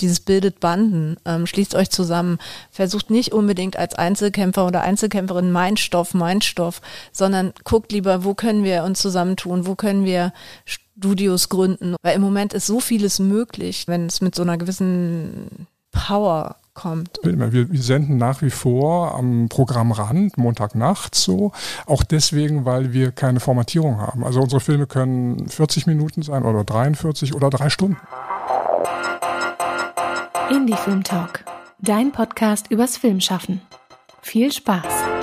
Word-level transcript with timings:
dieses 0.00 0.20
bildet 0.20 0.60
Banden, 0.60 1.16
ähm, 1.24 1.46
schließt 1.46 1.74
euch 1.74 1.90
zusammen, 1.90 2.38
versucht 2.70 3.10
nicht 3.10 3.32
unbedingt 3.32 3.76
als 3.76 3.94
Einzelkämpfer 3.94 4.66
oder 4.66 4.82
Einzelkämpferin 4.82 5.52
mein 5.52 5.76
Stoff, 5.76 6.14
mein 6.14 6.40
Stoff, 6.40 6.80
sondern 7.12 7.52
guckt 7.64 7.92
lieber, 7.92 8.24
wo 8.24 8.34
können 8.34 8.64
wir 8.64 8.84
uns 8.84 9.00
zusammentun, 9.00 9.66
wo 9.66 9.74
können 9.74 10.04
wir 10.04 10.32
Studios 10.64 11.48
gründen, 11.48 11.96
weil 12.02 12.16
im 12.16 12.22
Moment 12.22 12.52
ist 12.52 12.66
so 12.66 12.80
vieles 12.80 13.18
möglich, 13.18 13.88
wenn 13.88 14.06
es 14.06 14.20
mit 14.20 14.34
so 14.34 14.42
einer 14.42 14.58
gewissen 14.58 15.66
Power 15.92 16.56
kommt. 16.74 17.18
Wir, 17.22 17.52
wir, 17.52 17.82
senden 17.82 18.16
nach 18.16 18.42
wie 18.42 18.50
vor 18.50 19.14
am 19.14 19.48
Programmrand, 19.48 20.38
Montagnacht 20.38 21.14
so. 21.14 21.52
Auch 21.86 22.02
deswegen, 22.04 22.64
weil 22.64 22.92
wir 22.92 23.12
keine 23.12 23.40
Formatierung 23.40 23.98
haben. 23.98 24.24
Also 24.24 24.40
unsere 24.40 24.60
Filme 24.60 24.86
können 24.86 25.48
40 25.48 25.86
Minuten 25.86 26.22
sein 26.22 26.44
oder 26.44 26.64
43 26.64 27.34
oder 27.34 27.50
drei 27.50 27.70
Stunden. 27.70 27.98
Indie 30.50 30.76
Film 30.76 31.04
Talk, 31.04 31.44
dein 31.78 32.10
Podcast 32.10 32.72
übers 32.72 32.96
Filmschaffen. 32.96 33.60
Viel 34.20 34.50
Spaß! 34.52 35.19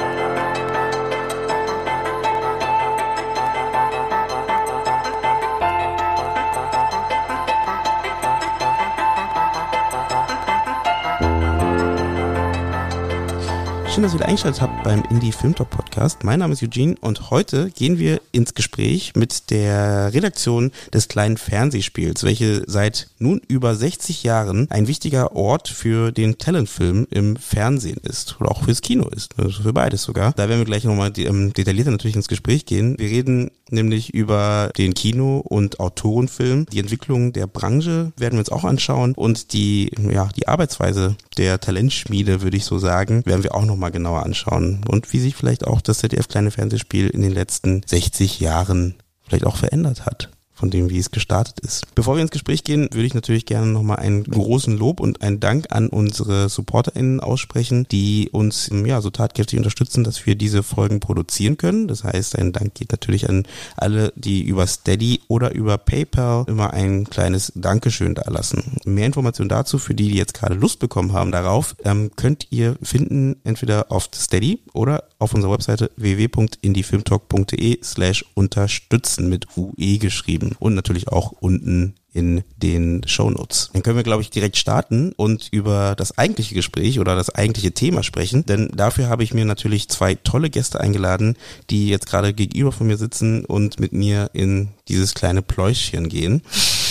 Schön, 13.98 14.04
dass 14.04 14.14
ihr 14.14 14.20
wieder 14.20 14.28
eingeschaltet 14.28 14.62
habt 14.62 14.84
beim 14.84 15.02
Indie 15.10 15.32
Film 15.32 15.56
Talk 15.56 15.72
Podcast. 15.72 16.24
Mein 16.24 16.38
Name 16.38 16.54
ist 16.54 16.62
Eugene 16.62 16.98
und 17.02 17.32
heute 17.32 17.72
gehen 17.72 17.98
wir 17.98 18.22
ins 18.32 18.54
Gespräch 18.54 19.14
mit 19.16 19.50
der 19.50 20.14
Redaktion 20.14 20.72
des 20.94 21.08
kleinen 21.08 21.36
Fernsehspiels, 21.36 22.24
welche 22.24 22.62
seit 22.68 23.08
nun 23.18 23.42
über 23.48 23.74
60 23.74 24.22
Jahren 24.22 24.70
ein 24.70 24.88
wichtiger 24.88 25.36
Ort 25.36 25.68
für 25.68 26.12
den 26.12 26.38
Talentfilm 26.38 27.08
im 27.10 27.38
Fernsehen 27.38 27.98
ist 28.04 28.40
oder 28.40 28.52
auch 28.52 28.66
fürs 28.66 28.82
Kino 28.82 29.08
ist, 29.08 29.34
also 29.40 29.64
für 29.64 29.74
beides 29.74 30.04
sogar. 30.04 30.32
Da 30.34 30.48
werden 30.48 30.60
wir 30.60 30.66
gleich 30.66 30.84
nochmal 30.84 31.12
ähm, 31.18 31.52
detaillierter 31.54 31.90
natürlich 31.90 32.16
ins 32.16 32.28
Gespräch 32.28 32.68
gehen. 32.68 33.00
Wir 33.00 33.10
reden 33.10 33.50
nämlich 33.72 34.14
über 34.14 34.72
den 34.78 34.94
Kino- 34.94 35.40
und 35.40 35.80
Autorenfilm. 35.80 36.66
Die 36.68 36.80
Entwicklung 36.80 37.34
der 37.34 37.48
Branche 37.48 38.12
werden 38.18 38.34
wir 38.34 38.40
uns 38.40 38.52
auch 38.52 38.64
anschauen. 38.64 39.14
Und 39.16 39.54
die, 39.54 39.92
ja, 40.12 40.30
die 40.36 40.48
Arbeitsweise 40.48 41.16
der 41.38 41.60
Talentschmiede, 41.60 42.42
würde 42.42 42.58
ich 42.58 42.66
so 42.66 42.78
sagen, 42.78 43.26
werden 43.26 43.44
wir 43.44 43.56
auch 43.56 43.66
nochmal 43.66 43.88
mal 43.88 43.92
genauer 43.92 44.24
anschauen. 44.24 44.82
Und 44.88 45.12
wie 45.14 45.20
sich 45.20 45.36
vielleicht 45.36 45.66
auch 45.66 45.82
das 45.82 46.00
ZDF 46.00 46.28
kleine 46.28 46.52
Fernsehspiel 46.52 47.10
in 47.10 47.22
den 47.22 47.32
letzten 47.32 47.82
60 47.86 48.40
Jahren 48.40 48.96
vielleicht 49.24 49.46
auch 49.46 49.58
verändert 49.58 50.06
hat 50.06 50.30
von 50.58 50.70
dem, 50.70 50.90
wie 50.90 50.98
es 50.98 51.12
gestartet 51.12 51.60
ist. 51.60 51.94
Bevor 51.96 52.16
wir 52.16 52.22
ins 52.22 52.32
Gespräch 52.32 52.64
gehen, 52.64 52.90
würde 52.92 53.06
ich 53.06 53.14
natürlich 53.14 53.46
gerne 53.46 53.68
nochmal 53.68 53.98
einen 53.98 54.24
großen 54.24 54.78
Lob 54.78 55.00
und 55.00 55.22
einen 55.22 55.40
Dank 55.40 55.68
an 55.70 55.90
unsere 55.90 56.50
SupporterInnen 56.50 57.20
aussprechen, 57.20 57.88
die 57.92 58.30
uns 58.32 58.70
ja 58.86 59.02
so 59.02 59.10
tatkräftig 59.10 59.58
unterstützen, 59.58 60.04
dass 60.04 60.26
wir 60.26 60.36
diese 60.36 60.64
Folgen 60.64 61.00
produzieren 61.00 61.58
können. 61.58 61.88
Das 61.88 62.04
heißt, 62.04 62.38
ein 62.38 62.54
Dank 62.54 62.74
geht 62.74 62.92
natürlich 62.92 63.30
an 63.30 63.44
alle, 63.76 64.12
die 64.16 64.42
über 64.42 64.66
Steady 64.66 65.22
oder 65.28 65.54
über 65.54 65.78
PayPal 65.78 66.46
immer 66.48 66.74
ein 66.74 67.10
kleines 67.10 67.52
Dankeschön 67.56 68.16
da 68.16 68.30
lassen. 68.30 68.78
Mehr 68.86 69.06
Informationen 69.06 69.50
dazu, 69.50 69.78
für 69.78 69.94
die, 69.94 70.10
die 70.10 70.18
jetzt 70.18 70.34
gerade 70.34 70.56
Lust 70.56 70.80
bekommen 70.80 71.14
haben 71.14 71.32
darauf, 71.32 71.76
ähm, 71.84 72.12
könnt 72.16 72.48
ihr 72.50 72.76
finden 72.82 73.38
entweder 73.44 73.92
auf 73.92 74.10
Steady 74.14 74.62
oder 74.74 75.04
auf 75.20 75.34
unserer 75.34 75.52
Webseite 75.52 75.92
www.indiefilmtalk.de 75.96 77.80
slash 77.84 78.26
unterstützen 78.34 79.30
mit 79.30 79.48
UE 79.58 79.98
geschrieben 79.98 80.56
und 80.60 80.76
natürlich 80.76 81.08
auch 81.08 81.32
unten 81.32 81.96
in 82.14 82.44
den 82.58 83.02
Shownotes. 83.06 83.70
Dann 83.74 83.84
können 83.84 83.98
wir, 83.98 84.04
glaube 84.04 84.24
ich, 84.24 84.32
direkt 84.32 84.58
starten 84.58 85.12
und 85.16 85.50
über 85.52 85.94
das 85.96 86.18
eigentliche 86.18 86.56
Gespräch 86.56 87.00
oder 87.00 87.16
das 87.16 87.30
eigentliche 87.30 87.74
Thema 87.74 88.02
sprechen, 88.02 88.46
denn 88.46 88.70
dafür 88.76 89.08
habe 89.08 89.24
ich 89.24 89.36
mir 89.36 89.46
natürlich 89.46 89.88
zwei 89.90 90.16
tolle 90.16 90.50
Gäste 90.50 90.82
eingeladen, 90.82 91.38
die 91.70 91.90
jetzt 91.90 92.08
gerade 92.08 92.34
gegenüber 92.34 92.72
von 92.72 92.88
mir 92.88 92.98
sitzen 92.98 93.46
und 93.46 93.80
mit 93.80 93.94
mir 93.94 94.32
in 94.34 94.70
dieses 94.88 95.14
kleine 95.14 95.44
Pläuschchen 95.44 96.10
gehen. 96.10 96.42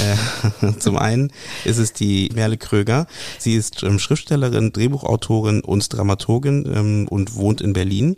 Äh, 0.00 0.72
zum 0.78 0.96
einen 0.96 1.32
ist 1.64 1.78
es 1.78 1.92
die 1.92 2.30
Merle 2.34 2.56
Kröger. 2.56 3.06
Sie 3.38 3.54
ist 3.54 3.82
ähm, 3.82 3.98
Schriftstellerin, 3.98 4.72
Drehbuchautorin 4.72 5.60
und 5.60 5.92
Dramaturgin 5.92 6.64
ähm, 6.72 7.08
und 7.08 7.34
wohnt 7.34 7.60
in 7.60 7.72
Berlin 7.72 8.16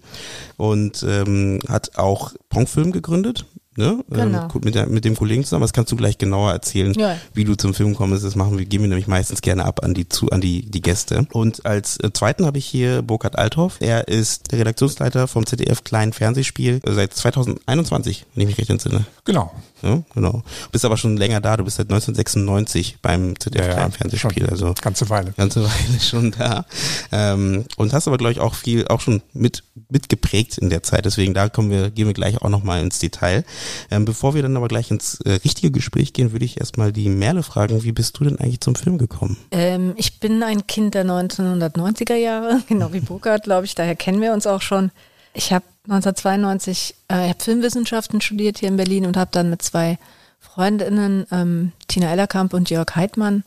und 0.57 1.05
ähm, 1.07 1.61
hat 1.69 1.97
auch 1.97 2.33
Ponkfilm 2.49 2.93
gegründet 2.93 3.47
ne? 3.79 4.05
Genau. 4.11 4.49
Ähm, 4.55 4.61
mit, 4.65 4.75
der, 4.75 4.87
mit 4.89 5.05
dem 5.05 5.17
Kollegen 5.17 5.45
zusammen. 5.45 5.63
Das 5.63 5.73
kannst 5.73 5.91
du 5.93 5.97
gleich 5.97 6.19
genauer 6.19 6.53
erzählen, 6.53 6.93
ja. 6.95 7.17
wie 7.33 7.45
du 7.45 7.55
zum 7.55 7.73
Film 7.73 7.95
kommst. 7.95 8.25
Das 8.25 8.35
machen 8.35 8.59
wir, 8.59 8.67
geben 8.67 8.85
wir 8.85 8.89
nämlich 8.89 9.07
meistens 9.07 9.41
gerne 9.41 9.65
ab 9.65 9.83
an 9.83 9.95
die 9.95 10.09
zu, 10.09 10.31
an 10.31 10.41
die, 10.41 10.69
die 10.69 10.83
Gäste. 10.83 11.27
Und 11.33 11.65
als 11.65 11.99
äh, 12.01 12.13
zweiten 12.13 12.45
habe 12.45 12.59
ich 12.59 12.67
hier 12.67 13.03
Burkhard 13.03 13.39
Althoff. 13.39 13.77
Er 13.81 14.09
ist 14.09 14.53
der 14.53 14.59
Redaktionsleiter 14.59 15.29
vom 15.29 15.47
ZDF 15.47 15.85
Kleinen 15.85 16.13
Fernsehspiel 16.13 16.81
äh, 16.85 16.93
seit 16.93 17.15
2021, 17.15 18.27
wenn 18.35 18.43
ich 18.43 18.49
mich 18.49 18.59
recht 18.59 18.71
entsinne. 18.71 19.07
Genau. 19.25 19.53
Ja, 19.83 20.03
genau. 20.15 20.43
Bist 20.73 20.85
aber 20.85 20.97
schon 20.97 21.17
länger 21.17 21.41
da. 21.41 21.57
Du 21.57 21.65
bist 21.65 21.77
seit 21.77 21.87
1996 21.87 22.99
beim 23.01 23.39
ZDF 23.39 23.67
ja, 23.67 23.73
Kleinen 23.75 23.93
Fernsehspiel. 23.93 24.47
Also 24.47 24.75
ganze 24.81 25.09
Weile. 25.11 25.33
Ganze 25.37 25.63
Weile 25.65 26.01
schon 26.01 26.33
da. 26.33 26.65
Ähm, 27.13 27.65
und 27.77 27.93
hast 27.93 28.09
aber 28.09 28.19
glaube 28.19 28.33
ich 28.33 28.41
auch 28.41 28.55
viel, 28.55 28.89
auch 28.89 29.01
schon 29.01 29.23
mit 29.33 29.63
mitgeprägt 29.91 30.59
in 30.59 30.71
der 30.71 30.83
Zeit. 30.83 31.05
Deswegen 31.05 31.35
da 31.35 31.49
kommen 31.49 31.71
wir, 31.71 31.91
gehen 31.91 32.07
wir 32.07 32.15
gleich 32.15 32.43
auch 32.43 32.49
nochmal 32.49 32.83
ins 32.83 32.99
Detail. 32.99 33.45
Ähm, 33.91 34.05
bevor 34.05 34.35
wir 34.35 34.43
dann 34.43 34.57
aber 34.57 34.69
gleich 34.69 34.91
ins 34.91 35.21
äh, 35.23 35.33
richtige 35.45 35.71
Gespräch 35.71 36.13
gehen, 36.13 36.33
würde 36.33 36.45
ich 36.45 36.61
erstmal 36.61 36.93
die 36.93 37.09
Merle 37.09 37.43
fragen, 37.43 37.83
wie 37.85 37.93
bist 37.93 38.19
du 38.19 38.25
denn 38.25 38.39
eigentlich 38.39 38.61
zum 38.61 38.75
Film 38.75 38.99
gekommen? 38.99 39.37
Ähm, 39.51 39.95
ich 39.97 40.21
bin 40.21 40.43
ein 40.43 40.67
Kind 40.67 40.95
der 40.95 41.05
1990er 41.05 42.17
Jahre, 42.17 42.63
genau 42.69 42.93
wie 42.93 43.01
Burkhard, 43.01 43.45
glaube 43.45 43.67
ich, 43.67 43.75
daher 43.75 43.97
kennen 43.97 44.21
wir 44.21 44.33
uns 44.33 44.47
auch 44.47 44.63
schon. 44.63 44.91
Ich 45.35 45.53
habe 45.53 45.65
1992 45.89 46.95
äh, 47.11 47.25
ich 47.25 47.31
hab 47.31 47.43
Filmwissenschaften 47.43 48.21
studiert 48.21 48.59
hier 48.59 48.69
in 48.69 48.77
Berlin 48.77 49.07
und 49.07 49.17
habe 49.17 49.31
dann 49.33 49.51
mit 49.51 49.63
zwei 49.63 49.99
Freundinnen, 50.39 51.27
ähm, 51.33 51.73
Tina 51.89 52.11
Ellerkamp 52.13 52.53
und 52.53 52.71
Jörg 52.71 52.95
Heidmann, 52.95 53.43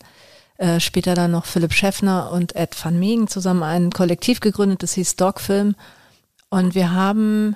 äh, 0.57 0.79
später 0.79 1.13
dann 1.13 1.31
noch 1.31 1.45
Philipp 1.45 1.73
Schäffner 1.73 2.31
und 2.31 2.55
Ed 2.55 2.75
van 2.83 2.99
Meegen 2.99 3.27
zusammen 3.27 3.63
ein 3.63 3.91
Kollektiv 3.91 4.39
gegründet, 4.39 4.83
das 4.83 4.93
hieß 4.93 5.15
Dogfilm. 5.15 5.75
Und 6.49 6.75
wir 6.75 6.91
haben 6.91 7.55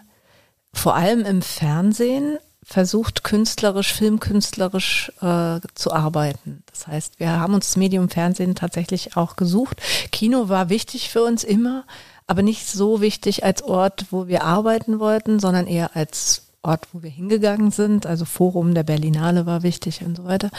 vor 0.72 0.96
allem 0.96 1.26
im 1.26 1.42
Fernsehen 1.42 2.38
versucht, 2.64 3.24
künstlerisch, 3.24 3.94
filmkünstlerisch 3.94 5.12
äh, 5.22 5.60
zu 5.76 5.94
arbeiten. 5.94 6.64
Das 6.72 6.88
heißt, 6.88 7.20
wir 7.20 7.40
haben 7.40 7.54
uns 7.54 7.68
das 7.68 7.78
Medium 7.78 8.10
Fernsehen 8.10 8.56
tatsächlich 8.56 9.16
auch 9.18 9.36
gesucht. 9.36 9.82
Kino 10.12 10.50
war 10.50 10.70
wichtig 10.70 11.10
für 11.10 11.24
uns 11.24 11.44
immer, 11.44 11.86
aber 12.28 12.42
nicht 12.42 12.68
so 12.68 13.02
wichtig 13.02 13.44
als 13.44 13.62
Ort, 13.64 14.08
wo 14.12 14.28
wir 14.28 14.44
arbeiten 14.44 15.00
wollten, 15.00 15.40
sondern 15.40 15.68
eher 15.68 15.96
als 15.96 16.46
Ort, 16.66 16.88
wo 16.92 17.04
wir 17.04 17.10
hingegangen 17.10 17.70
sind. 17.70 18.08
Also 18.08 18.26
Forum 18.26 18.74
der 18.74 18.84
Berlinale 18.84 19.46
war 19.46 19.62
wichtig 19.62 20.02
und 20.04 20.18
so 20.18 20.26
weiter. 20.26 20.50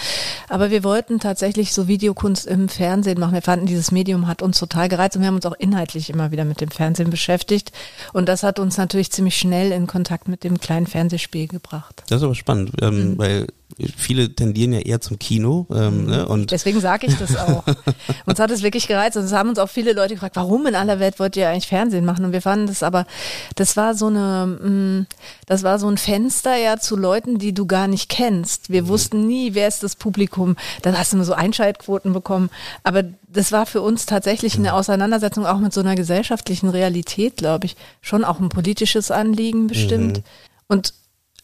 Aber 0.48 0.70
wir 0.70 0.84
wollten 0.84 1.18
tatsächlich 1.18 1.72
so 1.72 1.88
Videokunst 1.88 2.46
im 2.46 2.68
Fernsehen 2.68 3.18
machen. 3.18 3.34
Wir 3.34 3.42
fanden, 3.42 3.66
dieses 3.66 3.90
Medium 3.90 4.28
hat 4.28 4.40
uns 4.40 4.58
total 4.58 4.88
gereizt 4.88 5.16
und 5.16 5.22
wir 5.22 5.28
haben 5.28 5.34
uns 5.34 5.46
auch 5.46 5.58
inhaltlich 5.58 6.08
immer 6.08 6.30
wieder 6.30 6.44
mit 6.44 6.60
dem 6.60 6.70
Fernsehen 6.70 7.10
beschäftigt. 7.10 7.72
Und 8.12 8.28
das 8.28 8.44
hat 8.44 8.60
uns 8.60 8.76
natürlich 8.76 9.10
ziemlich 9.10 9.36
schnell 9.36 9.72
in 9.72 9.88
Kontakt 9.88 10.28
mit 10.28 10.44
dem 10.44 10.60
kleinen 10.60 10.86
Fernsehspiel 10.86 11.48
gebracht. 11.48 12.04
Das 12.08 12.18
ist 12.18 12.24
aber 12.24 12.36
spannend, 12.36 12.70
ähm, 12.80 13.12
mhm. 13.12 13.18
weil 13.18 13.46
viele 13.96 14.34
tendieren 14.34 14.72
ja 14.72 14.80
eher 14.80 15.00
zum 15.00 15.18
Kino. 15.18 15.66
Ähm, 15.70 16.04
mhm. 16.04 16.10
ne? 16.10 16.28
und 16.28 16.50
Deswegen 16.50 16.80
sage 16.80 17.06
ich 17.06 17.16
das 17.16 17.36
auch. 17.36 17.64
uns 18.26 18.38
hat 18.38 18.50
es 18.50 18.62
wirklich 18.62 18.88
gereizt 18.88 19.16
und 19.16 19.24
es 19.24 19.32
haben 19.32 19.50
uns 19.50 19.58
auch 19.58 19.68
viele 19.68 19.92
Leute 19.92 20.14
gefragt, 20.14 20.36
warum 20.36 20.66
in 20.66 20.74
aller 20.74 20.98
Welt 20.98 21.18
wollt 21.18 21.36
ihr 21.36 21.48
eigentlich 21.48 21.66
Fernsehen 21.66 22.04
machen? 22.04 22.24
Und 22.24 22.32
wir 22.32 22.40
fanden 22.40 22.66
das 22.66 22.82
aber, 22.82 23.06
das 23.54 23.76
war 23.76 23.94
so 23.94 24.06
eine, 24.06 24.46
mm, 24.46 25.06
das 25.46 25.62
war 25.62 25.78
so 25.78 25.88
ein 25.88 25.98
Fenster 25.98 26.56
ja 26.56 26.78
zu 26.78 26.96
Leuten, 26.96 27.38
die 27.38 27.52
du 27.52 27.66
gar 27.66 27.86
nicht 27.86 28.08
kennst. 28.08 28.70
Wir 28.70 28.82
mhm. 28.82 28.88
wussten 28.88 29.26
nie, 29.26 29.54
wer 29.54 29.68
ist 29.68 29.82
das 29.82 29.96
Publikum. 29.96 30.56
Dann 30.82 30.96
hast 30.98 31.12
du 31.12 31.16
nur 31.16 31.26
so 31.26 31.34
Einschaltquoten 31.34 32.12
bekommen. 32.14 32.50
Aber 32.82 33.04
das 33.28 33.52
war 33.52 33.66
für 33.66 33.82
uns 33.82 34.06
tatsächlich 34.06 34.56
eine 34.56 34.72
Auseinandersetzung 34.72 35.44
auch 35.44 35.58
mit 35.58 35.74
so 35.74 35.80
einer 35.80 35.96
gesellschaftlichen 35.96 36.70
Realität, 36.70 37.36
glaube 37.36 37.66
ich. 37.66 37.76
Schon 38.00 38.24
auch 38.24 38.40
ein 38.40 38.48
politisches 38.48 39.10
Anliegen 39.10 39.66
bestimmt. 39.66 40.18
Mhm. 40.18 40.22
Und 40.68 40.94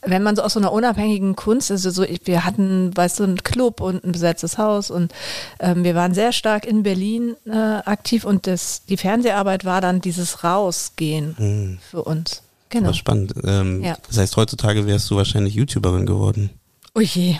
wenn 0.04 0.22
man 0.22 0.36
so 0.36 0.42
aus 0.42 0.54
so 0.54 0.60
einer 0.60 0.72
unabhängigen 0.72 1.36
Kunst, 1.36 1.70
also 1.70 1.90
so, 1.90 2.04
wir 2.24 2.44
hatten, 2.44 2.96
weißt 2.96 3.20
du, 3.20 3.24
einen 3.24 3.42
Club 3.42 3.80
und 3.80 4.04
ein 4.04 4.12
besetztes 4.12 4.58
Haus 4.58 4.90
und 4.90 5.12
ähm, 5.60 5.84
wir 5.84 5.94
waren 5.94 6.12
sehr 6.12 6.32
stark 6.32 6.66
in 6.66 6.82
Berlin 6.82 7.36
äh, 7.46 7.52
aktiv 7.52 8.24
und 8.24 8.46
das, 8.46 8.84
die 8.86 8.96
Fernseharbeit 8.96 9.64
war 9.64 9.80
dann 9.80 10.00
dieses 10.00 10.44
Rausgehen 10.44 11.36
mhm. 11.38 11.78
für 11.90 12.02
uns. 12.02 12.42
Genau. 12.68 12.86
War 12.86 12.94
spannend. 12.94 13.34
Ähm, 13.44 13.82
ja. 13.82 13.96
Das 14.08 14.18
heißt, 14.18 14.36
heutzutage 14.36 14.86
wärst 14.86 15.10
du 15.10 15.16
wahrscheinlich 15.16 15.54
YouTuberin 15.54 16.06
geworden. 16.06 16.50
Oh 16.94 17.00
je. 17.00 17.36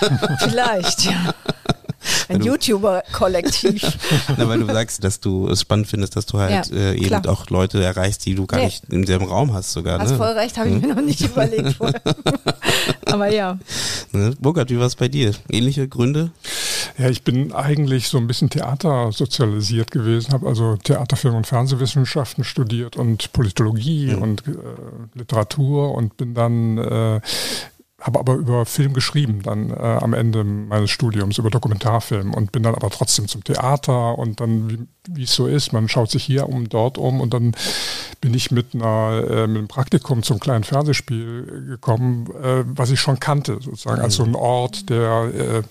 Vielleicht, 0.38 1.04
ja. 1.04 1.34
Ein 2.28 2.42
YouTuber-Kollektiv. 2.42 3.82
Na, 4.36 4.48
weil 4.48 4.60
du 4.60 4.66
sagst, 4.66 5.04
dass 5.04 5.20
du 5.20 5.48
es 5.48 5.60
spannend 5.60 5.86
findest, 5.86 6.16
dass 6.16 6.26
du 6.26 6.38
halt 6.38 6.68
ja, 6.68 6.76
äh, 6.76 6.94
eben 6.94 7.06
klar. 7.06 7.28
auch 7.28 7.48
Leute 7.50 7.82
erreichst, 7.82 8.24
die 8.26 8.34
du 8.34 8.46
gar 8.46 8.58
nee. 8.58 8.66
nicht 8.66 8.84
im 8.90 9.06
selben 9.06 9.26
Raum 9.26 9.52
hast 9.52 9.72
sogar. 9.72 9.98
Hast 9.98 10.12
ne? 10.12 10.16
voll 10.16 10.32
recht, 10.32 10.56
habe 10.58 10.68
ich 10.68 10.74
hm? 10.74 10.82
mir 10.82 10.94
noch 10.94 11.02
nicht 11.02 11.20
überlegt 11.20 11.72
vorher. 11.78 12.00
Aber 13.06 13.30
ja. 13.30 13.58
Ne? 14.12 14.34
Burkhard, 14.40 14.70
wie 14.70 14.78
war 14.78 14.86
es 14.86 14.96
bei 14.96 15.08
dir? 15.08 15.32
Ähnliche 15.50 15.88
Gründe? 15.88 16.30
Ja, 16.98 17.08
ich 17.08 17.22
bin 17.22 17.52
eigentlich 17.52 18.08
so 18.08 18.18
ein 18.18 18.26
bisschen 18.26 18.50
Theater 18.50 19.12
sozialisiert 19.12 19.90
gewesen, 19.90 20.32
habe 20.32 20.46
also 20.46 20.76
Theater, 20.76 21.16
Film 21.16 21.34
und 21.34 21.46
Fernsehwissenschaften 21.46 22.44
studiert 22.44 22.96
und 22.96 23.32
Politologie 23.32 24.14
mhm. 24.14 24.22
und 24.22 24.48
äh, 24.48 24.52
Literatur 25.14 25.94
und 25.94 26.16
bin 26.16 26.34
dann 26.34 26.78
äh, 26.78 27.20
habe 28.02 28.18
aber 28.18 28.34
über 28.34 28.66
Film 28.66 28.92
geschrieben 28.94 29.42
dann 29.42 29.70
äh, 29.70 29.74
am 29.74 30.12
Ende 30.12 30.42
meines 30.42 30.90
Studiums, 30.90 31.38
über 31.38 31.50
Dokumentarfilm 31.50 32.34
und 32.34 32.50
bin 32.50 32.64
dann 32.64 32.74
aber 32.74 32.90
trotzdem 32.90 33.28
zum 33.28 33.44
Theater 33.44 34.18
und 34.18 34.40
dann, 34.40 34.88
wie, 35.08 35.22
es 35.22 35.34
so 35.34 35.46
ist, 35.46 35.72
man 35.72 35.88
schaut 35.88 36.10
sich 36.10 36.24
hier 36.24 36.48
um, 36.48 36.68
dort 36.68 36.98
um 36.98 37.20
und 37.20 37.32
dann 37.32 37.52
bin 38.20 38.34
ich 38.34 38.50
mit, 38.50 38.74
einer, 38.74 39.22
äh, 39.28 39.46
mit 39.46 39.58
einem 39.58 39.68
Praktikum 39.68 40.22
zum 40.22 40.40
kleinen 40.40 40.64
Fernsehspiel 40.64 41.66
gekommen, 41.68 42.26
äh, 42.42 42.64
was 42.66 42.90
ich 42.90 43.00
schon 43.00 43.20
kannte, 43.20 43.58
sozusagen, 43.60 44.00
als 44.00 44.16
so 44.16 44.24
ein 44.24 44.34
Ort, 44.34 44.90
der, 44.90 45.30
äh, 45.34 45.62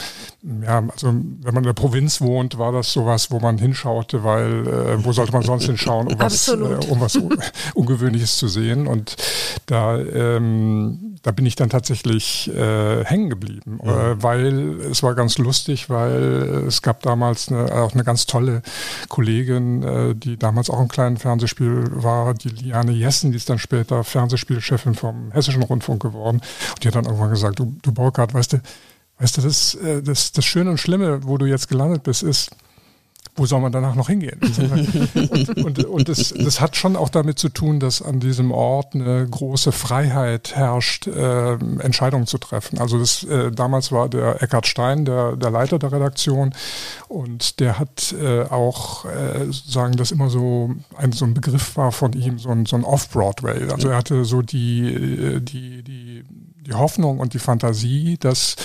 ja, 0.65 0.83
also 0.89 1.07
wenn 1.07 1.53
man 1.53 1.63
in 1.63 1.67
der 1.67 1.73
Provinz 1.73 2.21
wohnt, 2.21 2.57
war 2.57 2.71
das 2.71 2.93
sowas, 2.93 3.31
wo 3.31 3.39
man 3.39 3.57
hinschaute, 3.57 4.23
weil 4.23 4.67
äh, 4.67 5.05
wo 5.05 5.11
sollte 5.11 5.33
man 5.33 5.43
sonst 5.43 5.65
hinschauen, 5.65 6.07
um 6.07 6.19
was, 6.19 6.47
äh, 6.47 6.53
um 6.53 7.01
was 7.01 7.15
Ungewöhnliches 7.73 8.37
zu 8.37 8.47
sehen 8.47 8.87
und 8.87 9.17
da, 9.65 9.99
ähm, 9.99 11.17
da 11.23 11.31
bin 11.31 11.45
ich 11.45 11.55
dann 11.55 11.69
tatsächlich 11.69 12.20
wirklich 12.21 12.55
äh, 12.55 13.05
hängen 13.05 13.29
geblieben, 13.29 13.79
mhm. 13.81 13.89
äh, 13.89 14.23
weil 14.23 14.79
es 14.91 15.03
war 15.03 15.15
ganz 15.15 15.37
lustig, 15.37 15.89
weil 15.89 16.65
es 16.67 16.81
gab 16.81 17.01
damals 17.01 17.49
eine, 17.49 17.71
auch 17.73 17.93
eine 17.93 18.03
ganz 18.03 18.25
tolle 18.25 18.61
Kollegin, 19.09 19.83
äh, 19.83 20.15
die 20.15 20.37
damals 20.37 20.69
auch 20.69 20.79
im 20.79 20.87
kleinen 20.87 21.17
Fernsehspiel 21.17 21.85
war, 21.91 22.33
die 22.33 22.49
Liane 22.49 22.91
Jessen, 22.91 23.31
die 23.31 23.37
ist 23.37 23.49
dann 23.49 23.59
später 23.59 24.03
Fernsehspielchefin 24.03 24.95
vom 24.95 25.31
Hessischen 25.31 25.63
Rundfunk 25.63 26.01
geworden. 26.01 26.41
Und 26.69 26.83
die 26.83 26.87
hat 26.87 26.95
dann 26.95 27.05
irgendwann 27.05 27.31
gesagt, 27.31 27.59
du, 27.59 27.75
du 27.81 27.91
Burkhard, 27.91 28.33
weißt 28.33 28.53
du, 28.53 28.61
weißt 29.19 29.37
du, 29.37 29.41
das, 29.41 29.75
äh, 29.75 30.01
das, 30.01 30.31
das 30.31 30.45
Schöne 30.45 30.69
und 30.69 30.79
Schlimme, 30.79 31.23
wo 31.23 31.37
du 31.37 31.45
jetzt 31.45 31.69
gelandet 31.69 32.03
bist, 32.03 32.23
ist, 32.23 32.51
wo 33.35 33.45
soll 33.45 33.61
man 33.61 33.71
danach 33.71 33.95
noch 33.95 34.09
hingehen? 34.09 34.39
und, 34.41 35.57
und, 35.65 35.85
und 35.85 36.09
das, 36.09 36.33
das, 36.37 36.59
hat 36.59 36.75
schon 36.75 36.95
auch 36.95 37.09
damit 37.09 37.39
zu 37.39 37.49
tun, 37.49 37.79
dass 37.79 38.01
an 38.01 38.19
diesem 38.19 38.51
Ort 38.51 38.93
eine 38.93 39.25
große 39.27 39.71
Freiheit 39.71 40.55
herrscht, 40.55 41.07
äh, 41.07 41.53
Entscheidungen 41.53 42.27
zu 42.27 42.37
treffen. 42.37 42.79
Also 42.79 42.99
das, 42.99 43.23
äh, 43.23 43.51
damals 43.51 43.91
war 43.91 44.09
der 44.09 44.41
Eckhard 44.43 44.67
Stein 44.67 45.05
der, 45.05 45.37
der 45.37 45.49
Leiter 45.49 45.79
der 45.79 45.91
Redaktion 45.93 46.53
und 47.07 47.59
der 47.59 47.79
hat 47.79 48.13
äh, 48.21 48.43
auch 48.43 49.05
äh, 49.05 49.45
sagen, 49.49 49.95
dass 49.95 50.11
immer 50.11 50.29
so 50.29 50.75
ein, 50.97 51.13
so 51.13 51.25
ein 51.25 51.33
Begriff 51.33 51.77
war 51.77 51.91
von 51.91 52.13
ihm, 52.13 52.37
so 52.37 52.49
ein, 52.49 52.65
so 52.65 52.75
ein 52.75 52.83
Off-Broadway. 52.83 53.71
Also 53.71 53.89
er 53.89 53.97
hatte 53.97 54.25
so 54.25 54.41
die, 54.41 54.93
äh, 54.93 55.39
die, 55.39 55.83
die 55.83 56.23
die 56.61 56.73
Hoffnung 56.73 57.19
und 57.19 57.33
die 57.33 57.39
Fantasie, 57.39 58.17
dass 58.19 58.55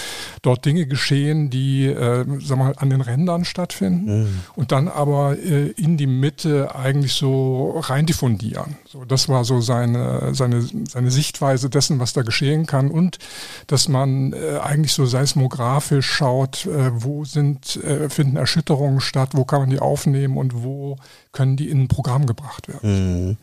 dort 0.42 0.64
Dinge 0.66 0.86
geschehen, 0.86 1.48
die 1.48 1.86
äh, 1.86 2.26
sag 2.40 2.58
mal, 2.58 2.74
an 2.76 2.90
den 2.90 3.00
Rändern 3.00 3.44
stattfinden 3.44 4.22
mhm. 4.22 4.40
und 4.54 4.70
dann 4.70 4.88
aber 4.88 5.38
äh, 5.38 5.68
in 5.70 5.96
die 5.96 6.06
Mitte 6.06 6.74
eigentlich 6.74 7.14
so 7.14 7.78
rein 7.80 8.04
diffundieren. 8.04 8.76
So, 8.86 9.04
das 9.04 9.28
war 9.28 9.44
so 9.44 9.62
seine, 9.62 10.34
seine, 10.34 10.68
seine 10.88 11.10
Sichtweise 11.10 11.70
dessen, 11.70 11.98
was 11.98 12.12
da 12.12 12.22
geschehen 12.22 12.66
kann 12.66 12.90
und 12.90 13.18
dass 13.66 13.88
man 13.88 14.34
äh, 14.34 14.58
eigentlich 14.58 14.92
so 14.92 15.06
seismografisch 15.06 16.06
schaut, 16.06 16.66
äh, 16.66 16.90
wo 16.92 17.24
sind, 17.24 17.76
äh, 17.76 18.10
finden 18.10 18.36
Erschütterungen 18.36 19.00
statt, 19.00 19.30
wo 19.32 19.44
kann 19.44 19.60
man 19.60 19.70
die 19.70 19.80
aufnehmen 19.80 20.36
und 20.36 20.62
wo 20.62 20.98
können 21.32 21.56
die 21.56 21.70
in 21.70 21.84
ein 21.84 21.88
Programm 21.88 22.26
gebracht 22.26 22.68
werden. 22.68 23.28
Mhm. 23.28 23.36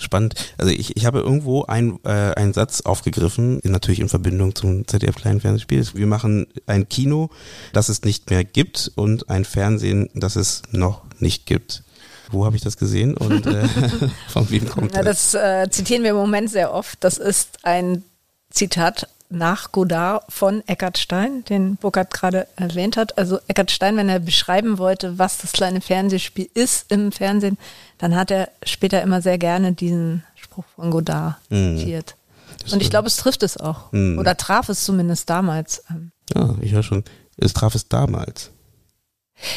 Spannend. 0.00 0.34
Also 0.58 0.72
ich, 0.72 0.96
ich 0.96 1.06
habe 1.06 1.18
irgendwo 1.18 1.64
ein, 1.64 1.98
äh, 2.04 2.08
einen 2.08 2.52
Satz 2.52 2.82
aufgegriffen, 2.82 3.60
natürlich 3.64 3.98
in 3.98 4.08
Verbindung 4.08 4.54
zum 4.54 4.86
ZDF 4.86 5.16
kleinen 5.16 5.40
Fernsehspiel. 5.40 5.84
Wir 5.92 6.06
machen 6.06 6.46
ein 6.66 6.88
Kino, 6.88 7.30
das 7.72 7.88
es 7.88 8.02
nicht 8.02 8.30
mehr 8.30 8.44
gibt 8.44 8.92
und 8.94 9.28
ein 9.28 9.44
Fernsehen, 9.44 10.08
das 10.14 10.36
es 10.36 10.62
noch 10.70 11.02
nicht 11.18 11.46
gibt. 11.46 11.82
Wo 12.30 12.44
habe 12.44 12.54
ich 12.54 12.62
das 12.62 12.76
gesehen 12.76 13.16
und 13.16 13.46
äh, 13.46 13.66
von 14.28 14.48
wem 14.50 14.68
kommt 14.68 14.94
das? 14.94 15.32
Das 15.32 15.34
äh, 15.34 15.70
zitieren 15.70 16.04
wir 16.04 16.10
im 16.10 16.16
Moment 16.16 16.48
sehr 16.48 16.72
oft. 16.72 17.02
Das 17.02 17.18
ist 17.18 17.58
ein 17.64 18.04
Zitat 18.50 19.08
nach 19.30 19.72
Godard 19.72 20.24
von 20.32 20.66
Eckhard 20.66 20.98
Stein, 20.98 21.44
den 21.44 21.76
Burkhard 21.76 22.12
gerade 22.12 22.46
erwähnt 22.56 22.96
hat. 22.96 23.18
Also 23.18 23.38
Eckhard 23.46 23.70
Stein, 23.70 23.96
wenn 23.96 24.08
er 24.08 24.20
beschreiben 24.20 24.78
wollte, 24.78 25.18
was 25.18 25.38
das 25.38 25.52
kleine 25.52 25.80
Fernsehspiel 25.80 26.48
ist 26.54 26.90
im 26.90 27.12
Fernsehen, 27.12 27.58
dann 27.98 28.16
hat 28.16 28.30
er 28.30 28.48
später 28.62 29.02
immer 29.02 29.20
sehr 29.20 29.38
gerne 29.38 29.72
diesen 29.72 30.24
Spruch 30.34 30.64
von 30.76 30.90
Godard 30.90 31.36
mhm. 31.50 31.78
zitiert. 31.78 32.14
Und 32.72 32.82
ich 32.82 32.90
glaube, 32.90 33.08
es 33.08 33.16
trifft 33.16 33.42
es 33.42 33.56
auch. 33.56 33.92
Mhm. 33.92 34.18
Oder 34.18 34.36
traf 34.36 34.68
es 34.68 34.84
zumindest 34.84 35.30
damals. 35.30 35.84
Ja, 36.34 36.54
ich 36.60 36.72
höre 36.72 36.82
schon. 36.82 37.04
Es 37.36 37.52
traf 37.52 37.74
es 37.74 37.88
damals. 37.88 38.50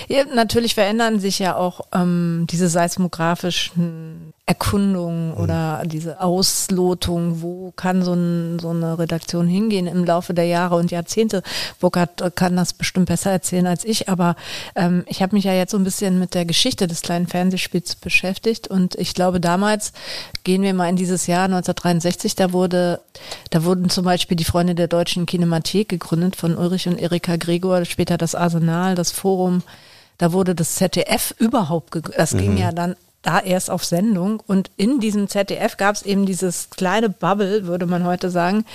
Ja, 0.08 0.26
natürlich 0.26 0.76
verändern 0.76 1.20
sich 1.20 1.40
ja 1.40 1.56
auch 1.56 1.82
ähm, 1.92 2.46
diese 2.50 2.70
seismografischen 2.70 4.34
Erkundungen 4.48 5.30
mhm. 5.30 5.38
oder 5.38 5.84
diese 5.86 6.20
Auslotung, 6.20 7.42
wo 7.42 7.72
kann 7.76 8.04
so, 8.04 8.14
ein, 8.14 8.60
so, 8.60 8.72
eine 8.72 8.98
Redaktion 8.98 9.48
hingehen 9.48 9.88
im 9.88 10.04
Laufe 10.04 10.34
der 10.34 10.46
Jahre 10.46 10.76
und 10.76 10.92
Jahrzehnte. 10.92 11.44
Burkhard 11.80 12.36
kann 12.36 12.58
das 12.58 12.74
bestimmt 12.74 13.06
besser 13.06 13.32
erzählen 13.32 13.68
als 13.68 13.86
ich, 13.86 14.10
aber 14.10 14.36
ähm, 14.76 15.06
ich 15.08 15.22
habe 15.22 15.36
mich 15.36 15.46
ja 15.46 15.54
jetzt 15.54 15.72
so 15.72 15.78
ein 15.78 15.84
bisschen 15.84 16.20
mit 16.20 16.34
der 16.34 16.46
Geschichte 16.46 16.88
des 16.88 17.02
kleinen 17.02 17.28
Fernsehspiels 17.28 17.96
beschäftigt 17.96 18.68
und 18.68 18.96
ich 18.96 19.14
glaube 19.14 19.40
damals, 19.40 19.94
gehen 20.44 20.64
wir 20.64 20.74
mal 20.74 20.90
in 20.90 20.96
dieses 20.96 21.28
Jahr 21.28 21.46
1963, 21.46 22.36
da 22.36 22.52
wurde, 22.52 23.00
da 23.52 23.64
wurden 23.64 23.90
zum 23.90 24.04
Beispiel 24.04 24.36
die 24.36 24.44
Freunde 24.44 24.74
der 24.76 24.88
deutschen 24.88 25.28
Kinemathek 25.28 25.88
gegründet 25.88 26.36
von 26.36 26.58
Ulrich 26.58 26.88
und 26.88 27.00
Erika 27.00 27.38
Gregor, 27.38 27.86
später 27.86 28.18
das 28.18 28.36
Arsenal, 28.36 28.96
das 28.96 29.12
Forum, 29.12 29.62
da 30.18 30.34
wurde 30.34 30.56
das 30.56 30.76
ZDF 30.76 31.34
überhaupt, 31.38 31.98
das 32.18 32.34
mhm. 32.34 32.40
ging 32.40 32.58
ja 32.58 32.72
dann 32.72 32.96
da 33.22 33.40
erst 33.40 33.70
auf 33.70 33.86
Sendung. 33.86 34.42
Und 34.46 34.72
in 34.78 35.00
diesem 35.00 35.28
ZDF 35.28 35.78
gab 35.78 35.96
es 35.96 36.02
eben 36.04 36.26
dieses 36.26 36.70
kleine 36.70 37.10
Bubble, 37.10 37.66
würde 37.68 37.86
man 37.86 38.06
heute 38.06 38.30
sagen, 38.30 38.66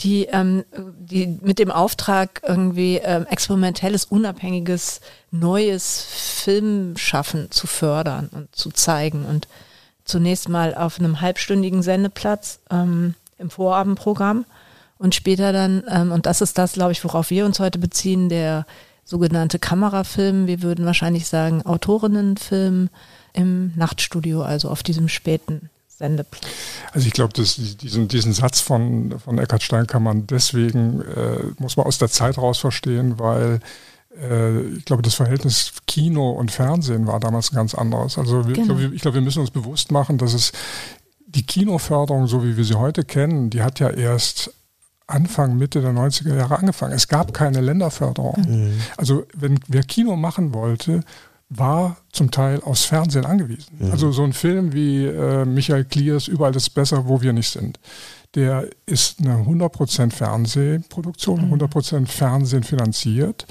die, 0.00 0.24
ähm, 0.26 0.64
die 0.98 1.38
mit 1.42 1.58
dem 1.58 1.70
Auftrag 1.70 2.40
irgendwie 2.46 2.96
ähm, 2.96 3.26
experimentelles, 3.26 4.06
unabhängiges, 4.06 5.00
neues 5.30 6.06
Filmschaffen 6.08 7.50
zu 7.50 7.66
fördern 7.66 8.30
und 8.32 8.54
zu 8.54 8.70
zeigen. 8.70 9.26
Und 9.26 9.46
zunächst 10.04 10.48
mal 10.48 10.74
auf 10.74 10.98
einem 10.98 11.20
halbstündigen 11.20 11.82
Sendeplatz 11.82 12.60
ähm, 12.70 13.14
im 13.38 13.50
Vorabendprogramm. 13.50 14.46
Und 14.98 15.14
später 15.14 15.52
dann, 15.52 15.82
ähm, 15.88 16.12
und 16.12 16.26
das 16.26 16.40
ist 16.40 16.58
das, 16.58 16.74
glaube 16.74 16.92
ich, 16.92 17.02
worauf 17.04 17.30
wir 17.30 17.44
uns 17.46 17.60
heute 17.60 17.78
beziehen, 17.78 18.28
der 18.28 18.66
sogenannte 19.04 19.58
Kamerafilm, 19.58 20.46
wir 20.46 20.62
würden 20.62 20.84
wahrscheinlich 20.86 21.26
sagen 21.26 21.64
Autorinnenfilm, 21.64 22.90
im 23.32 23.72
Nachtstudio, 23.76 24.42
also 24.42 24.68
auf 24.68 24.82
diesem 24.82 25.08
späten 25.08 25.70
Sendeplatz. 25.88 26.46
Also 26.92 27.06
ich 27.06 27.12
glaube, 27.12 27.32
diesen, 27.34 28.08
diesen 28.08 28.32
Satz 28.32 28.60
von, 28.60 29.18
von 29.18 29.38
Eckhard 29.38 29.62
Stein 29.62 29.86
kann 29.86 30.02
man 30.02 30.26
deswegen, 30.26 31.02
äh, 31.02 31.40
muss 31.58 31.76
man 31.76 31.86
aus 31.86 31.98
der 31.98 32.08
Zeit 32.08 32.38
raus 32.38 32.58
verstehen, 32.58 33.18
weil 33.18 33.60
äh, 34.18 34.60
ich 34.62 34.84
glaube, 34.84 35.02
das 35.02 35.14
Verhältnis 35.14 35.72
Kino 35.86 36.30
und 36.30 36.50
Fernsehen 36.50 37.06
war 37.06 37.20
damals 37.20 37.52
ein 37.52 37.56
ganz 37.56 37.74
anderes. 37.74 38.18
Also 38.18 38.48
wir, 38.48 38.54
genau. 38.54 38.60
ich 38.60 38.66
glaube, 38.66 38.80
wir, 38.80 38.98
glaub, 38.98 39.14
wir 39.14 39.20
müssen 39.20 39.40
uns 39.40 39.50
bewusst 39.50 39.92
machen, 39.92 40.18
dass 40.18 40.32
es 40.32 40.52
die 41.26 41.44
Kinoförderung, 41.44 42.26
so 42.26 42.42
wie 42.42 42.56
wir 42.56 42.64
sie 42.64 42.74
heute 42.74 43.04
kennen, 43.04 43.50
die 43.50 43.62
hat 43.62 43.78
ja 43.78 43.90
erst 43.90 44.52
Anfang, 45.06 45.58
Mitte 45.58 45.80
der 45.80 45.92
90er 45.92 46.36
Jahre 46.36 46.58
angefangen. 46.58 46.92
Es 46.92 47.08
gab 47.08 47.34
keine 47.34 47.60
Länderförderung. 47.60 48.40
Mhm. 48.40 48.80
Also 48.96 49.26
wenn 49.34 49.60
wer 49.68 49.82
Kino 49.82 50.16
machen 50.16 50.54
wollte, 50.54 51.02
war 51.50 51.96
zum 52.12 52.30
Teil 52.30 52.62
aufs 52.62 52.84
Fernsehen 52.84 53.26
angewiesen. 53.26 53.76
Mhm. 53.78 53.90
Also 53.90 54.12
so 54.12 54.22
ein 54.22 54.32
Film 54.32 54.72
wie 54.72 55.04
äh, 55.04 55.44
Michael 55.44 55.84
Kliers 55.84 56.28
Überall 56.28 56.54
ist 56.54 56.70
besser, 56.70 57.08
wo 57.08 57.20
wir 57.20 57.32
nicht 57.32 57.50
sind. 57.50 57.78
Der 58.36 58.68
ist 58.86 59.20
eine 59.20 59.34
100% 59.34 60.12
Fernsehproduktion, 60.12 61.48
mhm. 61.48 61.54
100% 61.54 62.06
Fernsehen 62.06 62.62
finanziert, 62.62 63.46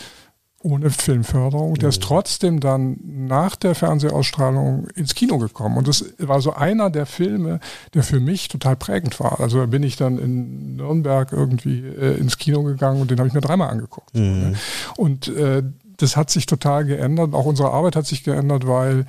ohne 0.62 0.90
Filmförderung. 0.90 1.76
Der 1.76 1.90
ist 1.90 2.00
mhm. 2.00 2.06
trotzdem 2.06 2.60
dann 2.62 2.98
nach 3.04 3.58
der 3.58 3.76
Fernsehausstrahlung 3.76 4.88
ins 4.96 5.16
Kino 5.16 5.38
gekommen. 5.38 5.78
Und 5.78 5.90
das 5.90 6.06
war 6.18 6.42
so 6.42 6.54
einer 6.54 6.90
der 6.90 7.06
Filme, 7.06 7.60
der 7.94 8.04
für 8.04 8.22
mich 8.22 8.48
total 8.48 8.78
prägend 8.78 9.20
war. 9.20 9.42
Also 9.42 9.60
da 9.60 9.66
bin 9.66 9.84
ich 9.84 9.98
dann 9.98 10.18
in 10.18 10.78
Nürnberg 10.78 11.34
irgendwie 11.34 11.80
äh, 11.80 12.18
ins 12.18 12.38
Kino 12.38 12.64
gegangen 12.64 13.02
und 13.02 13.12
den 13.12 13.20
habe 13.20 13.28
ich 13.28 13.34
mir 13.34 13.42
dreimal 13.42 13.70
angeguckt. 13.70 14.16
Mhm. 14.16 14.56
Und 14.96 15.28
äh, 15.30 15.64
das 16.02 16.18
hat 16.18 16.30
sich 16.30 16.46
total 16.46 16.86
geändert. 16.86 17.34
Auch 17.34 17.46
unsere 17.46 17.72
Arbeit 17.72 17.96
hat 17.96 18.06
sich 18.06 18.24
geändert, 18.24 18.68
weil 18.68 19.06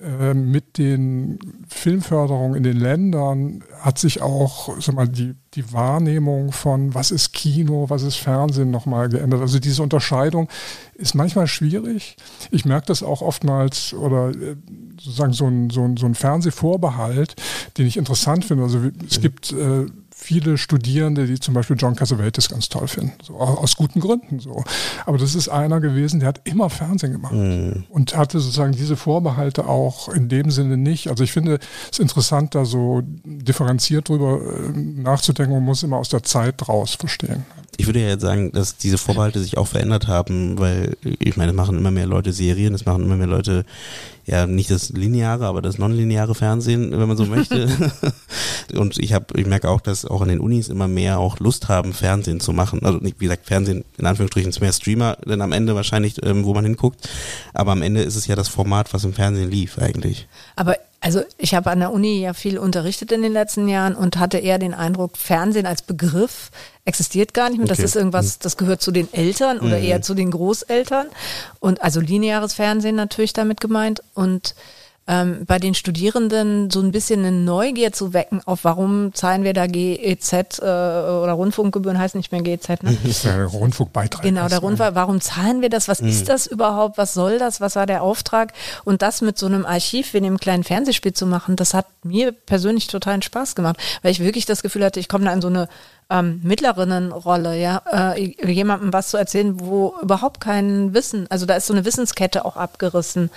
äh, 0.00 0.34
mit 0.34 0.76
den 0.76 1.38
Filmförderungen 1.68 2.56
in 2.56 2.64
den 2.64 2.76
Ländern 2.76 3.62
hat 3.80 3.98
sich 3.98 4.22
auch 4.22 4.80
sag 4.80 4.94
mal, 4.94 5.08
die, 5.08 5.34
die 5.54 5.72
Wahrnehmung 5.72 6.50
von, 6.50 6.94
was 6.94 7.12
ist 7.12 7.32
Kino, 7.32 7.86
was 7.88 8.02
ist 8.02 8.16
Fernsehen 8.16 8.72
nochmal 8.72 9.08
geändert. 9.08 9.40
Also 9.40 9.60
diese 9.60 9.82
Unterscheidung 9.82 10.48
ist 10.94 11.14
manchmal 11.14 11.46
schwierig. 11.46 12.16
Ich 12.50 12.64
merke 12.64 12.86
das 12.88 13.04
auch 13.04 13.22
oftmals 13.22 13.94
oder 13.94 14.30
äh, 14.30 14.56
sozusagen 15.00 15.32
so 15.32 15.46
ein, 15.46 15.70
so 15.70 15.84
ein, 15.84 15.96
so 15.96 16.06
ein 16.06 16.14
Fernsehvorbehalt, 16.16 17.36
den 17.78 17.86
ich 17.86 17.96
interessant 17.96 18.44
finde. 18.44 18.64
Also 18.64 18.80
es 19.08 19.20
gibt 19.20 19.52
äh, 19.52 19.86
viele 20.24 20.56
Studierende, 20.56 21.26
die 21.26 21.38
zum 21.38 21.52
Beispiel 21.52 21.76
John 21.78 21.96
Cassavetes 21.96 22.48
ganz 22.48 22.70
toll 22.70 22.88
finden, 22.88 23.12
so, 23.22 23.34
aus 23.36 23.76
guten 23.76 24.00
Gründen 24.00 24.40
so. 24.40 24.64
Aber 25.04 25.18
das 25.18 25.34
ist 25.34 25.50
einer 25.50 25.80
gewesen, 25.80 26.20
der 26.20 26.30
hat 26.30 26.40
immer 26.44 26.70
Fernsehen 26.70 27.12
gemacht 27.12 27.34
mhm. 27.34 27.84
und 27.90 28.16
hatte 28.16 28.40
sozusagen 28.40 28.72
diese 28.72 28.96
Vorbehalte 28.96 29.66
auch 29.66 30.08
in 30.08 30.30
dem 30.30 30.50
Sinne 30.50 30.78
nicht. 30.78 31.08
Also 31.08 31.24
ich 31.24 31.32
finde 31.32 31.58
es 31.92 31.98
interessant, 31.98 32.54
da 32.54 32.64
so 32.64 33.02
differenziert 33.04 34.08
drüber 34.08 34.40
äh, 34.40 34.78
nachzudenken. 34.78 35.54
Man 35.54 35.64
muss 35.64 35.82
immer 35.82 35.98
aus 35.98 36.08
der 36.08 36.22
Zeit 36.22 36.68
raus 36.68 36.94
verstehen 36.94 37.44
ich 37.76 37.86
würde 37.86 38.00
ja 38.00 38.08
jetzt 38.08 38.22
sagen, 38.22 38.52
dass 38.52 38.76
diese 38.76 38.98
Vorbehalte 38.98 39.40
sich 39.40 39.56
auch 39.58 39.66
verändert 39.66 40.06
haben, 40.06 40.58
weil 40.58 40.96
ich 41.02 41.36
meine, 41.36 41.50
es 41.50 41.56
machen 41.56 41.76
immer 41.76 41.90
mehr 41.90 42.06
Leute 42.06 42.32
Serien, 42.32 42.74
es 42.74 42.86
machen 42.86 43.04
immer 43.04 43.16
mehr 43.16 43.26
Leute 43.26 43.64
ja 44.26 44.46
nicht 44.46 44.70
das 44.70 44.90
lineare, 44.90 45.46
aber 45.46 45.60
das 45.60 45.78
nonlineare 45.78 46.34
Fernsehen, 46.34 46.90
wenn 46.92 47.08
man 47.08 47.16
so 47.16 47.26
möchte. 47.26 47.68
und 48.74 48.98
ich 48.98 49.12
habe, 49.12 49.38
ich 49.38 49.46
merke 49.46 49.68
auch, 49.68 49.80
dass 49.80 50.04
auch 50.04 50.22
an 50.22 50.28
den 50.28 50.40
Unis 50.40 50.68
immer 50.68 50.88
mehr 50.88 51.18
auch 51.18 51.38
Lust 51.40 51.68
haben, 51.68 51.92
Fernsehen 51.92 52.40
zu 52.40 52.52
machen. 52.52 52.84
Also 52.84 52.98
nicht, 52.98 53.20
wie 53.20 53.24
gesagt, 53.24 53.46
Fernsehen 53.46 53.84
in 53.98 54.06
Anführungsstrichen 54.06 54.50
ist 54.50 54.60
mehr 54.60 54.72
Streamer, 54.72 55.18
denn 55.26 55.42
am 55.42 55.52
Ende 55.52 55.74
wahrscheinlich, 55.74 56.24
ähm, 56.24 56.44
wo 56.44 56.54
man 56.54 56.64
hinguckt. 56.64 57.08
Aber 57.52 57.72
am 57.72 57.82
Ende 57.82 58.02
ist 58.02 58.16
es 58.16 58.26
ja 58.26 58.36
das 58.36 58.48
Format, 58.48 58.94
was 58.94 59.04
im 59.04 59.12
Fernsehen 59.12 59.50
lief 59.50 59.78
eigentlich. 59.78 60.26
Aber 60.56 60.76
also 61.04 61.22
ich 61.36 61.54
habe 61.54 61.70
an 61.70 61.80
der 61.80 61.92
Uni 61.92 62.20
ja 62.20 62.32
viel 62.32 62.56
unterrichtet 62.56 63.12
in 63.12 63.20
den 63.20 63.32
letzten 63.34 63.68
Jahren 63.68 63.94
und 63.94 64.16
hatte 64.16 64.38
eher 64.38 64.58
den 64.58 64.72
Eindruck, 64.72 65.18
Fernsehen 65.18 65.66
als 65.66 65.82
Begriff 65.82 66.50
existiert 66.84 67.34
gar 67.34 67.48
nicht 67.48 67.58
mehr. 67.58 67.66
Okay. 67.66 67.76
Das 67.76 67.84
ist 67.84 67.96
irgendwas, 67.96 68.36
mhm. 68.36 68.42
das 68.42 68.56
gehört 68.56 68.82
zu 68.82 68.92
den 68.92 69.12
Eltern 69.12 69.58
oder 69.58 69.78
mhm. 69.78 69.84
eher 69.84 70.02
zu 70.02 70.14
den 70.14 70.30
Großeltern. 70.30 71.06
Und 71.60 71.82
also 71.82 72.00
lineares 72.00 72.54
Fernsehen 72.54 72.96
natürlich 72.96 73.32
damit 73.32 73.60
gemeint. 73.60 74.02
Und 74.14 74.54
ähm, 75.06 75.44
bei 75.44 75.58
den 75.58 75.74
Studierenden 75.74 76.70
so 76.70 76.80
ein 76.80 76.90
bisschen 76.90 77.20
eine 77.20 77.32
Neugier 77.32 77.92
zu 77.92 78.14
wecken, 78.14 78.40
auf 78.46 78.64
warum 78.64 79.12
zahlen 79.12 79.44
wir 79.44 79.52
da 79.52 79.66
GEZ 79.66 80.32
äh, 80.32 80.62
oder 80.62 81.32
Rundfunkgebühren 81.32 81.98
heißt 81.98 82.14
nicht 82.14 82.32
mehr 82.32 82.40
GEZ, 82.40 82.68
ne? 82.82 82.96
Das 83.02 83.04
ist 83.04 83.24
der 83.24 83.44
Rundfunkbeitrag. 83.44 84.22
Genau, 84.22 84.48
der 84.48 84.60
Rundfunk. 84.60 84.94
Warum 84.94 85.20
zahlen 85.20 85.60
wir 85.60 85.68
das? 85.68 85.88
Was 85.88 86.00
mhm. 86.00 86.08
ist 86.08 86.30
das 86.30 86.46
überhaupt? 86.46 86.96
Was 86.96 87.12
soll 87.12 87.38
das? 87.38 87.60
Was 87.60 87.76
war 87.76 87.84
der 87.84 88.02
Auftrag? 88.02 88.54
Und 88.84 89.02
das 89.02 89.20
mit 89.20 89.36
so 89.36 89.44
einem 89.44 89.66
Archiv 89.66 90.14
wie 90.14 90.18
einem 90.18 90.38
kleinen 90.38 90.64
Fernsehspiel 90.64 91.12
zu 91.12 91.26
machen, 91.26 91.56
das 91.56 91.74
hat 91.74 91.86
mir 92.02 92.32
persönlich 92.32 92.86
totalen 92.86 93.20
Spaß 93.20 93.54
gemacht, 93.54 93.76
weil 94.00 94.10
ich 94.10 94.20
wirklich 94.20 94.46
das 94.46 94.62
Gefühl 94.62 94.84
hatte, 94.84 95.00
ich 95.00 95.08
komme 95.08 95.26
da 95.26 95.32
in 95.34 95.42
so 95.42 95.48
eine 95.48 95.68
ähm, 96.14 96.40
Mittlerinnenrolle, 96.44 97.60
ja, 97.60 97.82
äh, 97.90 98.34
jemandem 98.50 98.92
was 98.92 99.08
zu 99.08 99.16
erzählen, 99.16 99.58
wo 99.58 99.94
überhaupt 100.00 100.40
kein 100.40 100.94
Wissen, 100.94 101.26
also 101.30 101.44
da 101.44 101.56
ist 101.56 101.66
so 101.66 101.72
eine 101.72 101.84
Wissenskette 101.84 102.44
auch 102.44 102.56
abgerissen. 102.56 103.30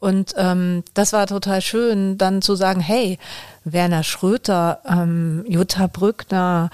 Und 0.00 0.34
ähm, 0.36 0.82
das 0.94 1.12
war 1.12 1.26
total 1.28 1.60
schön, 1.60 2.18
dann 2.18 2.42
zu 2.42 2.56
sagen, 2.56 2.80
hey, 2.80 3.18
Werner 3.64 4.02
Schröter, 4.02 4.80
ähm, 4.88 5.44
Jutta 5.46 5.86
Brückner, 5.86 6.70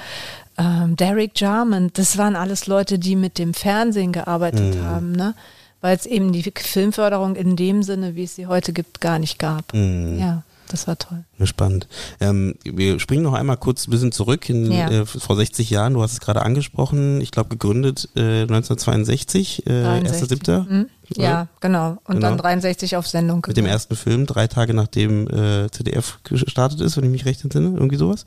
ähm, 0.56 0.96
Derek 0.96 1.38
Jarman, 1.38 1.90
das 1.92 2.16
waren 2.16 2.36
alles 2.36 2.66
Leute, 2.66 2.98
die 2.98 3.16
mit 3.16 3.36
dem 3.36 3.52
Fernsehen 3.52 4.12
gearbeitet 4.12 4.76
mhm. 4.76 4.84
haben, 4.84 5.12
ne? 5.12 5.34
Weil 5.80 5.94
es 5.94 6.06
eben 6.06 6.32
die 6.32 6.42
Filmförderung 6.42 7.36
in 7.36 7.54
dem 7.54 7.84
Sinne, 7.84 8.16
wie 8.16 8.24
es 8.24 8.34
sie 8.34 8.46
heute 8.46 8.72
gibt, 8.72 9.00
gar 9.00 9.18
nicht 9.18 9.38
gab. 9.38 9.74
Mhm. 9.74 10.18
Ja. 10.18 10.42
Das 10.68 10.86
war 10.86 10.98
toll. 10.98 11.24
Spannend. 11.44 11.88
Ähm, 12.20 12.54
wir 12.64 13.00
springen 13.00 13.22
noch 13.22 13.32
einmal 13.32 13.56
kurz 13.56 13.86
ein 13.86 13.90
bisschen 13.90 14.12
zurück 14.12 14.48
in 14.50 14.70
ja. 14.70 14.88
äh, 14.90 15.06
vor 15.06 15.36
60 15.36 15.70
Jahren. 15.70 15.94
Du 15.94 16.02
hast 16.02 16.12
es 16.12 16.20
gerade 16.20 16.42
angesprochen. 16.42 17.20
Ich 17.20 17.30
glaube 17.30 17.48
gegründet 17.48 18.08
äh, 18.14 18.42
1962, 18.42 19.66
äh, 19.66 19.70
1.7. 19.70 20.68
Mhm. 20.68 20.86
Ja, 21.16 21.48
genau. 21.60 21.98
Und 22.04 22.16
genau. 22.16 22.28
dann 22.28 22.38
63 22.38 22.96
auf 22.96 23.08
Sendung. 23.08 23.42
Mit 23.46 23.56
dem 23.56 23.64
ersten 23.64 23.96
Film, 23.96 24.26
drei 24.26 24.46
Tage 24.46 24.74
nachdem 24.74 25.26
äh, 25.28 25.70
ZDF 25.70 26.18
gestartet 26.22 26.80
ist, 26.80 26.96
wenn 26.96 27.04
ich 27.04 27.10
mich 27.10 27.24
recht 27.24 27.42
entsinne, 27.42 27.68
irgendwie 27.74 27.96
sowas. 27.96 28.26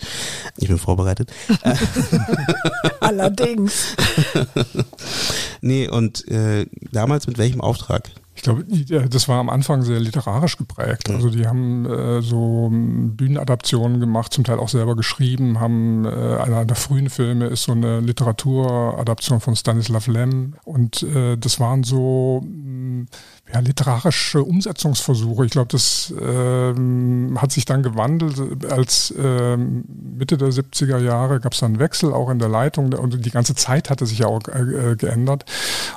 Ich 0.58 0.68
bin 0.68 0.80
vorbereitet. 0.80 1.32
Allerdings. 3.00 3.96
nee, 5.62 5.88
und 5.88 6.28
äh, 6.28 6.66
damals 6.92 7.28
mit 7.28 7.38
welchem 7.38 7.62
Auftrag? 7.62 8.10
Ich 8.42 8.88
glaube, 8.88 9.08
das 9.08 9.28
war 9.28 9.40
am 9.40 9.50
Anfang 9.50 9.84
sehr 9.84 10.00
literarisch 10.00 10.58
geprägt. 10.58 11.12
Also 11.12 11.30
die 11.30 11.46
haben 11.46 11.86
äh, 11.86 12.22
so 12.24 12.70
Bühnenadaptionen 12.72 14.00
gemacht, 14.00 14.34
zum 14.34 14.44
Teil 14.44 14.58
auch 14.58 14.70
selber 14.70 14.96
geschrieben, 14.96 15.60
haben 15.60 16.06
äh, 16.06 16.10
einer 16.10 16.66
der 16.66 16.76
frühen 16.76 17.12
Filme 17.12 17.46
ist 17.46 17.64
so 17.64 17.74
eine 17.74 18.00
Literaturadaption 18.00 19.42
von 19.42 19.56
Stanislav 19.56 20.08
Lem 20.08 20.56
und 20.64 21.04
äh, 21.04 21.38
das 21.38 21.60
waren 21.60 21.84
so 21.84 22.44
ja, 23.54 23.60
literarische 23.60 24.44
Umsetzungsversuche. 24.44 25.46
Ich 25.46 25.52
glaube, 25.52 25.68
das 25.70 26.14
ähm, 26.20 27.38
hat 27.42 27.52
sich 27.52 27.66
dann 27.66 27.84
gewandelt. 27.84 28.66
Als 28.72 29.14
ähm, 29.18 29.84
Mitte 30.18 30.38
der 30.38 30.50
70er 30.50 31.00
Jahre 31.00 31.40
gab 31.40 31.54
es 31.54 31.60
dann 31.60 31.72
einen 31.72 31.80
Wechsel 31.80 32.14
auch 32.14 32.30
in 32.30 32.40
der 32.40 32.50
Leitung 32.50 32.94
und 32.94 33.26
die 33.26 33.32
ganze 33.32 33.56
Zeit 33.56 33.90
hatte 33.90 34.06
sich 34.06 34.20
ja 34.20 34.28
auch 34.28 34.42
äh, 34.48 34.96
geändert. 34.96 35.46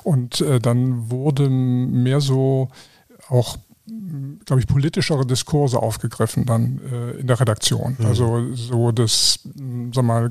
Und 0.02 0.40
äh, 0.40 0.58
dann 0.58 1.10
wurde 1.10 1.48
mehr 1.48 2.20
so 2.20 2.68
auch 3.28 3.58
glaube 4.46 4.60
ich, 4.60 4.66
politischere 4.66 5.26
Diskurse 5.26 5.78
aufgegriffen 5.78 6.46
dann 6.46 6.80
äh, 6.90 7.20
in 7.20 7.26
der 7.26 7.38
Redaktion. 7.38 7.96
Mhm. 7.98 8.06
Also 8.06 8.54
so 8.54 8.92
das, 8.92 9.40
sag 9.92 10.04
mal, 10.04 10.30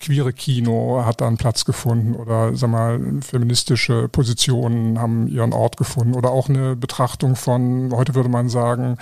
queere 0.00 0.32
Kino 0.32 1.02
hat 1.04 1.20
da 1.20 1.26
einen 1.26 1.36
Platz 1.36 1.64
gefunden 1.64 2.14
oder 2.14 2.56
sag 2.56 2.70
mal 2.70 3.00
feministische 3.20 4.08
Positionen 4.08 4.98
haben 4.98 5.28
ihren 5.28 5.52
Ort 5.52 5.76
gefunden 5.76 6.14
oder 6.14 6.30
auch 6.30 6.48
eine 6.48 6.76
Betrachtung 6.76 7.36
von 7.36 7.92
heute 7.92 8.14
würde 8.14 8.28
man 8.28 8.48
sagen 8.48 8.96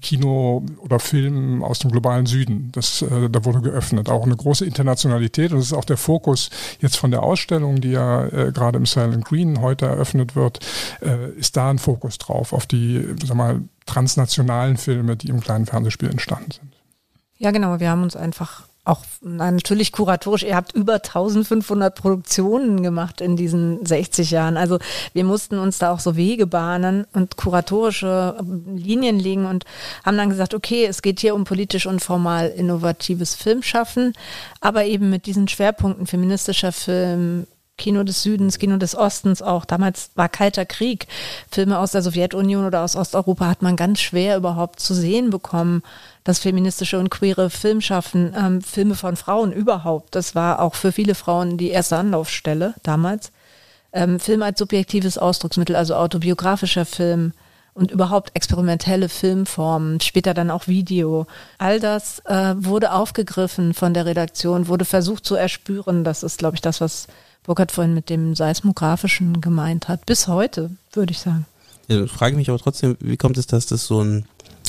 Kino 0.00 0.64
oder 0.78 0.98
Film 0.98 1.62
aus 1.62 1.78
dem 1.78 1.90
globalen 1.90 2.26
Süden. 2.26 2.70
Das 2.72 3.02
äh, 3.02 3.28
da 3.30 3.44
wurde 3.44 3.60
geöffnet. 3.60 4.08
Auch 4.08 4.24
eine 4.24 4.36
große 4.36 4.64
Internationalität. 4.64 5.52
Und 5.52 5.58
das 5.58 5.66
ist 5.66 5.72
auch 5.72 5.84
der 5.84 5.96
Fokus 5.96 6.50
jetzt 6.80 6.96
von 6.96 7.10
der 7.10 7.22
Ausstellung 7.22 7.80
die 7.80 7.90
ja 7.90 8.26
äh, 8.26 8.52
gerade 8.52 8.78
im 8.78 8.86
Silent 8.86 9.24
Green 9.24 9.60
heute 9.60 9.86
eröffnet 9.86 10.36
wird 10.36 10.60
äh, 11.00 11.30
ist 11.30 11.56
da 11.56 11.70
ein 11.70 11.78
Fokus 11.78 12.18
drauf 12.18 12.52
auf 12.52 12.66
die 12.66 13.14
sag 13.24 13.36
mal 13.36 13.62
transnationalen 13.86 14.76
Filme 14.76 15.16
die 15.16 15.28
im 15.28 15.40
kleinen 15.40 15.66
Fernsehspiel 15.66 16.10
entstanden 16.10 16.50
sind. 16.52 16.74
Ja 17.36 17.50
genau. 17.50 17.80
Wir 17.80 17.90
haben 17.90 18.02
uns 18.02 18.16
einfach 18.16 18.64
auch 18.84 19.02
natürlich 19.22 19.92
kuratorisch, 19.92 20.42
ihr 20.42 20.56
habt 20.56 20.72
über 20.72 20.94
1500 20.94 21.94
Produktionen 21.94 22.82
gemacht 22.82 23.22
in 23.22 23.34
diesen 23.34 23.84
60 23.84 24.30
Jahren. 24.30 24.58
Also 24.58 24.78
wir 25.14 25.24
mussten 25.24 25.58
uns 25.58 25.78
da 25.78 25.90
auch 25.90 26.00
so 26.00 26.16
Wege 26.16 26.46
bahnen 26.46 27.06
und 27.14 27.36
kuratorische 27.36 28.36
Linien 28.66 29.18
legen 29.18 29.46
und 29.46 29.64
haben 30.04 30.18
dann 30.18 30.28
gesagt, 30.28 30.52
okay, 30.52 30.84
es 30.84 31.00
geht 31.00 31.20
hier 31.20 31.34
um 31.34 31.44
politisch 31.44 31.86
und 31.86 32.00
formal 32.02 32.48
innovatives 32.48 33.34
Filmschaffen, 33.34 34.12
aber 34.60 34.84
eben 34.84 35.08
mit 35.08 35.24
diesen 35.24 35.48
Schwerpunkten 35.48 36.06
feministischer 36.06 36.72
Film, 36.72 37.46
Kino 37.76 38.04
des 38.04 38.22
Südens, 38.22 38.58
Kino 38.58 38.76
des 38.76 38.96
Ostens 38.96 39.42
auch. 39.42 39.64
Damals 39.64 40.10
war 40.14 40.28
kalter 40.28 40.64
Krieg. 40.64 41.06
Filme 41.50 41.78
aus 41.78 41.92
der 41.92 42.02
Sowjetunion 42.02 42.64
oder 42.66 42.82
aus 42.82 42.94
Osteuropa 42.94 43.46
hat 43.46 43.62
man 43.62 43.76
ganz 43.76 44.00
schwer 44.00 44.36
überhaupt 44.36 44.80
zu 44.80 44.94
sehen 44.94 45.30
bekommen. 45.30 45.82
Das 46.22 46.38
feministische 46.38 46.98
und 46.98 47.10
queere 47.10 47.50
Filmschaffen, 47.50 48.34
ähm, 48.38 48.62
Filme 48.62 48.94
von 48.94 49.16
Frauen 49.16 49.52
überhaupt. 49.52 50.14
Das 50.14 50.34
war 50.34 50.60
auch 50.60 50.74
für 50.74 50.92
viele 50.92 51.14
Frauen 51.14 51.58
die 51.58 51.70
erste 51.70 51.96
Anlaufstelle 51.96 52.74
damals. 52.82 53.32
Ähm, 53.92 54.20
Film 54.20 54.42
als 54.42 54.58
subjektives 54.58 55.18
Ausdrucksmittel, 55.18 55.76
also 55.76 55.96
autobiografischer 55.96 56.84
Film 56.84 57.32
und 57.74 57.90
überhaupt 57.90 58.30
experimentelle 58.34 59.08
Filmformen, 59.08 60.00
später 60.00 60.32
dann 60.32 60.50
auch 60.50 60.68
Video. 60.68 61.26
All 61.58 61.80
das 61.80 62.20
äh, 62.20 62.54
wurde 62.56 62.92
aufgegriffen 62.92 63.74
von 63.74 63.94
der 63.94 64.06
Redaktion, 64.06 64.68
wurde 64.68 64.84
versucht 64.84 65.26
zu 65.26 65.34
erspüren. 65.34 66.04
Das 66.04 66.22
ist, 66.22 66.38
glaube 66.38 66.54
ich, 66.54 66.60
das, 66.60 66.80
was 66.80 67.08
Burkhard 67.44 67.72
vorhin 67.72 67.94
mit 67.94 68.10
dem 68.10 68.34
Seismografischen 68.34 69.40
gemeint 69.40 69.88
hat. 69.88 70.06
Bis 70.06 70.28
heute, 70.28 70.70
würde 70.92 71.12
ich 71.12 71.20
sagen. 71.20 71.46
Ja, 71.88 72.06
frage 72.06 72.36
mich 72.36 72.48
aber 72.48 72.58
trotzdem, 72.58 72.96
wie 73.00 73.16
kommt 73.16 73.36
es, 73.36 73.46
dass 73.46 73.66
das 73.66 73.86
so 73.86 74.02
ein, 74.02 74.26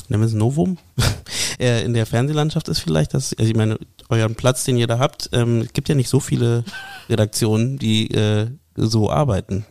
nennen 0.09 0.21
wir 0.21 0.27
es 0.27 0.33
Novum, 0.33 0.77
äh, 1.59 1.83
in 1.83 1.93
der 1.93 2.05
Fernsehlandschaft 2.05 2.67
ist 2.67 2.79
vielleicht, 2.79 3.13
dass, 3.13 3.33
also 3.33 3.49
ich 3.49 3.55
meine, 3.55 3.79
euren 4.09 4.35
Platz, 4.35 4.65
den 4.65 4.77
ihr 4.77 4.87
da 4.87 4.99
habt, 4.99 5.29
ähm, 5.31 5.61
es 5.61 5.73
gibt 5.73 5.87
ja 5.89 5.95
nicht 5.95 6.09
so 6.09 6.19
viele 6.19 6.65
Redaktionen, 7.09 7.79
die 7.79 8.11
äh, 8.11 8.47
so 8.75 9.09
arbeiten. 9.09 9.65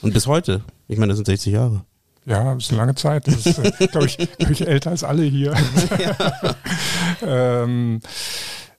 Und 0.00 0.14
bis 0.14 0.28
heute, 0.28 0.62
ich 0.86 0.98
meine, 0.98 1.10
das 1.10 1.16
sind 1.16 1.26
60 1.26 1.52
Jahre. 1.52 1.84
Ja, 2.26 2.54
das 2.54 2.64
ist 2.64 2.70
eine 2.70 2.78
lange 2.78 2.94
Zeit. 2.94 3.26
Das 3.26 3.46
ist, 3.46 3.58
äh, 3.58 3.86
glaube 3.88 4.06
ich, 4.06 4.16
glaub 4.16 4.50
ich, 4.50 4.66
älter 4.66 4.90
als 4.90 5.04
alle 5.04 5.24
hier. 5.24 5.54
ähm, 7.22 8.00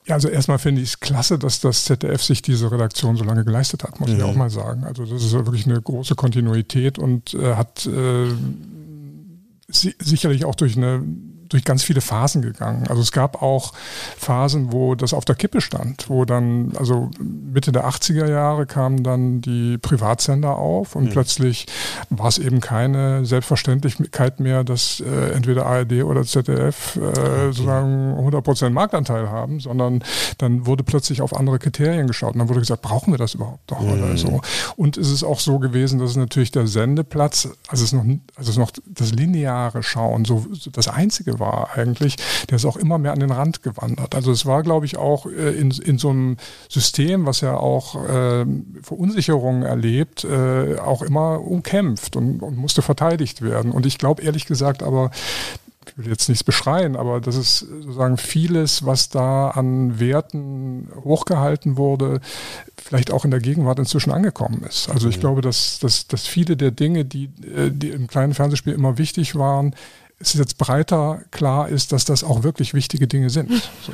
ja, 0.07 0.15
also 0.15 0.29
erstmal 0.29 0.57
finde 0.57 0.81
ich 0.81 0.89
es 0.89 0.99
klasse, 0.99 1.37
dass 1.37 1.59
das 1.59 1.85
ZDF 1.85 2.23
sich 2.23 2.41
diese 2.41 2.71
Redaktion 2.71 3.17
so 3.17 3.25
lange 3.25 3.43
geleistet 3.43 3.83
hat, 3.83 3.99
muss 3.99 4.09
mhm. 4.09 4.17
ich 4.17 4.23
auch 4.23 4.35
mal 4.35 4.49
sagen. 4.49 4.85
Also 4.85 5.05
das 5.05 5.23
ist 5.23 5.33
wirklich 5.33 5.65
eine 5.65 5.81
große 5.81 6.15
Kontinuität 6.15 6.97
und 6.97 7.33
äh, 7.33 7.55
hat 7.55 7.85
äh, 7.85 8.27
si 9.67 9.95
sicherlich 9.99 10.45
auch 10.45 10.55
durch 10.55 10.77
eine 10.77 11.03
durch 11.49 11.63
ganz 11.63 11.83
viele 11.83 12.01
Phasen 12.01 12.41
gegangen. 12.41 12.87
Also 12.87 13.01
es 13.01 13.11
gab 13.11 13.41
auch 13.41 13.73
Phasen, 14.17 14.71
wo 14.71 14.95
das 14.95 15.13
auf 15.13 15.25
der 15.25 15.35
Kippe 15.35 15.61
stand, 15.61 16.09
wo 16.09 16.25
dann, 16.25 16.73
also 16.77 17.09
Mitte 17.19 17.71
der 17.71 17.87
80er 17.87 18.29
Jahre 18.29 18.65
kamen 18.65 19.03
dann 19.03 19.41
die 19.41 19.77
Privatsender 19.77 20.55
auf 20.55 20.95
und 20.95 21.05
mhm. 21.05 21.09
plötzlich 21.09 21.67
war 22.09 22.27
es 22.27 22.37
eben 22.37 22.61
keine 22.61 23.25
Selbstverständlichkeit 23.25 24.39
mehr, 24.39 24.63
dass 24.63 24.99
äh, 24.99 25.31
entweder 25.31 25.65
ARD 25.65 26.03
oder 26.03 26.23
ZDF 26.23 26.95
äh, 26.95 26.99
okay. 26.99 27.45
sozusagen 27.47 28.13
100% 28.13 28.69
Marktanteil 28.69 29.29
haben, 29.29 29.59
sondern 29.59 30.03
dann 30.37 30.65
wurde 30.65 30.83
plötzlich 30.83 31.21
auf 31.21 31.35
andere 31.35 31.59
Kriterien 31.59 32.07
geschaut 32.07 32.33
und 32.33 32.39
dann 32.39 32.49
wurde 32.49 32.59
gesagt, 32.59 32.81
brauchen 32.81 33.13
wir 33.13 33.17
das 33.17 33.33
überhaupt 33.33 33.71
noch 33.71 33.81
mhm. 33.81 33.91
oder 33.91 34.17
so. 34.17 34.41
Und 34.75 34.97
es 34.97 35.11
ist 35.11 35.23
auch 35.23 35.39
so 35.39 35.59
gewesen, 35.59 35.99
dass 35.99 36.11
es 36.11 36.17
natürlich 36.17 36.51
der 36.51 36.67
Sendeplatz, 36.67 37.49
also 37.67 37.83
es 37.83 37.93
noch, 37.93 38.05
also 38.35 38.51
es 38.51 38.57
noch 38.57 38.71
das 38.85 39.11
lineare 39.11 39.83
Schauen, 39.83 40.25
so 40.25 40.45
das 40.71 40.87
einzige 40.87 41.36
war 41.39 41.75
eigentlich, 41.75 42.17
der 42.49 42.57
ist 42.57 42.65
auch 42.65 42.77
immer 42.77 42.97
mehr 42.97 43.13
an 43.13 43.19
den 43.19 43.31
Rand 43.31 43.63
gewandert. 43.63 44.15
Also 44.15 44.31
es 44.31 44.45
war, 44.45 44.63
glaube 44.63 44.85
ich, 44.85 44.97
auch 44.97 45.25
äh, 45.25 45.51
in, 45.51 45.71
in 45.71 45.97
so 45.97 46.09
einem 46.09 46.37
System, 46.69 47.25
was 47.25 47.41
ja 47.41 47.55
auch 47.55 47.95
äh, 48.07 48.45
Verunsicherungen 48.81 49.63
erlebt, 49.63 50.23
äh, 50.23 50.77
auch 50.77 51.01
immer 51.01 51.41
umkämpft 51.41 52.15
und, 52.15 52.41
und 52.41 52.57
musste 52.57 52.81
verteidigt 52.81 53.41
werden. 53.41 53.71
Und 53.71 53.85
ich 53.85 53.97
glaube 53.97 54.21
ehrlich 54.21 54.45
gesagt 54.45 54.83
aber, 54.83 55.11
ich 55.89 55.97
will 55.97 56.07
jetzt 56.07 56.27
nichts 56.29 56.43
beschreien, 56.43 56.95
aber 56.95 57.21
das 57.21 57.35
ist 57.35 57.59
sozusagen 57.59 58.17
vieles, 58.17 58.85
was 58.85 59.09
da 59.09 59.49
an 59.49 59.99
Werten 59.99 60.89
hochgehalten 61.03 61.77
wurde, 61.77 62.19
vielleicht 62.75 63.11
auch 63.11 63.25
in 63.25 63.31
der 63.31 63.39
Gegenwart 63.39 63.79
inzwischen 63.79 64.11
angekommen 64.11 64.63
ist. 64.67 64.89
Also 64.89 65.09
ich 65.09 65.17
mhm. 65.17 65.21
glaube, 65.21 65.41
dass, 65.41 65.79
dass, 65.79 66.07
dass 66.07 66.27
viele 66.27 66.57
der 66.57 66.71
Dinge, 66.71 67.05
die, 67.05 67.25
äh, 67.25 67.71
die 67.71 67.89
im 67.89 68.07
kleinen 68.07 68.33
Fernsehspiel 68.33 68.73
immer 68.73 68.97
wichtig 68.97 69.35
waren, 69.35 69.75
es 70.19 70.33
jetzt 70.33 70.57
breiter 70.57 71.21
klar 71.31 71.69
ist, 71.69 71.91
dass 71.91 72.05
das 72.05 72.23
auch 72.23 72.43
wirklich 72.43 72.73
wichtige 72.73 73.07
Dinge 73.07 73.29
sind. 73.29 73.51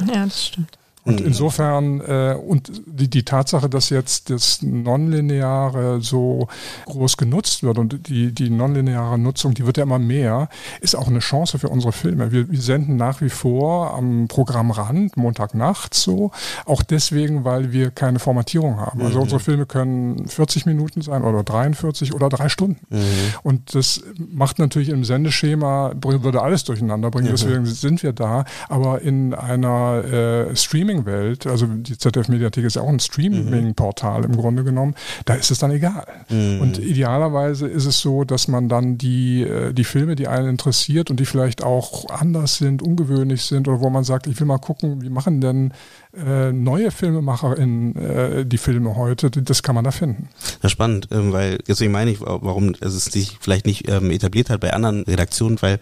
Ja, 0.08 0.26
das 0.26 0.48
stimmt. 0.48 0.78
Und 1.06 1.20
mhm. 1.20 1.28
insofern, 1.28 2.02
äh, 2.02 2.36
und 2.36 2.72
die, 2.86 3.10
die 3.10 3.24
Tatsache, 3.24 3.70
dass 3.70 3.90
jetzt 3.90 4.30
das 4.30 4.62
Nonlineare 4.62 6.02
so 6.02 6.48
groß 6.86 7.18
genutzt 7.18 7.64
wird 7.64 7.78
und 7.78 8.08
die, 8.08 8.32
die 8.32 8.50
nonlineare 8.50 9.18
Nutzung, 9.18 9.54
die 9.54 9.66
wird 9.66 9.78
ja 9.78 9.84
immer 9.84 10.00
mehr, 10.00 10.50
ist 10.80 10.96
auch 10.96 11.08
eine 11.08 11.20
Chance 11.20 11.60
für 11.60 11.70
unsere 11.70 11.92
Filme. 11.92 12.32
Wir, 12.32 12.50
wir 12.50 12.62
senden 12.62 12.96
nach 12.96 13.22
wie 13.22 13.30
vor 13.30 13.94
am 13.94 14.28
Programmrand, 14.28 15.18
Montagnachts 15.18 16.04
so, 16.04 16.32
auch 16.66 16.84
deswegen, 16.84 17.44
weil 17.44 17.74
wir 17.74 17.92
keine 17.92 18.20
Formatierung 18.20 18.80
haben. 18.80 19.02
Also 19.02 19.18
mhm. 19.18 19.24
unsere 19.24 19.40
Filme 19.40 19.66
können 19.66 20.28
40 20.28 20.66
Minuten 20.66 21.02
sein 21.02 21.24
oder 21.24 21.44
43 21.44 22.14
oder 22.14 22.30
drei 22.30 22.48
Stunden. 22.48 22.80
Mhm. 22.90 23.04
Und 23.44 23.76
das 23.76 24.04
macht 24.18 24.60
natürlich 24.60 24.90
im 24.90 25.04
Sendeschema, 25.04 25.94
würde 26.02 26.42
alles 26.42 26.64
durcheinander 26.64 27.12
bringen, 27.12 27.30
deswegen 27.32 27.66
sind 27.66 28.04
wir 28.04 28.14
da, 28.14 28.46
aber 28.70 29.02
in 29.02 29.34
einer 29.34 30.04
äh, 30.04 30.56
Streaming 30.56 30.93
Streaming-Welt, 30.94 31.48
also 31.48 31.66
die 31.68 31.98
ZDF-Mediathek 31.98 32.66
ist 32.66 32.76
ja 32.76 32.82
auch 32.82 32.90
ein 32.90 33.00
Streaming-Portal 33.00 34.26
im 34.26 34.36
Grunde 34.36 34.64
genommen, 34.64 34.96
da 35.26 35.34
ist 35.34 35.52
es 35.52 35.60
dann 35.60 35.72
egal. 35.72 36.06
Mhm. 36.30 36.62
Und 36.62 36.80
idealerweise 36.80 37.68
ist 37.68 37.86
es 37.86 38.00
so, 38.00 38.24
dass 38.24 38.48
man 38.48 38.70
dann 38.70 38.98
die, 38.98 39.44
äh, 39.44 39.74
die 39.74 39.84
Filme, 39.84 40.16
die 40.16 40.28
einen 40.28 40.50
interessiert 40.50 41.10
und 41.10 41.20
die 41.20 41.26
vielleicht 41.26 41.64
auch 41.64 42.10
anders 42.10 42.58
sind, 42.58 42.82
ungewöhnlich 42.82 43.44
sind 43.44 43.68
oder 43.68 43.82
wo 43.82 43.90
man 43.90 44.04
sagt, 44.04 44.28
ich 44.28 44.40
will 44.40 44.48
mal 44.48 44.60
gucken, 44.60 45.02
wie 45.02 45.10
machen 45.10 45.42
denn 45.42 45.74
äh, 46.16 46.52
neue 46.52 46.92
Filmemacher 46.92 47.58
in 47.58 47.96
äh, 47.96 48.46
die 48.46 48.58
Filme 48.58 48.96
heute, 48.96 49.32
das 49.32 49.64
kann 49.64 49.76
man 49.76 49.84
da 49.84 49.92
finden. 49.92 50.30
Ja, 50.62 50.70
spannend, 50.70 51.08
ähm, 51.12 51.32
weil 51.32 51.58
deswegen 51.68 51.92
meine 51.92 52.12
ich, 52.12 52.22
warum 52.22 52.76
es 52.80 53.06
sich 53.06 53.38
vielleicht 53.40 53.66
nicht 53.66 53.90
ähm, 53.90 54.12
etabliert 54.12 54.50
hat 54.50 54.62
bei 54.62 54.74
anderen 54.74 55.04
Redaktionen, 55.04 55.62
weil 55.62 55.80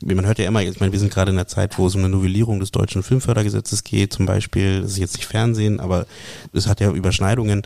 man 0.00 0.26
hört 0.26 0.38
ja 0.38 0.46
immer, 0.46 0.62
ich 0.62 0.80
meine, 0.80 0.92
wir 0.92 0.98
sind 0.98 1.12
gerade 1.12 1.30
in 1.30 1.36
einer 1.36 1.46
Zeit, 1.46 1.78
wo 1.78 1.86
es 1.86 1.94
um 1.94 2.00
eine 2.00 2.08
Novellierung 2.08 2.60
des 2.60 2.70
deutschen 2.70 3.02
Filmfördergesetzes 3.02 3.84
geht, 3.84 4.12
zum 4.12 4.26
Beispiel, 4.26 4.82
das 4.82 4.92
ist 4.92 4.98
jetzt 4.98 5.16
nicht 5.16 5.26
Fernsehen, 5.26 5.80
aber 5.80 6.06
es 6.52 6.66
hat 6.66 6.80
ja 6.80 6.90
Überschneidungen 6.90 7.62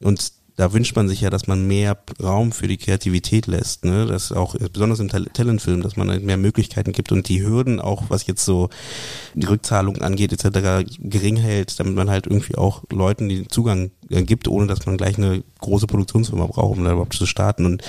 und 0.00 0.32
da 0.58 0.72
wünscht 0.72 0.96
man 0.96 1.08
sich 1.08 1.20
ja, 1.20 1.30
dass 1.30 1.46
man 1.46 1.68
mehr 1.68 1.96
Raum 2.20 2.50
für 2.50 2.66
die 2.66 2.78
Kreativität 2.78 3.46
lässt, 3.46 3.84
ne? 3.84 4.06
Das 4.06 4.32
auch 4.32 4.56
besonders 4.56 4.98
im 4.98 5.08
Talentfilm, 5.08 5.82
dass 5.82 5.96
man 5.96 6.10
halt 6.10 6.24
mehr 6.24 6.36
Möglichkeiten 6.36 6.90
gibt 6.90 7.12
und 7.12 7.28
die 7.28 7.46
Hürden 7.46 7.78
auch, 7.78 8.06
was 8.08 8.26
jetzt 8.26 8.44
so 8.44 8.68
die 9.34 9.46
Rückzahlung 9.46 9.98
angeht 9.98 10.32
etc. 10.32 10.84
gering 10.98 11.36
hält, 11.36 11.78
damit 11.78 11.94
man 11.94 12.10
halt 12.10 12.26
irgendwie 12.26 12.56
auch 12.56 12.82
Leuten 12.90 13.28
den 13.28 13.48
Zugang 13.48 13.92
äh, 14.10 14.24
gibt, 14.24 14.48
ohne 14.48 14.66
dass 14.66 14.84
man 14.84 14.96
gleich 14.96 15.16
eine 15.16 15.44
große 15.60 15.86
Produktionsfirma 15.86 16.46
braucht, 16.46 16.76
um 16.76 16.84
da 16.84 16.90
überhaupt 16.90 17.14
zu 17.14 17.26
starten. 17.26 17.64
Und 17.64 17.84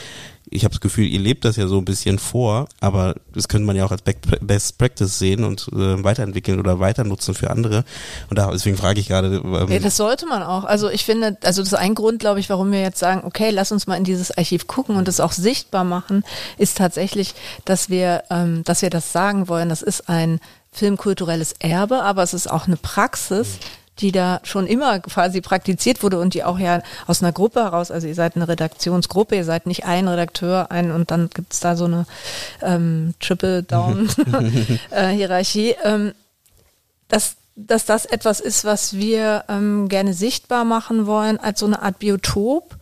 ich 0.51 0.63
habe 0.63 0.73
das 0.73 0.81
Gefühl, 0.81 1.05
ihr 1.05 1.19
lebt 1.19 1.45
das 1.45 1.55
ja 1.55 1.67
so 1.67 1.77
ein 1.77 1.85
bisschen 1.85 2.17
vor, 2.17 2.67
aber 2.79 3.15
das 3.33 3.47
könnte 3.47 3.65
man 3.65 3.75
ja 3.75 3.85
auch 3.85 3.91
als 3.91 4.01
Best 4.01 4.77
Practice 4.77 5.19
sehen 5.19 5.43
und 5.43 5.67
äh, 5.73 6.03
weiterentwickeln 6.03 6.59
oder 6.59 6.79
weiter 6.79 7.03
nutzen 7.03 7.35
für 7.35 7.51
andere. 7.51 7.83
Und 8.29 8.39
da, 8.39 8.51
deswegen 8.51 8.77
frage 8.77 8.99
ich 8.99 9.07
gerade. 9.07 9.41
Ähm, 9.43 9.67
ja, 9.69 9.79
das 9.79 9.97
sollte 9.97 10.25
man 10.25 10.41
auch. 10.41 10.63
Also 10.63 10.89
ich 10.89 11.05
finde, 11.05 11.37
also 11.43 11.61
das 11.61 11.73
ist 11.73 11.77
ein 11.77 11.95
Grund, 11.95 12.19
glaube 12.19 12.39
ich, 12.39 12.49
warum 12.49 12.71
wir 12.71 12.81
jetzt 12.81 12.99
sagen, 12.99 13.21
okay, 13.25 13.51
lass 13.51 13.71
uns 13.71 13.87
mal 13.87 13.95
in 13.95 14.03
dieses 14.03 14.31
Archiv 14.31 14.67
gucken 14.67 14.95
und 14.95 15.07
es 15.07 15.19
auch 15.19 15.33
sichtbar 15.33 15.83
machen, 15.83 16.23
ist 16.57 16.77
tatsächlich, 16.77 17.35
dass 17.65 17.89
wir, 17.89 18.23
ähm, 18.29 18.63
dass 18.63 18.81
wir 18.81 18.89
das 18.89 19.11
sagen 19.11 19.47
wollen. 19.47 19.69
Das 19.69 19.81
ist 19.81 20.09
ein 20.09 20.39
filmkulturelles 20.71 21.53
Erbe, 21.59 22.03
aber 22.03 22.23
es 22.23 22.33
ist 22.33 22.49
auch 22.49 22.67
eine 22.67 22.77
Praxis, 22.77 23.59
die 23.99 24.11
da 24.11 24.39
schon 24.43 24.67
immer 24.67 24.99
quasi 24.99 25.41
praktiziert 25.41 26.03
wurde 26.03 26.19
und 26.19 26.33
die 26.33 26.43
auch 26.43 26.59
ja 26.59 26.81
aus 27.07 27.21
einer 27.21 27.31
Gruppe 27.31 27.61
heraus, 27.61 27.91
also 27.91 28.07
ihr 28.07 28.15
seid 28.15 28.35
eine 28.35 28.47
Redaktionsgruppe, 28.47 29.35
ihr 29.35 29.45
seid 29.45 29.67
nicht 29.67 29.85
ein 29.85 30.07
Redakteur, 30.07 30.71
ein 30.71 30.91
und 30.91 31.11
dann 31.11 31.29
gibt's 31.33 31.59
da 31.59 31.75
so 31.75 31.85
eine 31.85 32.05
ähm, 32.61 33.13
Triple-Down-Hierarchie, 33.19 35.71
äh, 35.83 35.83
ähm, 35.83 36.13
dass, 37.07 37.35
dass 37.55 37.85
das 37.85 38.05
etwas 38.05 38.39
ist, 38.39 38.65
was 38.65 38.93
wir 38.93 39.45
ähm, 39.49 39.89
gerne 39.89 40.13
sichtbar 40.13 40.65
machen 40.65 41.05
wollen 41.05 41.39
als 41.39 41.59
so 41.59 41.65
eine 41.65 41.81
Art 41.81 41.99
Biotop 41.99 42.75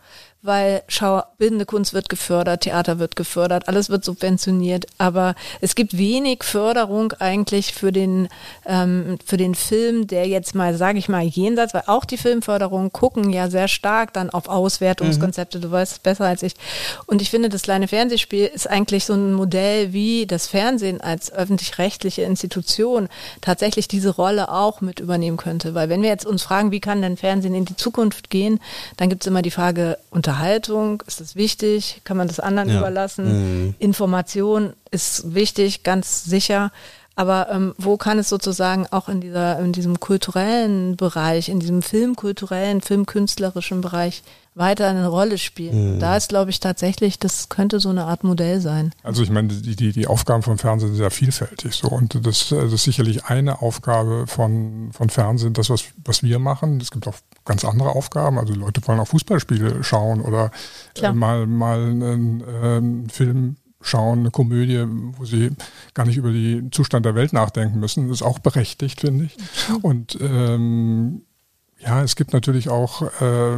weil 0.48 0.82
schau, 0.88 1.22
bildende 1.36 1.66
Kunst 1.66 1.94
wird 1.94 2.08
gefördert, 2.08 2.62
Theater 2.62 2.98
wird 2.98 3.14
gefördert, 3.14 3.68
alles 3.68 3.90
wird 3.90 4.04
subventioniert, 4.04 4.86
aber 4.98 5.36
es 5.60 5.76
gibt 5.76 5.96
wenig 5.96 6.42
Förderung 6.42 7.12
eigentlich 7.20 7.72
für 7.74 7.92
den 7.92 8.28
ähm, 8.66 9.18
für 9.24 9.36
den 9.36 9.54
Film, 9.54 10.06
der 10.06 10.26
jetzt 10.26 10.54
mal, 10.54 10.74
sage 10.74 10.98
ich 10.98 11.08
mal, 11.08 11.22
jenseits, 11.22 11.74
weil 11.74 11.84
auch 11.86 12.04
die 12.04 12.16
Filmförderung 12.16 12.90
gucken 12.92 13.30
ja 13.30 13.50
sehr 13.50 13.68
stark 13.68 14.12
dann 14.14 14.30
auf 14.30 14.48
Auswertungskonzepte. 14.48 15.58
Mhm. 15.58 15.62
Du 15.62 15.70
weißt 15.70 15.92
es 15.92 15.98
besser 15.98 16.24
als 16.24 16.42
ich. 16.42 16.54
Und 17.06 17.22
ich 17.22 17.30
finde, 17.30 17.50
das 17.50 17.62
kleine 17.62 17.86
Fernsehspiel 17.86 18.46
ist 18.46 18.68
eigentlich 18.68 19.04
so 19.04 19.12
ein 19.12 19.34
Modell, 19.34 19.92
wie 19.92 20.26
das 20.26 20.46
Fernsehen 20.46 21.00
als 21.00 21.32
öffentlich-rechtliche 21.32 22.22
Institution 22.22 23.08
tatsächlich 23.42 23.86
diese 23.86 24.10
Rolle 24.10 24.50
auch 24.50 24.80
mit 24.80 24.98
übernehmen 24.98 25.36
könnte. 25.36 25.74
Weil 25.74 25.90
wenn 25.90 26.02
wir 26.02 26.08
jetzt 26.08 26.26
uns 26.26 26.42
fragen, 26.42 26.72
wie 26.72 26.80
kann 26.80 27.02
denn 27.02 27.18
Fernsehen 27.18 27.54
in 27.54 27.66
die 27.66 27.76
Zukunft 27.76 28.30
gehen, 28.30 28.60
dann 28.96 29.10
gibt 29.10 29.22
es 29.22 29.26
immer 29.26 29.42
die 29.42 29.50
Frage 29.50 29.98
unter 30.10 30.37
Unterhaltung, 30.38 31.02
ist 31.06 31.20
das 31.20 31.34
wichtig? 31.34 32.00
Kann 32.04 32.16
man 32.16 32.28
das 32.28 32.38
anderen 32.38 32.68
ja. 32.68 32.78
überlassen? 32.78 33.64
Mhm. 33.64 33.74
Information 33.78 34.72
ist 34.90 35.34
wichtig, 35.34 35.82
ganz 35.82 36.24
sicher. 36.24 36.70
Aber 37.16 37.48
ähm, 37.50 37.74
wo 37.78 37.96
kann 37.96 38.20
es 38.20 38.28
sozusagen 38.28 38.86
auch 38.92 39.08
in 39.08 39.20
dieser, 39.20 39.58
in 39.58 39.72
diesem 39.72 39.98
kulturellen 39.98 40.96
Bereich, 40.96 41.48
in 41.48 41.58
diesem 41.58 41.82
filmkulturellen, 41.82 42.80
filmkünstlerischen 42.80 43.80
Bereich 43.80 44.22
weiter 44.54 44.88
eine 44.88 45.08
Rolle 45.08 45.38
spielen? 45.38 45.96
Mhm. 45.96 46.00
Da 46.00 46.16
ist, 46.16 46.28
glaube 46.28 46.50
ich, 46.50 46.60
tatsächlich, 46.60 47.18
das 47.18 47.48
könnte 47.48 47.80
so 47.80 47.90
eine 47.90 48.04
Art 48.04 48.24
Modell 48.24 48.60
sein. 48.60 48.92
Also 49.02 49.22
ich 49.22 49.30
meine, 49.30 49.48
die, 49.48 49.76
die, 49.76 49.92
die 49.92 50.06
Aufgaben 50.06 50.42
vom 50.42 50.58
Fernsehen 50.58 50.88
sind 50.88 50.98
sehr 50.98 51.10
vielfältig 51.10 51.74
so 51.74 51.88
und 51.88 52.26
das, 52.26 52.48
das 52.48 52.72
ist 52.72 52.84
sicherlich 52.84 53.24
eine 53.26 53.62
Aufgabe 53.62 54.26
von, 54.26 54.90
von 54.92 55.10
Fernsehen, 55.10 55.52
das, 55.52 55.70
was, 55.70 55.84
was 56.04 56.22
wir 56.22 56.38
machen. 56.38 56.80
Es 56.80 56.90
gibt 56.90 57.06
auch 57.06 57.16
ganz 57.44 57.64
andere 57.64 57.90
Aufgaben. 57.90 58.38
Also 58.38 58.52
die 58.52 58.58
Leute 58.58 58.86
wollen 58.86 59.00
auch 59.00 59.08
Fußballspiele 59.08 59.82
schauen 59.84 60.20
oder 60.20 60.50
äh, 61.00 61.12
mal, 61.12 61.46
mal 61.46 61.80
einen, 61.80 62.40
äh, 62.40 62.76
einen 62.76 63.10
Film 63.10 63.56
schauen, 63.80 64.20
eine 64.20 64.30
Komödie, 64.30 64.84
wo 65.16 65.24
sie 65.24 65.50
gar 65.94 66.06
nicht 66.06 66.16
über 66.16 66.32
den 66.32 66.72
Zustand 66.72 67.06
der 67.06 67.14
Welt 67.14 67.32
nachdenken 67.32 67.78
müssen. 67.80 68.08
Das 68.08 68.18
ist 68.18 68.26
auch 68.26 68.38
berechtigt, 68.38 69.00
finde 69.00 69.26
ich. 69.26 69.36
Mhm. 69.68 69.76
Und 69.76 70.18
ähm, 70.20 71.22
ja, 71.80 72.02
es 72.02 72.16
gibt 72.16 72.32
natürlich 72.32 72.68
auch 72.68 73.02
äh, 73.20 73.56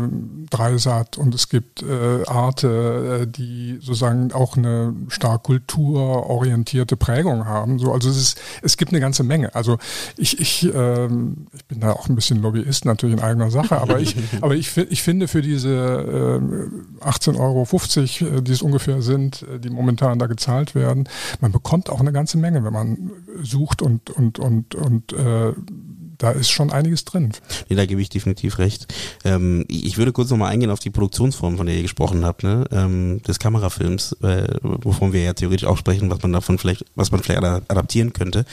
Dreisat 0.50 1.16
und 1.16 1.35
es 1.35 1.48
gibt 1.48 1.83
äh, 1.83 2.26
Arte, 2.26 3.22
äh, 3.22 3.26
die 3.26 3.78
sozusagen 3.80 4.33
auch 4.33 4.59
eine 4.59 4.94
stark 5.09 5.44
kulturorientierte 5.44 6.98
Prägung 6.98 7.46
haben. 7.46 7.78
So, 7.78 7.92
also 7.92 8.11
es, 8.11 8.18
ist, 8.18 8.40
es 8.61 8.76
gibt 8.76 8.92
eine 8.92 9.00
ganze 9.00 9.22
Menge. 9.22 9.54
Also 9.54 9.78
ich, 10.18 10.38
ich, 10.38 10.70
ähm, 10.74 11.46
ich 11.54 11.64
bin 11.64 11.80
da 11.80 11.92
auch 11.92 12.11
ein 12.11 12.14
bisschen 12.14 12.42
Lobbyist 12.42 12.85
natürlich 12.85 13.16
in 13.16 13.22
eigener 13.22 13.50
Sache, 13.50 13.80
aber 13.80 14.00
ich, 14.00 14.14
aber 14.42 14.54
ich, 14.54 14.76
ich 14.76 15.02
finde 15.02 15.26
für 15.26 15.40
diese 15.40 15.70
äh, 17.02 17.04
18,50 17.06 17.38
Euro, 17.40 18.37
äh, 18.37 18.42
die 18.42 18.52
es 18.52 18.61
ungefähr 18.61 19.00
sind, 19.00 19.42
äh, 19.44 19.59
die 19.59 19.70
momentan 19.70 20.18
da 20.18 20.26
gezahlt 20.26 20.74
werden, 20.74 21.09
man 21.40 21.52
bekommt 21.52 21.88
auch 21.88 22.00
eine 22.00 22.12
ganze 22.12 22.37
Menge, 22.37 22.62
wenn 22.64 22.72
man 22.74 23.12
sucht 23.42 23.80
und, 23.80 24.11
und, 24.11 24.38
und, 24.38 24.74
und 24.74 25.14
äh, 25.14 25.54
da 26.20 26.30
ist 26.33 26.50
schon 26.50 26.70
einiges 26.70 27.06
drin. 27.06 27.33
Nee, 27.68 27.76
da 27.76 27.87
gebe 27.87 28.00
ich 28.02 28.11
definitiv 28.11 28.59
recht. 28.59 28.92
Ähm, 29.24 29.64
ich 29.68 29.96
würde 29.96 30.12
kurz 30.12 30.30
nochmal 30.30 30.52
eingehen 30.52 30.70
auf 30.70 30.78
die 30.78 30.90
Produktionsform, 30.90 31.56
von 31.56 31.66
der 31.66 31.76
ihr 31.76 31.83
gesprochen 31.83 32.24
habt, 32.26 32.42
ne? 32.42 32.66
ähm, 32.70 33.22
des 33.22 33.38
Kamerafilms, 33.38 34.12
äh, 34.22 34.59
wovon 34.62 35.14
wir 35.14 35.22
ja 35.22 35.33
theoretisch 35.33 35.66
auch 35.66 35.78
sprechen, 35.78 36.11
was 36.11 36.22
man 36.22 36.33
davon 36.33 36.59
vielleicht, 36.59 36.85
was 36.94 37.11
man 37.11 37.22
vielleicht 37.22 37.42
adaptieren 37.42 38.12
könnte. 38.12 38.44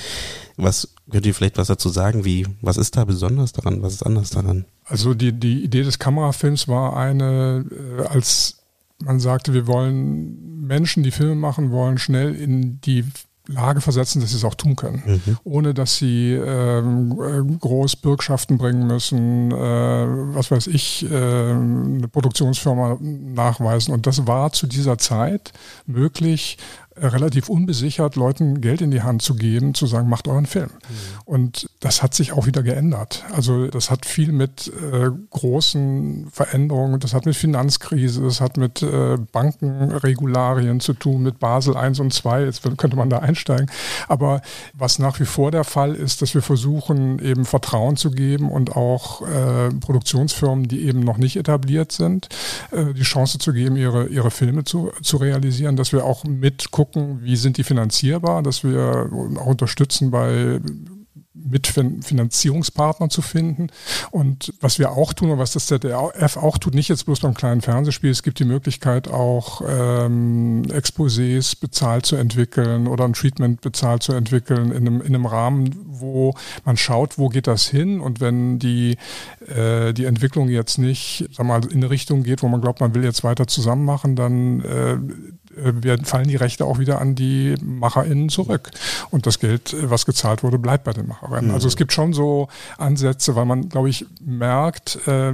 Was 0.55 0.87
könnt 1.11 1.25
ihr 1.25 1.35
vielleicht 1.35 1.57
was 1.57 1.67
dazu 1.67 1.89
sagen? 1.89 2.23
Wie, 2.23 2.47
was 2.61 2.77
ist 2.77 2.95
da 2.95 3.03
besonders 3.03 3.51
daran? 3.51 3.81
Was 3.81 3.93
ist 3.93 4.03
anders 4.03 4.29
daran? 4.29 4.65
Also 4.85 5.13
die, 5.13 5.33
die 5.33 5.63
Idee 5.63 5.83
des 5.83 5.99
Kamerafilms 5.99 6.69
war 6.69 6.95
eine, 6.95 7.65
äh, 7.99 8.07
als 8.07 8.63
man 8.99 9.19
sagte, 9.19 9.53
wir 9.53 9.67
wollen 9.67 10.65
Menschen, 10.65 11.03
die 11.03 11.11
Filme 11.11 11.35
machen 11.35 11.71
wollen, 11.71 11.97
schnell 11.97 12.33
in 12.33 12.79
die 12.81 13.03
Lage 13.47 13.81
versetzen, 13.81 14.21
dass 14.21 14.31
sie 14.31 14.37
es 14.37 14.43
auch 14.43 14.55
tun 14.55 14.75
können, 14.75 15.03
mhm. 15.05 15.37
ohne 15.43 15.73
dass 15.73 15.97
sie 15.97 16.33
ähm, 16.33 17.11
äh, 17.11 17.57
groß 17.59 17.97
Bürgschaften 17.97 18.57
bringen 18.57 18.87
müssen, 18.87 19.51
äh, 19.51 19.55
was 19.55 20.51
weiß 20.51 20.67
ich, 20.67 21.09
äh, 21.09 21.15
eine 21.15 22.07
Produktionsfirma 22.11 22.97
nachweisen. 23.01 23.93
Und 23.93 24.07
das 24.07 24.27
war 24.27 24.51
zu 24.51 24.67
dieser 24.67 24.97
Zeit 24.97 25.53
möglich, 25.85 26.57
relativ 27.01 27.49
unbesichert 27.49 28.15
Leuten 28.15 28.61
Geld 28.61 28.81
in 28.81 28.91
die 28.91 29.01
Hand 29.01 29.21
zu 29.21 29.35
geben, 29.35 29.73
zu 29.73 29.85
sagen, 29.85 30.09
macht 30.09 30.27
euren 30.27 30.45
Film. 30.45 30.69
Mhm. 30.69 30.95
Und 31.25 31.69
das 31.79 32.01
hat 32.01 32.13
sich 32.13 32.31
auch 32.31 32.45
wieder 32.45 32.63
geändert. 32.63 33.23
Also 33.33 33.67
das 33.67 33.91
hat 33.91 34.05
viel 34.05 34.31
mit 34.31 34.67
äh, 34.67 35.09
großen 35.29 36.29
Veränderungen, 36.31 36.99
das 36.99 37.13
hat 37.13 37.25
mit 37.25 37.35
Finanzkrise, 37.35 38.21
das 38.21 38.41
hat 38.41 38.57
mit 38.57 38.81
äh, 38.81 39.17
Bankenregularien 39.31 40.79
zu 40.79 40.93
tun, 40.93 41.23
mit 41.23 41.39
Basel 41.39 41.77
1 41.77 41.99
und 41.99 42.13
2, 42.13 42.45
jetzt 42.45 42.63
könnte 42.77 42.97
man 42.97 43.09
da 43.09 43.19
einsteigen. 43.19 43.69
Aber 44.07 44.41
was 44.73 44.99
nach 44.99 45.19
wie 45.19 45.25
vor 45.25 45.51
der 45.51 45.63
Fall 45.63 45.93
ist, 45.93 46.21
dass 46.21 46.33
wir 46.33 46.41
versuchen, 46.41 47.19
eben 47.19 47.45
Vertrauen 47.45 47.97
zu 47.97 48.11
geben 48.11 48.49
und 48.49 48.75
auch 48.75 49.21
äh, 49.21 49.69
Produktionsfirmen, 49.79 50.67
die 50.67 50.85
eben 50.85 51.01
noch 51.01 51.17
nicht 51.17 51.37
etabliert 51.37 51.91
sind, 51.91 52.29
äh, 52.71 52.93
die 52.93 53.03
Chance 53.03 53.37
zu 53.37 53.53
geben, 53.53 53.75
ihre, 53.75 54.07
ihre 54.07 54.31
Filme 54.31 54.63
zu, 54.63 54.91
zu 55.01 55.17
realisieren, 55.17 55.75
dass 55.75 55.91
wir 55.91 56.03
auch 56.03 56.23
mitgucken, 56.23 56.86
gucken, 56.86 56.86
wie 56.95 57.35
sind 57.35 57.57
die 57.57 57.63
finanzierbar, 57.63 58.43
dass 58.43 58.63
wir 58.63 59.09
auch 59.37 59.45
unterstützen 59.45 60.11
bei 60.11 60.59
mit 61.49 61.67
Finanzierungspartnern 61.67 63.09
zu 63.09 63.21
finden. 63.21 63.67
Und 64.11 64.53
was 64.59 64.79
wir 64.79 64.91
auch 64.91 65.13
tun 65.13 65.31
und 65.31 65.39
was 65.39 65.53
das 65.53 65.67
ZDF 65.67 66.37
auch 66.37 66.57
tut, 66.57 66.73
nicht 66.73 66.89
jetzt 66.89 67.05
bloß 67.05 67.21
beim 67.21 67.33
kleinen 67.33 67.61
Fernsehspiel, 67.61 68.09
es 68.09 68.23
gibt 68.23 68.39
die 68.39 68.45
Möglichkeit 68.45 69.07
auch 69.07 69.61
ähm, 69.67 70.63
Exposés 70.69 71.59
bezahlt 71.59 72.05
zu 72.05 72.15
entwickeln 72.15 72.87
oder 72.87 73.05
ein 73.05 73.13
Treatment 73.13 73.61
bezahlt 73.61 74.03
zu 74.03 74.13
entwickeln 74.13 74.71
in 74.71 74.87
einem, 74.87 75.01
in 75.01 75.15
einem 75.15 75.25
Rahmen, 75.25 75.75
wo 75.85 76.33
man 76.65 76.77
schaut, 76.77 77.17
wo 77.17 77.29
geht 77.29 77.47
das 77.47 77.67
hin 77.67 77.99
und 77.99 78.19
wenn 78.19 78.59
die, 78.59 78.97
äh, 79.47 79.93
die 79.93 80.05
Entwicklung 80.05 80.49
jetzt 80.49 80.77
nicht 80.77 81.29
sag 81.31 81.45
mal, 81.45 81.63
in 81.65 81.77
eine 81.77 81.89
Richtung 81.89 82.23
geht, 82.23 82.43
wo 82.43 82.47
man 82.47 82.61
glaubt, 82.61 82.81
man 82.81 82.93
will 82.93 83.03
jetzt 83.03 83.23
weiter 83.23 83.47
zusammen 83.47 83.85
machen, 83.85 84.15
dann 84.15 84.61
äh, 84.61 84.97
werden, 85.57 86.05
fallen 86.05 86.27
die 86.27 86.35
Rechte 86.35 86.65
auch 86.65 86.79
wieder 86.79 87.01
an 87.01 87.15
die 87.15 87.55
MacherInnen 87.61 88.29
zurück. 88.29 88.71
Und 89.09 89.25
das 89.25 89.39
Geld, 89.39 89.73
äh, 89.73 89.89
was 89.89 90.05
gezahlt 90.05 90.43
wurde, 90.43 90.59
bleibt 90.59 90.83
bei 90.83 90.93
den 90.93 91.07
MacherInnen. 91.07 91.49
Mhm. 91.49 91.53
Also 91.53 91.67
es 91.67 91.75
gibt 91.75 91.93
schon 91.93 92.13
so 92.13 92.47
Ansätze, 92.77 93.35
weil 93.35 93.45
man, 93.45 93.69
glaube 93.69 93.89
ich, 93.89 94.05
merkt, 94.21 94.99
äh, 95.07 95.17
äh, 95.27 95.33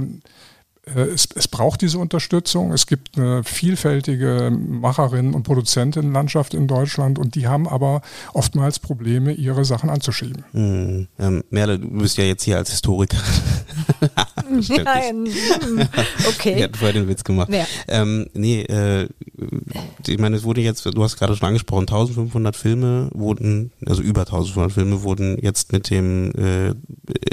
es, 0.86 1.28
es, 1.34 1.48
braucht 1.48 1.80
diese 1.80 1.98
Unterstützung. 1.98 2.72
Es 2.72 2.86
gibt 2.86 3.16
eine 3.16 3.42
vielfältige 3.42 4.50
Macherinnen- 4.50 5.34
und 5.34 5.42
Produzentinnenlandschaft 5.42 6.54
in 6.54 6.66
Deutschland 6.66 7.18
und 7.18 7.34
die 7.34 7.46
haben 7.46 7.68
aber 7.68 8.02
oftmals 8.32 8.78
Probleme, 8.78 9.32
ihre 9.32 9.64
Sachen 9.64 9.88
anzuschieben. 9.88 10.44
Hm. 10.52 11.08
Ähm, 11.18 11.44
Merle, 11.50 11.78
du 11.78 11.88
bist 11.98 12.18
ja 12.18 12.24
jetzt 12.24 12.42
hier 12.42 12.58
als 12.58 12.70
Historiker. 12.70 13.16
Nein, 14.50 15.26
okay. 16.28 16.54
Ich 16.56 16.62
hatte 16.62 16.78
vorher 16.78 16.92
den 16.92 17.08
Witz 17.08 17.24
gemacht. 17.24 17.52
Ja. 17.52 17.66
Ähm, 17.88 18.26
nee, 18.34 18.62
äh, 18.62 19.08
ich 20.06 20.18
meine, 20.18 20.36
es 20.36 20.44
wurde 20.44 20.60
jetzt, 20.60 20.84
du 20.84 21.02
hast 21.02 21.16
gerade 21.16 21.34
schon 21.34 21.48
angesprochen, 21.48 21.82
1500 21.82 22.54
Filme 22.56 23.08
wurden, 23.14 23.72
also 23.86 24.02
über 24.02 24.20
1500 24.22 24.72
Filme 24.72 25.02
wurden 25.02 25.38
jetzt 25.40 25.72
mit 25.72 25.90
dem, 25.90 26.32
äh, 26.32 26.74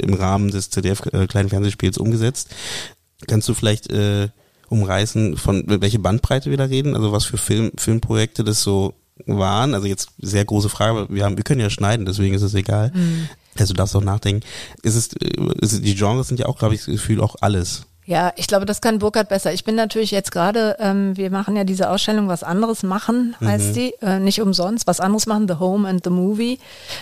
im 0.02 0.14
Rahmen 0.14 0.50
des 0.50 0.70
ZDF 0.70 1.06
äh, 1.12 1.26
kleinen 1.26 1.48
Fernsehspiels 1.48 1.98
umgesetzt. 1.98 2.48
Kannst 3.26 3.48
du 3.48 3.54
vielleicht 3.54 3.90
äh, 3.90 4.28
umreißen, 4.68 5.36
von 5.36 5.64
welche 5.66 5.98
Bandbreite 5.98 6.50
wir 6.50 6.56
da 6.56 6.64
reden? 6.64 6.96
Also 6.96 7.12
was 7.12 7.24
für 7.24 7.38
Film, 7.38 7.72
Filmprojekte 7.76 8.44
das 8.44 8.62
so 8.62 8.94
waren? 9.26 9.74
Also 9.74 9.86
jetzt 9.86 10.10
sehr 10.18 10.44
große 10.44 10.68
Frage, 10.68 10.90
aber 10.90 11.14
wir 11.14 11.24
haben, 11.24 11.36
wir 11.36 11.44
können 11.44 11.60
ja 11.60 11.70
schneiden, 11.70 12.06
deswegen 12.06 12.34
ist 12.34 12.42
es 12.42 12.54
egal. 12.54 12.90
Mhm. 12.94 13.28
Also 13.58 13.74
du 13.74 13.78
darfst 13.78 13.94
auch 13.94 14.02
nachdenken. 14.02 14.46
Ist 14.82 14.96
es, 14.96 15.12
äh, 15.14 15.30
ist 15.60 15.72
es, 15.72 15.82
die 15.82 15.94
Genres 15.94 16.28
sind 16.28 16.40
ja 16.40 16.46
auch, 16.46 16.58
glaube 16.58 16.74
ich, 16.74 16.80
das 16.80 16.86
Gefühl 16.86 17.20
auch 17.20 17.36
alles. 17.40 17.86
Ja, 18.04 18.32
ich 18.34 18.48
glaube, 18.48 18.66
das 18.66 18.80
kann 18.80 18.98
Burkhard 18.98 19.28
besser. 19.28 19.52
Ich 19.52 19.62
bin 19.62 19.76
natürlich 19.76 20.10
jetzt 20.10 20.32
gerade, 20.32 20.76
ähm, 20.80 21.16
wir 21.16 21.30
machen 21.30 21.54
ja 21.54 21.62
diese 21.62 21.88
Ausstellung, 21.88 22.26
was 22.26 22.42
anderes 22.42 22.82
machen, 22.82 23.36
heißt 23.40 23.68
mhm. 23.68 23.74
die, 23.74 23.94
äh, 24.02 24.18
nicht 24.18 24.40
umsonst, 24.40 24.88
was 24.88 24.98
anderes 24.98 25.26
machen, 25.26 25.46
The 25.46 25.54
Home 25.54 25.88
and 25.88 26.02
the 26.02 26.10
Movie, 26.10 26.58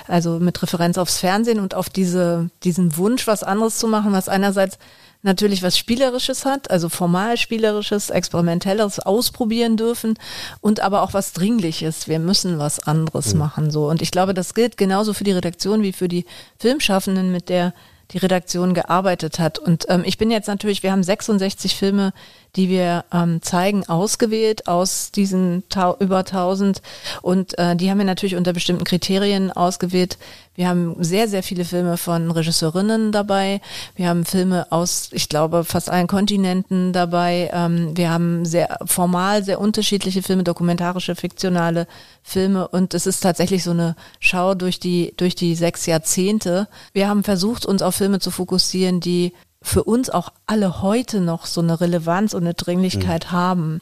also 0.08 0.38
mit 0.38 0.62
Referenz 0.62 0.98
aufs 0.98 1.18
Fernsehen 1.18 1.58
und 1.58 1.74
auf 1.74 1.88
diese, 1.88 2.50
diesen 2.64 2.98
Wunsch, 2.98 3.26
was 3.26 3.42
anderes 3.42 3.78
zu 3.78 3.88
machen, 3.88 4.12
was 4.12 4.28
einerseits 4.28 4.78
natürlich 5.22 5.62
was 5.62 5.76
Spielerisches 5.76 6.44
hat, 6.44 6.70
also 6.70 6.88
formal 6.88 7.36
Spielerisches, 7.36 8.10
Experimentelles 8.10 9.00
ausprobieren 9.00 9.76
dürfen 9.76 10.18
und 10.60 10.80
aber 10.80 11.02
auch 11.02 11.14
was 11.14 11.32
Dringliches. 11.32 12.08
Wir 12.08 12.18
müssen 12.18 12.58
was 12.58 12.80
anderes 12.80 13.34
mhm. 13.34 13.40
machen, 13.40 13.70
so. 13.70 13.88
Und 13.88 14.02
ich 14.02 14.10
glaube, 14.10 14.34
das 14.34 14.54
gilt 14.54 14.76
genauso 14.76 15.12
für 15.12 15.24
die 15.24 15.32
Redaktion 15.32 15.82
wie 15.82 15.92
für 15.92 16.08
die 16.08 16.24
Filmschaffenden, 16.58 17.32
mit 17.32 17.48
der 17.48 17.74
die 18.12 18.18
Redaktion 18.18 18.74
gearbeitet 18.74 19.38
hat. 19.38 19.58
Und 19.58 19.86
ähm, 19.88 20.02
ich 20.04 20.18
bin 20.18 20.32
jetzt 20.32 20.48
natürlich, 20.48 20.82
wir 20.82 20.90
haben 20.90 21.04
66 21.04 21.76
Filme 21.76 22.12
die 22.56 22.68
wir 22.68 23.04
ähm, 23.12 23.42
zeigen, 23.42 23.88
ausgewählt 23.88 24.66
aus 24.66 25.12
diesen 25.12 25.62
über 26.00 26.18
1000 26.18 26.82
und 27.22 27.56
äh, 27.58 27.76
die 27.76 27.90
haben 27.90 27.98
wir 27.98 28.04
natürlich 28.04 28.36
unter 28.36 28.52
bestimmten 28.52 28.84
Kriterien 28.84 29.52
ausgewählt. 29.52 30.18
Wir 30.60 30.68
haben 30.68 31.02
sehr, 31.02 31.26
sehr 31.26 31.42
viele 31.42 31.64
Filme 31.64 31.96
von 31.96 32.30
Regisseurinnen 32.30 33.12
dabei. 33.12 33.62
Wir 33.96 34.10
haben 34.10 34.26
Filme 34.26 34.70
aus, 34.70 35.08
ich 35.10 35.30
glaube, 35.30 35.64
fast 35.64 35.88
allen 35.88 36.06
Kontinenten 36.06 36.92
dabei. 36.92 37.48
Ähm, 37.54 37.96
wir 37.96 38.10
haben 38.10 38.44
sehr 38.44 38.76
formal 38.84 39.42
sehr 39.42 39.58
unterschiedliche 39.58 40.22
Filme, 40.22 40.44
dokumentarische, 40.44 41.16
fiktionale 41.16 41.86
Filme 42.22 42.68
und 42.68 42.92
es 42.92 43.06
ist 43.06 43.20
tatsächlich 43.20 43.64
so 43.64 43.70
eine 43.70 43.96
Schau 44.18 44.54
durch 44.54 44.78
die, 44.78 45.14
durch 45.16 45.34
die 45.34 45.54
sechs 45.54 45.86
Jahrzehnte. 45.86 46.68
Wir 46.92 47.08
haben 47.08 47.24
versucht, 47.24 47.64
uns 47.64 47.80
auf 47.80 47.94
Filme 47.94 48.18
zu 48.18 48.30
fokussieren, 48.30 49.00
die 49.00 49.32
für 49.62 49.84
uns 49.84 50.10
auch 50.10 50.28
alle 50.46 50.82
heute 50.82 51.22
noch 51.22 51.46
so 51.46 51.62
eine 51.62 51.80
Relevanz 51.80 52.34
und 52.34 52.42
eine 52.42 52.52
Dringlichkeit 52.54 53.26
mhm. 53.26 53.32
haben. 53.32 53.80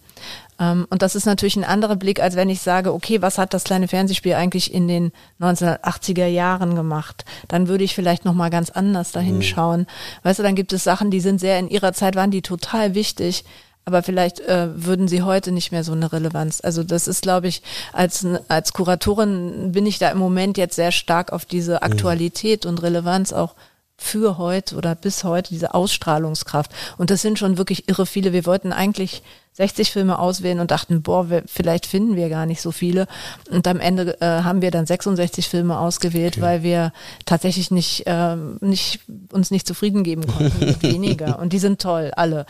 Ähm, 0.58 0.86
und 0.90 1.02
das 1.02 1.14
ist 1.14 1.26
natürlich 1.26 1.56
ein 1.56 1.64
anderer 1.64 1.96
Blick, 1.96 2.20
als 2.20 2.36
wenn 2.36 2.50
ich 2.50 2.60
sage, 2.60 2.92
okay, 2.92 3.22
was 3.22 3.38
hat 3.38 3.54
das 3.54 3.64
kleine 3.64 3.88
Fernsehspiel 3.88 4.34
eigentlich 4.34 4.72
in 4.72 4.88
den 4.88 5.12
1980er 5.40 6.26
Jahren 6.26 6.74
gemacht? 6.74 7.24
Dann 7.48 7.68
würde 7.68 7.84
ich 7.84 7.94
vielleicht 7.94 8.24
noch 8.24 8.34
mal 8.34 8.50
ganz 8.50 8.70
anders 8.70 9.12
dahin 9.12 9.36
mhm. 9.36 9.42
schauen. 9.42 9.86
Weißt 10.22 10.38
du, 10.38 10.42
dann 10.42 10.54
gibt 10.54 10.72
es 10.72 10.84
Sachen, 10.84 11.10
die 11.10 11.20
sind 11.20 11.40
sehr 11.40 11.58
in 11.58 11.68
ihrer 11.68 11.92
Zeit 11.92 12.16
waren 12.16 12.30
die 12.30 12.42
total 12.42 12.94
wichtig, 12.94 13.44
aber 13.84 14.02
vielleicht 14.02 14.40
äh, 14.40 14.68
würden 14.74 15.08
sie 15.08 15.22
heute 15.22 15.50
nicht 15.50 15.72
mehr 15.72 15.82
so 15.82 15.92
eine 15.92 16.12
Relevanz. 16.12 16.60
Also 16.62 16.84
das 16.84 17.08
ist, 17.08 17.22
glaube 17.22 17.48
ich, 17.48 17.62
als 17.92 18.26
als 18.48 18.74
Kuratorin 18.74 19.72
bin 19.72 19.86
ich 19.86 19.98
da 19.98 20.10
im 20.10 20.18
Moment 20.18 20.58
jetzt 20.58 20.76
sehr 20.76 20.92
stark 20.92 21.32
auf 21.32 21.46
diese 21.46 21.76
mhm. 21.76 21.78
Aktualität 21.82 22.64
mhm. 22.64 22.70
und 22.70 22.82
Relevanz 22.82 23.32
auch 23.32 23.54
für 23.96 24.38
heute 24.38 24.76
oder 24.76 24.94
bis 24.94 25.24
heute 25.24 25.50
diese 25.50 25.74
Ausstrahlungskraft. 25.74 26.70
Und 26.98 27.10
das 27.10 27.20
sind 27.20 27.38
schon 27.38 27.58
wirklich 27.58 27.88
irre 27.88 28.06
viele. 28.06 28.32
Wir 28.32 28.46
wollten 28.46 28.72
eigentlich 28.72 29.22
60 29.58 29.90
Filme 29.90 30.20
auswählen 30.20 30.60
und 30.60 30.70
dachten, 30.70 31.02
boah, 31.02 31.30
wir, 31.30 31.42
vielleicht 31.46 31.86
finden 31.86 32.14
wir 32.14 32.28
gar 32.28 32.46
nicht 32.46 32.62
so 32.62 32.70
viele. 32.70 33.08
Und 33.50 33.66
am 33.66 33.80
Ende 33.80 34.16
äh, 34.20 34.42
haben 34.44 34.62
wir 34.62 34.70
dann 34.70 34.86
66 34.86 35.48
Filme 35.48 35.80
ausgewählt, 35.80 36.34
okay. 36.36 36.42
weil 36.42 36.62
wir 36.62 36.92
tatsächlich 37.26 37.72
nicht, 37.72 38.06
äh, 38.06 38.36
nicht 38.60 39.00
uns 39.32 39.50
nicht 39.50 39.66
zufrieden 39.66 40.04
geben 40.04 40.28
konnten 40.28 40.64
mit 40.64 40.82
weniger. 40.84 41.40
Und 41.40 41.52
die 41.52 41.58
sind 41.58 41.82
toll, 41.82 42.12
alle. 42.14 42.46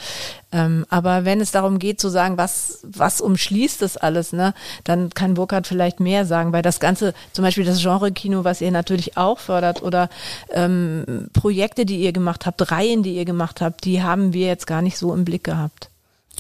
Ähm, 0.53 0.85
aber 0.91 1.25
wenn 1.25 1.41
es 1.41 1.51
darum 1.51 1.79
geht 1.79 1.99
zu 1.99 2.11
sagen, 2.11 2.37
was, 2.37 2.81
was 2.83 3.23
umschließt 3.23 3.81
das 3.81 3.97
alles, 3.97 4.35
ne, 4.35 4.53
dann 4.85 5.09
kann 5.09 5.33
Burkhardt 5.33 5.67
vielleicht 5.67 6.01
mehr 6.01 6.27
sagen, 6.27 6.53
weil 6.53 6.63
das 6.63 6.79
Ganze, 6.79 7.15
zum 7.33 7.43
Beispiel 7.43 7.65
das 7.65 7.81
Genre-Kino, 7.81 8.45
was 8.45 8.61
ihr 8.61 8.71
natürlich 8.71 9.17
auch 9.17 9.39
fördert, 9.39 9.83
oder 9.83 10.11
ähm, 10.51 11.29
Projekte, 11.33 11.87
die 11.87 12.03
ihr 12.03 12.13
gemacht 12.13 12.45
habt, 12.45 12.71
Reihen, 12.71 13.03
die 13.03 13.15
ihr 13.15 13.25
gemacht 13.25 13.63
habt, 13.63 13.87
die 13.87 14.03
haben 14.03 14.35
wir 14.35 14.47
jetzt 14.47 14.67
gar 14.67 14.83
nicht 14.83 14.99
so 14.99 15.15
im 15.15 15.25
Blick 15.25 15.45
gehabt. 15.45 15.89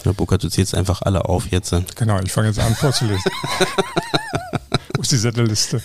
Ja, 0.04 0.12
Burkhard, 0.12 0.42
du 0.42 0.48
zählst 0.48 0.74
einfach 0.74 1.02
alle 1.02 1.24
auf 1.24 1.50
jetzt. 1.50 1.74
Genau, 1.96 2.20
ich 2.20 2.32
fange 2.32 2.48
jetzt 2.48 2.61
an 2.61 2.74
vorzulesen. 2.74 3.30
auf 4.98 5.06
die 5.06 5.16
Settelliste. 5.16 5.80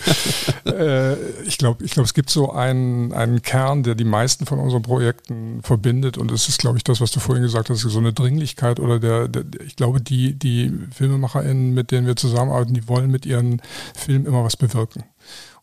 äh, 0.66 1.14
ich 1.42 1.58
glaube, 1.58 1.84
ich 1.84 1.92
glaube, 1.92 2.06
es 2.06 2.14
gibt 2.14 2.30
so 2.30 2.52
einen, 2.52 3.12
einen 3.12 3.42
Kern, 3.42 3.82
der 3.82 3.94
die 3.94 4.04
meisten 4.04 4.46
von 4.46 4.58
unseren 4.58 4.82
Projekten 4.82 5.62
verbindet 5.62 6.18
und 6.18 6.30
es 6.30 6.48
ist, 6.48 6.58
glaube 6.58 6.78
ich, 6.78 6.84
das, 6.84 7.00
was 7.00 7.10
du 7.10 7.20
vorhin 7.20 7.42
gesagt 7.42 7.70
hast, 7.70 7.80
so 7.80 7.98
eine 7.98 8.12
Dringlichkeit 8.12 8.80
oder 8.80 8.98
der, 8.98 9.28
der 9.28 9.44
ich 9.64 9.76
glaube, 9.76 10.00
die, 10.00 10.34
die 10.34 10.72
FilmemacherInnen, 10.92 11.72
mit 11.72 11.90
denen 11.90 12.06
wir 12.06 12.16
zusammenarbeiten, 12.16 12.74
die 12.74 12.88
wollen 12.88 13.10
mit 13.10 13.24
ihren 13.26 13.62
Filmen 13.94 14.26
immer 14.26 14.44
was 14.44 14.56
bewirken. 14.56 15.04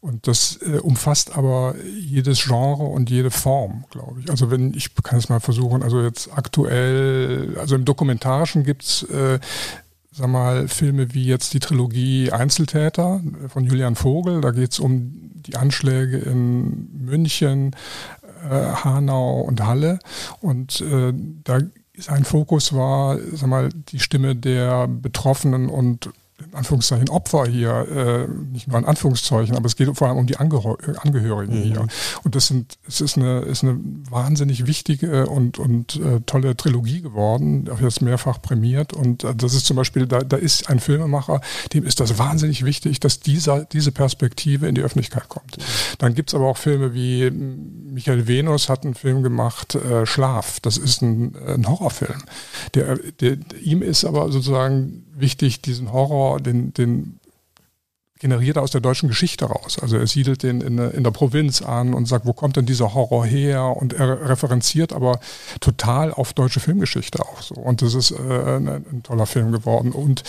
Und 0.01 0.27
das 0.27 0.57
äh, 0.63 0.79
umfasst 0.79 1.37
aber 1.37 1.75
jedes 1.83 2.43
Genre 2.43 2.83
und 2.83 3.11
jede 3.11 3.29
Form, 3.29 3.85
glaube 3.91 4.19
ich. 4.19 4.31
Also 4.31 4.49
wenn, 4.49 4.73
ich 4.73 4.95
kann 4.95 5.19
es 5.19 5.29
mal 5.29 5.39
versuchen, 5.39 5.83
also 5.83 6.01
jetzt 6.01 6.35
aktuell, 6.35 7.55
also 7.59 7.75
im 7.75 7.85
Dokumentarischen 7.85 8.63
gibt's 8.63 9.03
äh, 9.03 9.39
sag 10.11 10.27
mal, 10.27 10.67
Filme 10.67 11.13
wie 11.13 11.25
jetzt 11.25 11.53
die 11.53 11.59
Trilogie 11.59 12.31
Einzeltäter 12.31 13.21
von 13.47 13.63
Julian 13.63 13.95
Vogel. 13.95 14.41
Da 14.41 14.51
geht's 14.51 14.79
um 14.79 15.31
die 15.35 15.55
Anschläge 15.55 16.17
in 16.17 17.05
München, 17.05 17.75
äh, 18.49 18.73
Hanau 18.83 19.41
und 19.41 19.65
Halle. 19.65 19.99
Und 20.41 20.81
äh, 20.81 21.13
da 21.43 21.59
sein 21.97 22.25
Fokus 22.25 22.73
war, 22.73 23.17
sag 23.33 23.49
mal, 23.49 23.69
die 23.89 23.99
Stimme 23.99 24.35
der 24.35 24.87
Betroffenen 24.87 25.69
und 25.69 26.09
Anführungszeichen 26.53 27.09
Opfer 27.09 27.45
hier, 27.45 27.87
äh, 27.89 28.27
nicht 28.51 28.67
nur 28.67 28.77
in 28.77 28.85
Anführungszeichen, 28.85 29.55
aber 29.55 29.65
es 29.65 29.75
geht 29.75 29.95
vor 29.95 30.07
allem 30.07 30.17
um 30.17 30.27
die 30.27 30.37
Angehör 30.37 30.77
Angehörigen 30.99 31.59
mhm. 31.59 31.63
hier. 31.63 31.87
Und 32.23 32.35
das 32.35 32.47
sind, 32.47 32.77
es 32.87 33.01
ist 33.01 33.17
eine, 33.17 33.41
ist 33.41 33.63
eine 33.63 33.79
wahnsinnig 34.09 34.67
wichtige 34.67 35.27
und, 35.27 35.59
und 35.59 35.95
äh, 35.97 36.21
tolle 36.25 36.55
Trilogie 36.55 37.01
geworden, 37.01 37.69
auch 37.69 37.79
jetzt 37.79 38.01
mehrfach 38.01 38.41
prämiert. 38.41 38.93
Und 38.93 39.23
äh, 39.23 39.35
das 39.35 39.53
ist 39.53 39.65
zum 39.65 39.77
Beispiel, 39.77 40.07
da, 40.07 40.19
da 40.19 40.37
ist 40.37 40.69
ein 40.69 40.79
Filmemacher, 40.79 41.41
dem 41.73 41.85
ist 41.85 41.99
das 41.99 42.17
wahnsinnig 42.17 42.65
wichtig, 42.65 42.99
dass 42.99 43.19
dieser, 43.19 43.65
diese 43.65 43.91
Perspektive 43.91 44.67
in 44.67 44.75
die 44.75 44.81
Öffentlichkeit 44.81 45.29
kommt. 45.29 45.57
Mhm. 45.57 45.61
Dann 45.99 46.13
gibt's 46.15 46.33
aber 46.33 46.47
auch 46.47 46.57
Filme 46.57 46.93
wie 46.93 47.29
Michael 47.31 48.27
Venus 48.27 48.69
hat 48.69 48.85
einen 48.85 48.95
Film 48.95 49.23
gemacht, 49.23 49.75
äh, 49.75 50.05
Schlaf. 50.05 50.59
Das 50.61 50.77
ist 50.77 51.01
ein, 51.01 51.35
ein 51.45 51.67
Horrorfilm. 51.67 52.23
Der, 52.73 52.97
der, 53.19 53.37
ihm 53.61 53.81
ist 53.81 54.05
aber 54.05 54.31
sozusagen 54.31 55.03
wichtig, 55.21 55.61
diesen 55.61 55.91
Horror, 55.91 56.39
den, 56.39 56.73
den 56.73 57.19
generiert 58.21 58.57
er 58.57 58.61
aus 58.61 58.69
der 58.69 58.81
deutschen 58.81 59.09
Geschichte 59.09 59.45
raus. 59.45 59.79
Also 59.81 59.97
er 59.97 60.05
siedelt 60.05 60.43
den 60.43 60.61
in, 60.61 60.77
in, 60.77 61.03
der 61.03 61.09
Provinz 61.09 61.63
an 61.63 61.95
und 61.95 62.07
sagt, 62.07 62.27
wo 62.27 62.33
kommt 62.33 62.55
denn 62.55 62.67
dieser 62.67 62.93
Horror 62.93 63.25
her? 63.25 63.75
Und 63.75 63.93
er 63.93 64.29
referenziert 64.29 64.93
aber 64.93 65.19
total 65.59 66.13
auf 66.13 66.33
deutsche 66.33 66.59
Filmgeschichte 66.59 67.19
auch 67.19 67.41
so. 67.41 67.55
Und 67.55 67.81
das 67.81 67.95
ist 67.95 68.11
äh, 68.11 68.15
ein, 68.15 68.67
ein, 68.67 69.01
toller 69.03 69.25
Film 69.25 69.51
geworden. 69.51 69.91
Und 69.91 70.21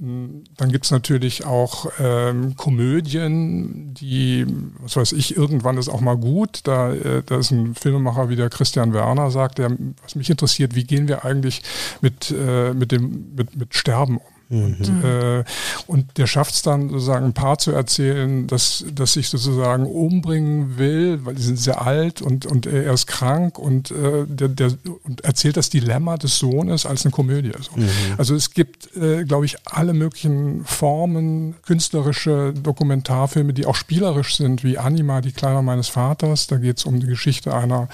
dann 0.00 0.72
gibt's 0.72 0.90
natürlich 0.90 1.44
auch 1.44 1.90
ähm, 2.00 2.56
Komödien, 2.56 3.92
die, 3.92 4.46
was 4.80 4.96
weiß 4.96 5.12
ich, 5.12 5.36
irgendwann 5.36 5.76
ist 5.76 5.90
auch 5.90 6.00
mal 6.00 6.16
gut. 6.16 6.60
Da, 6.64 6.94
äh, 6.94 7.22
da 7.24 7.36
ist 7.36 7.50
ein 7.50 7.74
Filmemacher 7.74 8.30
wie 8.30 8.36
der 8.36 8.48
Christian 8.48 8.94
Werner 8.94 9.30
sagt, 9.30 9.58
der, 9.58 9.76
was 10.02 10.14
mich 10.14 10.30
interessiert, 10.30 10.74
wie 10.74 10.84
gehen 10.84 11.06
wir 11.06 11.26
eigentlich 11.26 11.62
mit, 12.00 12.30
äh, 12.30 12.72
mit, 12.72 12.92
dem, 12.92 13.34
mit, 13.36 13.56
mit 13.56 13.74
Sterben 13.74 14.16
um? 14.16 14.39
Und, 14.50 14.80
mhm. 14.80 15.04
äh, 15.04 15.44
und 15.86 16.18
der 16.18 16.26
schafft 16.26 16.54
es 16.54 16.62
dann 16.62 16.88
sozusagen 16.88 17.24
ein 17.24 17.34
Paar 17.34 17.58
zu 17.58 17.70
erzählen, 17.70 18.48
dass, 18.48 18.84
dass 18.92 19.12
sich 19.12 19.28
sozusagen 19.28 19.86
umbringen 19.86 20.76
will, 20.76 21.24
weil 21.24 21.36
die 21.36 21.42
sind 21.42 21.58
sehr 21.58 21.82
alt 21.86 22.20
und, 22.20 22.46
und 22.46 22.66
er 22.66 22.92
ist 22.92 23.06
krank 23.06 23.60
und, 23.60 23.92
äh, 23.92 24.26
der, 24.26 24.48
der, 24.48 24.72
und 25.04 25.20
erzählt 25.20 25.56
das 25.56 25.70
Dilemma 25.70 26.16
des 26.16 26.38
Sohnes 26.38 26.84
als 26.84 27.04
eine 27.04 27.12
Komödie. 27.12 27.52
So. 27.60 27.80
Mhm. 27.80 27.88
Also 28.18 28.34
es 28.34 28.50
gibt, 28.52 28.96
äh, 28.96 29.24
glaube 29.24 29.44
ich, 29.44 29.56
alle 29.66 29.92
möglichen 29.92 30.64
Formen, 30.64 31.54
künstlerische 31.64 32.52
Dokumentarfilme, 32.52 33.52
die 33.52 33.66
auch 33.66 33.76
spielerisch 33.76 34.36
sind, 34.36 34.64
wie 34.64 34.78
Anima, 34.78 35.20
die 35.20 35.32
Kleider 35.32 35.62
meines 35.62 35.86
Vaters. 35.86 36.48
Da 36.48 36.56
geht 36.56 36.78
es 36.78 36.84
um 36.84 36.98
die 36.98 37.06
Geschichte 37.06 37.54
einer 37.54 37.88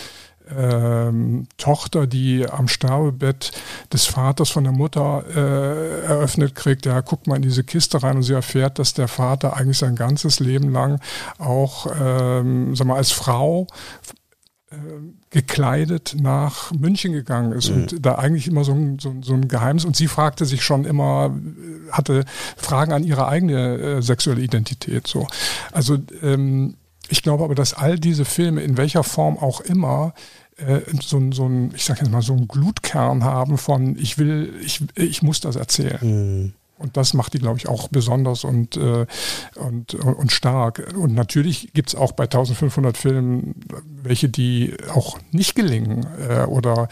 ähm, 0.54 1.46
Tochter, 1.56 2.06
die 2.06 2.48
am 2.48 2.68
Sterbebett 2.68 3.52
des 3.92 4.06
Vaters 4.06 4.50
von 4.50 4.64
der 4.64 4.72
Mutter 4.72 5.24
äh, 5.28 6.04
eröffnet 6.06 6.54
kriegt, 6.54 6.86
ja, 6.86 7.02
guck 7.02 7.26
mal 7.26 7.36
in 7.36 7.42
diese 7.42 7.64
Kiste 7.64 8.02
rein 8.02 8.16
und 8.16 8.22
sie 8.22 8.34
erfährt, 8.34 8.78
dass 8.78 8.94
der 8.94 9.08
Vater 9.08 9.56
eigentlich 9.56 9.78
sein 9.78 9.96
ganzes 9.96 10.40
Leben 10.40 10.72
lang 10.72 11.00
auch, 11.38 11.86
ähm, 12.00 12.76
sag 12.76 12.86
mal, 12.86 12.96
als 12.96 13.10
Frau 13.10 13.66
äh, 14.70 14.76
gekleidet 15.30 16.16
nach 16.18 16.72
München 16.72 17.12
gegangen 17.12 17.52
ist 17.52 17.70
mhm. 17.70 17.76
und 17.76 18.06
da 18.06 18.14
eigentlich 18.14 18.46
immer 18.46 18.64
so 18.64 18.72
ein, 18.72 18.98
so, 18.98 19.14
so, 19.20 19.34
ein 19.34 19.48
Geheimnis 19.48 19.84
und 19.84 19.96
sie 19.96 20.06
fragte 20.06 20.46
sich 20.46 20.62
schon 20.62 20.84
immer, 20.84 21.36
hatte 21.90 22.24
Fragen 22.56 22.92
an 22.92 23.04
ihre 23.04 23.28
eigene 23.28 23.76
äh, 23.76 24.02
sexuelle 24.02 24.40
Identität 24.40 25.06
so. 25.06 25.26
Also 25.72 25.98
ähm, 26.22 26.76
ich 27.08 27.22
glaube 27.22 27.44
aber, 27.44 27.54
dass 27.54 27.74
all 27.74 27.98
diese 27.98 28.24
Filme 28.24 28.62
in 28.62 28.76
welcher 28.76 29.04
Form 29.04 29.38
auch 29.38 29.60
immer 29.60 30.14
äh, 30.56 30.80
so, 31.00 31.20
so 31.32 31.46
ein, 31.46 31.72
ich 31.74 31.84
sag 31.84 32.00
jetzt 32.00 32.10
mal, 32.10 32.22
so 32.22 32.32
einen 32.32 32.48
Glutkern 32.48 33.24
haben 33.24 33.58
von 33.58 33.96
ich 33.98 34.18
will, 34.18 34.54
ich, 34.64 34.82
ich 34.94 35.22
muss 35.22 35.40
das 35.40 35.56
erzählen. 35.56 35.98
Mhm. 36.02 36.52
Und 36.78 36.98
das 36.98 37.14
macht 37.14 37.32
die, 37.32 37.38
glaube 37.38 37.58
ich, 37.58 37.68
auch 37.68 37.88
besonders 37.88 38.44
und, 38.44 38.76
äh, 38.76 39.06
und, 39.54 39.94
und 39.94 40.30
stark. 40.30 40.92
Und 40.94 41.14
natürlich 41.14 41.72
gibt 41.72 41.88
es 41.88 41.94
auch 41.94 42.12
bei 42.12 42.24
1500 42.24 42.98
Filmen 42.98 43.54
welche, 44.02 44.28
die 44.28 44.76
auch 44.94 45.18
nicht 45.30 45.54
gelingen 45.54 46.06
äh, 46.28 46.44
oder 46.44 46.88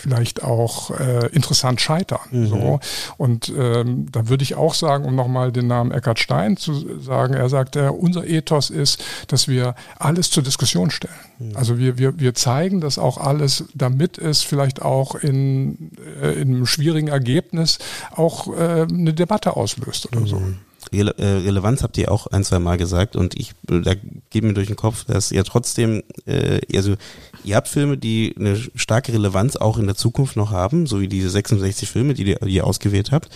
vielleicht 0.00 0.42
auch 0.42 0.90
äh, 0.98 1.26
interessant 1.28 1.80
scheitern. 1.80 2.20
Mhm. 2.30 2.46
So. 2.46 2.80
Und 3.16 3.52
ähm, 3.56 4.06
da 4.10 4.28
würde 4.28 4.42
ich 4.42 4.54
auch 4.54 4.74
sagen, 4.74 5.04
um 5.04 5.14
nochmal 5.14 5.52
den 5.52 5.66
Namen 5.66 5.92
Eckhard 5.92 6.18
Stein 6.18 6.56
zu 6.56 7.00
sagen, 7.00 7.34
er 7.34 7.48
sagt, 7.48 7.76
äh, 7.76 7.88
unser 7.88 8.26
Ethos 8.26 8.70
ist, 8.70 9.02
dass 9.28 9.46
wir 9.46 9.74
alles 9.98 10.30
zur 10.30 10.42
Diskussion 10.42 10.90
stellen. 10.90 11.14
Mhm. 11.38 11.56
Also 11.56 11.78
wir, 11.78 11.98
wir, 11.98 12.18
wir 12.18 12.34
zeigen 12.34 12.80
das 12.80 12.98
auch 12.98 13.18
alles, 13.18 13.64
damit 13.74 14.18
es 14.18 14.42
vielleicht 14.42 14.82
auch 14.82 15.14
in, 15.14 15.90
äh, 16.22 16.32
in 16.32 16.54
einem 16.54 16.66
schwierigen 16.66 17.08
Ergebnis 17.08 17.78
auch 18.12 18.48
äh, 18.48 18.86
eine 18.88 19.12
Debatte 19.12 19.56
auslöst 19.56 20.06
oder 20.06 20.20
mhm. 20.20 20.26
so. 20.26 20.42
Rele 20.92 21.14
äh, 21.18 21.24
Relevanz 21.24 21.82
habt 21.82 21.96
ihr 21.98 22.10
auch 22.10 22.26
ein, 22.28 22.44
zwei 22.44 22.58
Mal 22.58 22.76
gesagt 22.76 23.16
und 23.16 23.38
ich, 23.38 23.52
da 23.62 23.94
geht 24.30 24.44
mir 24.44 24.54
durch 24.54 24.66
den 24.66 24.76
Kopf, 24.76 25.04
dass 25.04 25.32
ihr 25.32 25.44
trotzdem, 25.44 26.02
äh, 26.26 26.60
also 26.74 26.96
ihr 27.44 27.56
habt 27.56 27.68
Filme, 27.68 27.96
die 27.96 28.34
eine 28.38 28.56
starke 28.74 29.12
Relevanz 29.12 29.56
auch 29.56 29.78
in 29.78 29.86
der 29.86 29.96
Zukunft 29.96 30.36
noch 30.36 30.50
haben, 30.50 30.86
so 30.86 31.00
wie 31.00 31.08
diese 31.08 31.30
66 31.30 31.88
Filme, 31.88 32.14
die, 32.14 32.24
die 32.24 32.36
ihr 32.46 32.66
ausgewählt 32.66 33.12
habt. 33.12 33.30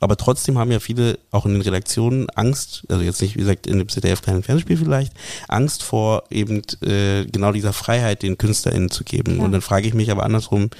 Aber 0.00 0.16
trotzdem 0.16 0.58
haben 0.58 0.72
ja 0.72 0.80
viele 0.80 1.18
auch 1.30 1.46
in 1.46 1.52
den 1.52 1.62
Redaktionen 1.62 2.28
Angst, 2.30 2.84
also 2.88 3.02
jetzt 3.02 3.22
nicht, 3.22 3.36
wie 3.36 3.40
gesagt, 3.40 3.66
in 3.66 3.78
dem 3.78 3.88
ZDF 3.88 4.22
kleinen 4.22 4.42
Fernsehspiel 4.42 4.76
vielleicht, 4.76 5.12
Angst 5.48 5.82
vor 5.82 6.24
eben 6.30 6.62
äh, 6.82 7.24
genau 7.26 7.52
dieser 7.52 7.72
Freiheit 7.72 8.22
den 8.22 8.38
KünstlerInnen 8.38 8.90
zu 8.90 9.04
geben. 9.04 9.38
Ja. 9.38 9.44
Und 9.44 9.52
dann 9.52 9.62
frage 9.62 9.86
ich 9.86 9.94
mich 9.94 10.10
aber 10.10 10.24
andersrum, 10.24 10.70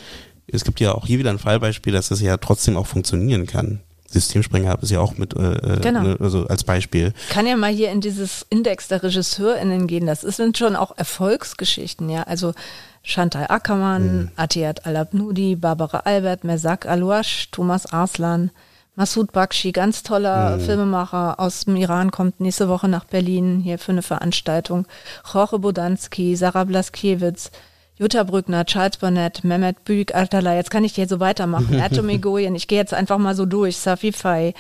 es 0.46 0.64
gibt 0.64 0.80
ja 0.80 0.92
auch 0.92 1.06
hier 1.06 1.18
wieder 1.18 1.30
ein 1.30 1.38
Fallbeispiel, 1.38 1.92
dass 1.92 2.08
das 2.08 2.20
ja 2.20 2.36
trotzdem 2.36 2.76
auch 2.76 2.86
funktionieren 2.86 3.46
kann. 3.46 3.80
Systemspringer 4.20 4.78
ist 4.82 4.90
ja 4.90 5.00
auch 5.00 5.18
mit, 5.18 5.34
äh, 5.36 5.52
äh, 5.52 5.80
genau. 5.80 6.02
ne, 6.02 6.16
also 6.20 6.46
als 6.46 6.64
Beispiel. 6.64 7.12
Kann 7.30 7.46
ja 7.46 7.56
mal 7.56 7.72
hier 7.72 7.90
in 7.90 8.00
dieses 8.00 8.46
Index 8.50 8.88
der 8.88 9.02
RegisseurInnen 9.02 9.86
gehen. 9.86 10.06
Das 10.06 10.22
sind 10.22 10.58
schon 10.58 10.76
auch 10.76 10.96
Erfolgsgeschichten, 10.96 12.08
ja. 12.08 12.22
Also 12.22 12.54
Chantal 13.02 13.46
Ackermann, 13.48 14.16
mhm. 14.16 14.30
Atiat 14.36 14.86
Alabnudi, 14.86 15.56
Barbara 15.56 16.00
Albert, 16.00 16.44
Mesak 16.44 16.86
Alouash, 16.86 17.50
Thomas 17.52 17.86
Arslan, 17.92 18.50
Masoud 18.96 19.32
Bakshi, 19.32 19.72
ganz 19.72 20.02
toller 20.02 20.56
mhm. 20.56 20.60
Filmemacher 20.62 21.38
aus 21.38 21.66
dem 21.66 21.76
Iran, 21.76 22.10
kommt 22.10 22.40
nächste 22.40 22.68
Woche 22.68 22.88
nach 22.88 23.04
Berlin 23.04 23.60
hier 23.60 23.78
für 23.78 23.92
eine 23.92 24.02
Veranstaltung. 24.02 24.86
Jorge 25.32 25.58
Bodanski, 25.58 26.34
Sarah 26.34 26.64
Blaskiewicz, 26.64 27.50
Jutta 27.98 28.24
Brückner, 28.24 28.66
Charles 28.66 28.98
Burnett, 28.98 29.42
Mehmet 29.42 29.84
Büyük 29.84 30.14
Atala, 30.14 30.54
jetzt 30.54 30.70
kann 30.70 30.84
ich 30.84 30.94
hier 30.94 31.08
so 31.08 31.18
weitermachen. 31.18 31.80
Atom 31.80 32.10
Egoyen, 32.10 32.54
ich 32.54 32.68
gehe 32.68 32.78
jetzt 32.78 32.92
einfach 32.92 33.16
mal 33.16 33.34
so 33.34 33.46
durch. 33.46 33.78
Safi 33.78 34.12
Fai, 34.12 34.52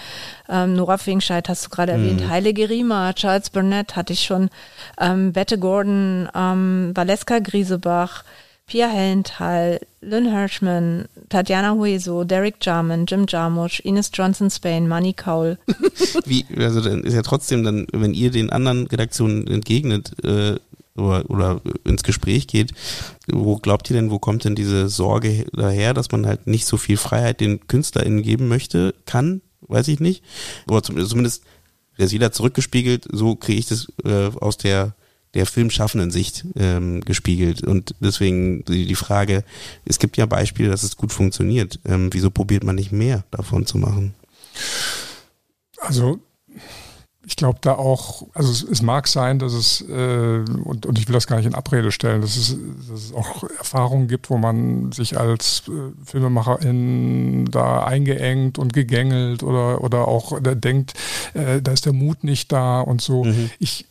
ähm, 0.48 0.74
Nora 0.74 0.96
Fingscheid 0.96 1.46
hast 1.48 1.66
du 1.66 1.68
gerade 1.68 1.92
erwähnt, 1.92 2.22
mhm. 2.22 2.30
Heilige 2.30 2.70
Rima, 2.70 3.12
Charles 3.12 3.50
Burnett 3.50 3.94
hatte 3.94 4.14
ich 4.14 4.24
schon, 4.24 4.48
ähm, 4.98 5.32
Bette 5.32 5.58
Gordon, 5.58 6.28
ähm, 6.34 6.92
Valeska 6.94 7.40
Griesebach, 7.40 8.24
Pia 8.66 8.88
Hellenthal, 8.88 9.80
Lynn 10.00 10.32
Hirschman, 10.32 11.04
Tatjana 11.28 11.74
Hueso, 11.74 12.24
Derek 12.24 12.56
Jarman, 12.62 13.06
Jim 13.06 13.26
Jarmusch, 13.28 13.80
Ines 13.80 14.10
Johnson 14.12 14.50
Spain, 14.50 14.88
Manny 14.88 15.12
Cowell. 15.12 15.58
Wie, 16.24 16.46
also 16.58 16.80
dann 16.80 17.04
ist 17.04 17.14
ja 17.14 17.22
trotzdem 17.22 17.62
dann, 17.62 17.86
wenn 17.92 18.12
ihr 18.12 18.30
den 18.30 18.50
anderen 18.50 18.86
Redaktionen 18.86 19.46
entgegnet, 19.46 20.12
äh, 20.24 20.56
oder, 20.96 21.28
oder 21.30 21.60
ins 21.84 22.02
Gespräch 22.02 22.46
geht, 22.46 22.72
wo 23.26 23.56
glaubt 23.56 23.90
ihr 23.90 23.96
denn, 23.96 24.10
wo 24.10 24.18
kommt 24.18 24.44
denn 24.44 24.54
diese 24.54 24.88
Sorge 24.88 25.46
daher, 25.52 25.94
dass 25.94 26.10
man 26.12 26.26
halt 26.26 26.46
nicht 26.46 26.66
so 26.66 26.76
viel 26.76 26.96
Freiheit 26.96 27.40
den 27.40 27.66
KünstlerInnen 27.66 28.22
geben 28.22 28.48
möchte, 28.48 28.94
kann, 29.04 29.40
weiß 29.62 29.88
ich 29.88 30.00
nicht. 30.00 30.22
Oder 30.68 30.82
zumindest, 30.82 31.42
ist 31.96 32.12
jeder 32.12 32.32
zurückgespiegelt, 32.32 33.06
so 33.10 33.36
kriege 33.36 33.58
ich 33.58 33.66
das 33.66 33.88
äh, 34.04 34.30
aus 34.38 34.58
der 34.58 34.94
der 35.36 35.44
filmschaffenden 35.44 36.10
Sicht 36.10 36.46
ähm, 36.56 37.02
gespiegelt. 37.02 37.62
Und 37.62 37.94
deswegen 38.00 38.64
die, 38.64 38.86
die 38.86 38.94
Frage, 38.94 39.44
es 39.84 39.98
gibt 39.98 40.16
ja 40.16 40.24
Beispiele, 40.24 40.70
dass 40.70 40.82
es 40.82 40.96
gut 40.96 41.12
funktioniert. 41.12 41.78
Ähm, 41.84 42.08
wieso 42.12 42.30
probiert 42.30 42.64
man 42.64 42.74
nicht 42.74 42.90
mehr 42.90 43.22
davon 43.30 43.66
zu 43.66 43.76
machen? 43.76 44.14
Also 45.78 46.20
ich 47.26 47.34
glaube 47.34 47.58
da 47.60 47.72
auch, 47.72 48.22
also 48.34 48.52
es, 48.52 48.62
es, 48.62 48.82
mag 48.82 49.08
sein, 49.08 49.40
dass 49.40 49.52
es, 49.52 49.80
äh, 49.88 50.44
und, 50.64 50.86
und 50.86 50.96
ich 50.96 51.08
will 51.08 51.12
das 51.12 51.26
gar 51.26 51.36
nicht 51.36 51.46
in 51.46 51.56
Abrede 51.56 51.90
stellen, 51.90 52.20
dass 52.20 52.36
es, 52.36 52.56
dass 52.88 53.00
es 53.00 53.12
auch 53.12 53.42
Erfahrungen 53.58 54.06
gibt, 54.06 54.30
wo 54.30 54.38
man 54.38 54.92
sich 54.92 55.18
als 55.18 55.64
äh, 55.66 55.72
Filmemacherin 56.04 57.46
da 57.46 57.84
eingeengt 57.84 58.60
und 58.60 58.72
gegängelt 58.72 59.42
oder, 59.42 59.82
oder 59.82 60.06
auch 60.06 60.38
denkt, 60.40 60.94
äh, 61.34 61.60
da 61.60 61.72
ist 61.72 61.84
der 61.84 61.92
Mut 61.92 62.22
nicht 62.22 62.52
da 62.52 62.80
und 62.80 63.02
so. 63.02 63.24
Mhm. 63.24 63.50
Ich 63.58 63.86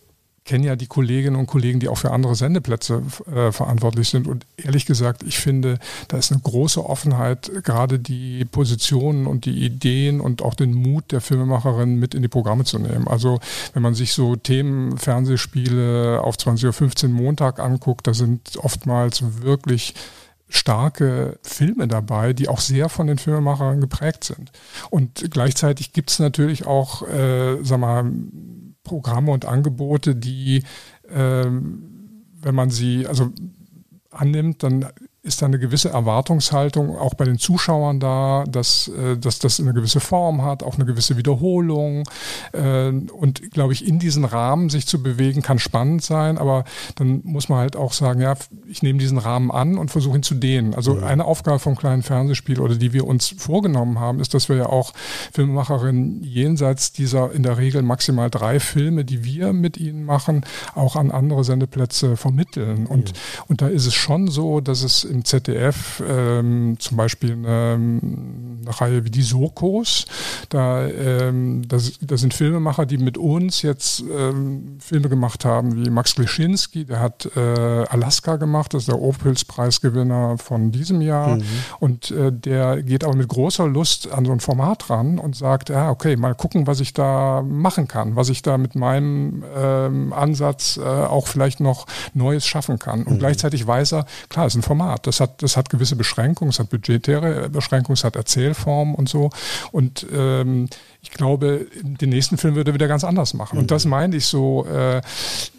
kenne 0.45 0.67
ja 0.67 0.75
die 0.75 0.85
Kolleginnen 0.85 1.35
und 1.35 1.47
Kollegen, 1.47 1.79
die 1.79 1.89
auch 1.89 1.97
für 1.97 2.11
andere 2.11 2.35
Sendeplätze 2.35 3.01
äh, 3.33 3.51
verantwortlich 3.51 4.09
sind. 4.09 4.27
Und 4.27 4.45
ehrlich 4.57 4.85
gesagt, 4.85 5.23
ich 5.23 5.39
finde, 5.39 5.79
da 6.07 6.17
ist 6.17 6.31
eine 6.31 6.39
große 6.41 6.85
Offenheit, 6.85 7.51
gerade 7.63 7.97
die 7.97 8.45
Positionen 8.45 9.25
und 9.25 9.45
die 9.45 9.65
Ideen 9.65 10.21
und 10.21 10.43
auch 10.43 10.53
den 10.53 10.73
Mut 10.73 11.11
der 11.11 11.21
Filmemacherin 11.21 11.95
mit 11.95 12.13
in 12.13 12.21
die 12.21 12.27
Programme 12.27 12.63
zu 12.63 12.77
nehmen. 12.77 13.07
Also 13.07 13.39
wenn 13.73 13.81
man 13.81 13.95
sich 13.95 14.13
so 14.13 14.35
Themen, 14.35 14.97
Fernsehspiele 14.97 16.21
auf 16.21 16.35
20.15 16.35 17.05
Uhr 17.05 17.09
Montag 17.09 17.59
anguckt, 17.59 18.05
da 18.05 18.13
sind 18.13 18.57
oftmals 18.57 19.41
wirklich 19.41 19.95
starke 20.47 21.39
Filme 21.41 21.87
dabei, 21.87 22.33
die 22.33 22.49
auch 22.49 22.59
sehr 22.59 22.89
von 22.89 23.07
den 23.07 23.17
Filmemachern 23.17 23.81
geprägt 23.81 24.23
sind. 24.23 24.51
Und 24.91 25.31
gleichzeitig 25.31 25.91
gibt 25.91 26.11
es 26.11 26.19
natürlich 26.19 26.67
auch, 26.67 27.01
äh, 27.07 27.57
sag 27.63 27.79
mal, 27.79 28.11
Programme 28.85 29.31
und 29.31 29.43
Angebote, 29.43 30.15
die, 30.15 30.63
ähm, 31.09 32.23
wenn 32.39 32.55
man 32.55 32.69
sie 32.69 33.05
also 33.05 33.33
annimmt, 34.11 34.63
dann 34.63 34.85
ist 35.25 35.41
da 35.41 35.47
eine 35.47 35.57
gewisse 35.57 35.89
Erwartungshaltung 35.89 36.97
auch 36.97 37.15
bei 37.15 37.25
den 37.25 37.39
Zuschauern 37.39 37.99
da, 37.99 38.43
dass, 38.47 38.87
äh, 38.89 39.17
dass 39.17 39.39
das 39.39 39.59
eine 39.59 39.73
gewisse 39.73 39.99
Form 39.99 40.43
hat, 40.43 40.61
auch 40.61 40.75
eine 40.75 40.85
gewisse 40.85 41.17
Wiederholung. 41.17 42.03
Äh, 42.51 42.89
und 42.89 43.51
glaube 43.51 43.73
ich, 43.73 43.87
in 43.87 43.97
diesen 43.97 44.23
Rahmen 44.23 44.69
sich 44.69 44.85
zu 44.85 45.01
bewegen, 45.01 45.41
kann 45.41 45.57
spannend 45.57 46.03
sein, 46.03 46.37
aber 46.37 46.63
dann 46.95 47.21
muss 47.23 47.49
man 47.49 47.59
halt 47.59 47.75
auch 47.75 47.93
sagen, 47.93 48.21
ja, 48.21 48.35
ich 48.67 48.83
nehme 48.83 48.99
diesen 48.99 49.17
Rahmen 49.17 49.49
an 49.49 49.77
und 49.77 49.89
versuche 49.89 50.17
ihn 50.17 50.23
zu 50.23 50.35
dehnen. 50.35 50.75
Also 50.75 50.99
eine 50.99 51.25
Aufgabe 51.25 51.57
vom 51.59 51.75
kleinen 51.75 52.03
Fernsehspiel 52.03 52.59
oder 52.59 52.75
die 52.75 52.93
wir 52.93 53.07
uns 53.07 53.33
vorgenommen 53.37 53.99
haben, 53.99 54.19
ist, 54.19 54.33
dass 54.33 54.47
wir 54.47 54.57
ja 54.57 54.65
auch 54.67 54.93
Filmemacherinnen 55.33 56.23
jenseits 56.23 56.91
dieser 56.91 57.31
in 57.31 57.41
der 57.41 57.57
Regel 57.57 57.81
maximal 57.81 58.29
drei 58.29 58.59
Filme, 58.59 59.05
die 59.05 59.23
wir 59.23 59.53
mit 59.53 59.77
ihnen 59.77 60.05
machen, 60.05 60.45
auch 60.75 60.95
an 60.95 61.09
andere 61.09 61.43
Sendeplätze 61.43 62.15
vermitteln. 62.15 62.85
Und, 62.85 63.09
ja. 63.09 63.15
und 63.47 63.61
da 63.61 63.67
ist 63.67 63.87
es 63.87 63.95
schon 63.95 64.27
so, 64.27 64.61
dass 64.61 64.83
es 64.83 65.03
im 65.15 65.25
ZDF 65.25 66.03
ähm, 66.07 66.75
zum 66.79 66.97
Beispiel 66.97 67.31
eine, 67.31 67.73
eine, 67.73 68.61
Reihe 68.67 69.05
wie 69.05 69.11
die 69.11 69.21
Sokos. 69.21 70.05
Da, 70.49 70.87
ähm, 70.87 71.67
das, 71.67 71.93
das 72.01 72.21
sind 72.21 72.33
Filmemacher, 72.33 72.85
die 72.85 72.97
mit 72.97 73.17
uns 73.17 73.61
jetzt 73.61 74.03
ähm, 74.11 74.77
Filme 74.79 75.09
gemacht 75.09 75.45
haben, 75.45 75.75
wie 75.75 75.89
Max 75.89 76.17
Leschinski, 76.17 76.85
der 76.85 76.99
hat 76.99 77.29
äh, 77.35 77.39
Alaska 77.39 78.35
gemacht, 78.35 78.73
das 78.73 78.83
ist 78.83 78.87
der 78.89 78.99
Opels-Preisgewinner 78.99 80.37
von 80.37 80.71
diesem 80.71 81.01
Jahr. 81.01 81.37
Mhm. 81.37 81.43
Und 81.79 82.11
äh, 82.11 82.31
der 82.31 82.83
geht 82.83 83.03
aber 83.03 83.15
mit 83.15 83.27
großer 83.27 83.67
Lust 83.67 84.11
an 84.11 84.25
so 84.25 84.31
ein 84.31 84.39
Format 84.39 84.89
ran 84.89 85.19
und 85.19 85.35
sagt, 85.35 85.69
ja, 85.69 85.89
okay, 85.89 86.15
mal 86.17 86.35
gucken, 86.35 86.67
was 86.67 86.79
ich 86.79 86.93
da 86.93 87.41
machen 87.41 87.87
kann, 87.87 88.15
was 88.15 88.29
ich 88.29 88.41
da 88.41 88.57
mit 88.57 88.75
meinem 88.75 89.43
ähm, 89.55 90.11
Ansatz 90.11 90.77
äh, 90.77 90.81
auch 90.83 91.27
vielleicht 91.27 91.59
noch 91.59 91.85
Neues 92.13 92.45
schaffen 92.45 92.79
kann. 92.79 93.03
Und 93.03 93.15
mhm. 93.15 93.19
gleichzeitig 93.19 93.65
weiß 93.65 93.93
er, 93.93 94.05
klar, 94.29 94.47
es 94.47 94.53
ist 94.53 94.59
ein 94.59 94.63
Format. 94.63 95.04
Das 95.05 95.19
hat, 95.19 95.41
das 95.41 95.57
hat 95.57 95.69
gewisse 95.69 95.95
Beschränkungen, 95.95 96.49
es 96.49 96.59
hat 96.59 96.69
budgetäre 96.69 97.49
Beschränkungen, 97.49 97.93
es 97.93 98.03
hat 98.03 98.15
Erzählformen 98.15 98.95
und 98.95 99.09
so. 99.09 99.29
Und 99.71 100.05
ähm, 100.13 100.67
ich 101.01 101.11
glaube, 101.11 101.67
den 101.83 102.09
nächsten 102.09 102.37
Film 102.37 102.55
würde 102.55 102.71
er 102.71 102.73
wieder 102.73 102.87
ganz 102.87 103.03
anders 103.03 103.33
machen. 103.33 103.59
Und 103.59 103.71
das 103.71 103.85
mhm. 103.85 103.91
meine 103.91 104.15
ich 104.15 104.25
so, 104.25 104.65
äh, 104.65 105.01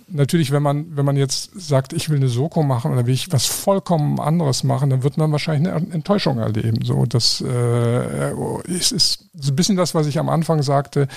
natürlich, 0.09 0.53
wenn 0.53 0.63
man, 0.63 0.97
wenn 0.97 1.05
man 1.05 1.17
jetzt 1.17 1.51
sagt, 1.55 1.93
ich 1.93 2.09
will 2.09 2.17
eine 2.17 2.29
Soko 2.29 2.63
machen 2.63 2.93
oder 2.93 3.07
will 3.07 3.15
ich 3.15 3.33
was 3.33 3.47
vollkommen 3.47 4.21
anderes 4.21 4.65
machen, 4.65 4.91
dann 4.91 5.03
wird 5.03 5.17
man 5.17 5.33
wahrscheinlich 5.33 5.73
eine 5.73 5.93
Enttäuschung 5.93 6.39
erleben. 6.39 6.85
So, 6.85 7.07
das 7.07 7.41
äh, 7.41 8.33
ist, 8.65 8.93
ist 8.93 9.29
so 9.35 9.53
ein 9.53 9.57
bisschen 9.57 9.77
das, 9.77 9.95
was 9.95 10.07
ich 10.07 10.19
am 10.19 10.29
Anfang 10.29 10.63
sagte 10.63 11.09